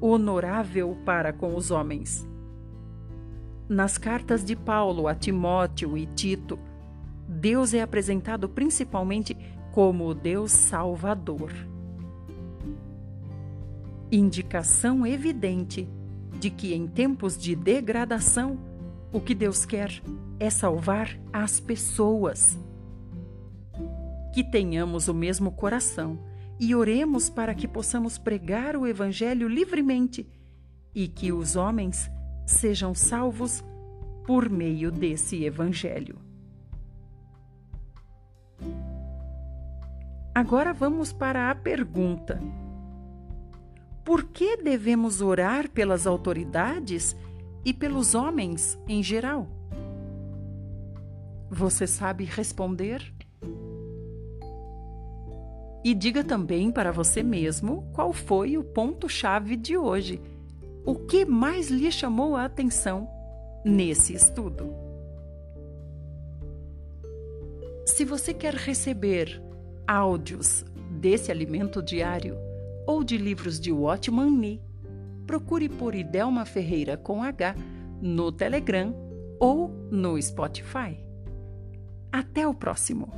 honorável 0.00 0.96
para 1.04 1.32
com 1.32 1.54
os 1.54 1.70
homens. 1.70 2.26
Nas 3.68 3.98
cartas 3.98 4.44
de 4.44 4.56
Paulo 4.56 5.08
a 5.08 5.14
Timóteo 5.14 5.96
e 5.96 6.06
Tito, 6.06 6.58
Deus 7.28 7.74
é 7.74 7.82
apresentado 7.82 8.48
principalmente 8.48 9.36
como 9.72 10.06
o 10.06 10.14
Deus 10.14 10.52
Salvador. 10.52 11.52
Indicação 14.10 15.06
evidente 15.06 15.88
de 16.38 16.50
que 16.50 16.74
em 16.74 16.86
tempos 16.86 17.36
de 17.36 17.56
degradação, 17.56 18.58
o 19.12 19.20
que 19.20 19.34
Deus 19.34 19.64
quer 19.64 20.02
é 20.38 20.50
salvar 20.50 21.18
as 21.32 21.60
pessoas 21.60 22.58
que 24.32 24.42
tenhamos 24.42 25.08
o 25.08 25.14
mesmo 25.14 25.52
coração 25.52 26.18
e 26.58 26.74
oremos 26.74 27.28
para 27.28 27.54
que 27.54 27.66
possamos 27.66 28.18
pregar 28.18 28.76
o 28.76 28.86
Evangelho 28.86 29.48
livremente 29.48 30.26
e 30.94 31.08
que 31.08 31.32
os 31.32 31.56
homens 31.56 32.10
sejam 32.46 32.94
salvos 32.94 33.64
por 34.26 34.48
meio 34.48 34.90
desse 34.90 35.44
Evangelho. 35.44 36.18
Agora 40.34 40.72
vamos 40.72 41.12
para 41.12 41.50
a 41.50 41.54
pergunta: 41.54 42.40
Por 44.04 44.24
que 44.24 44.56
devemos 44.56 45.20
orar 45.20 45.68
pelas 45.70 46.06
autoridades 46.06 47.16
e 47.64 47.72
pelos 47.72 48.14
homens 48.14 48.78
em 48.88 49.02
geral? 49.02 49.48
Você 51.50 51.86
sabe 51.86 52.24
responder? 52.24 53.14
E 55.84 55.94
diga 55.94 56.24
também 56.24 56.72
para 56.72 56.90
você 56.90 57.22
mesmo 57.22 57.86
qual 57.92 58.10
foi 58.10 58.56
o 58.56 58.64
ponto-chave 58.64 59.54
de 59.54 59.76
hoje. 59.76 60.18
O 60.82 60.94
que 60.94 61.26
mais 61.26 61.68
lhe 61.68 61.92
chamou 61.92 62.34
a 62.34 62.46
atenção 62.46 63.06
nesse 63.62 64.14
estudo? 64.14 64.74
Se 67.84 68.02
você 68.02 68.32
quer 68.32 68.54
receber 68.54 69.42
áudios 69.86 70.64
desse 70.90 71.30
alimento 71.30 71.82
diário 71.82 72.38
ou 72.86 73.04
de 73.04 73.18
livros 73.18 73.60
de 73.60 73.70
Watchman 73.70 74.30
Nee, 74.30 74.62
procure 75.26 75.68
por 75.68 75.94
Idelma 75.94 76.46
Ferreira 76.46 76.96
com 76.96 77.22
H 77.22 77.54
no 78.00 78.32
Telegram 78.32 78.94
ou 79.38 79.68
no 79.90 80.20
Spotify. 80.20 80.98
Até 82.10 82.48
o 82.48 82.54
próximo! 82.54 83.12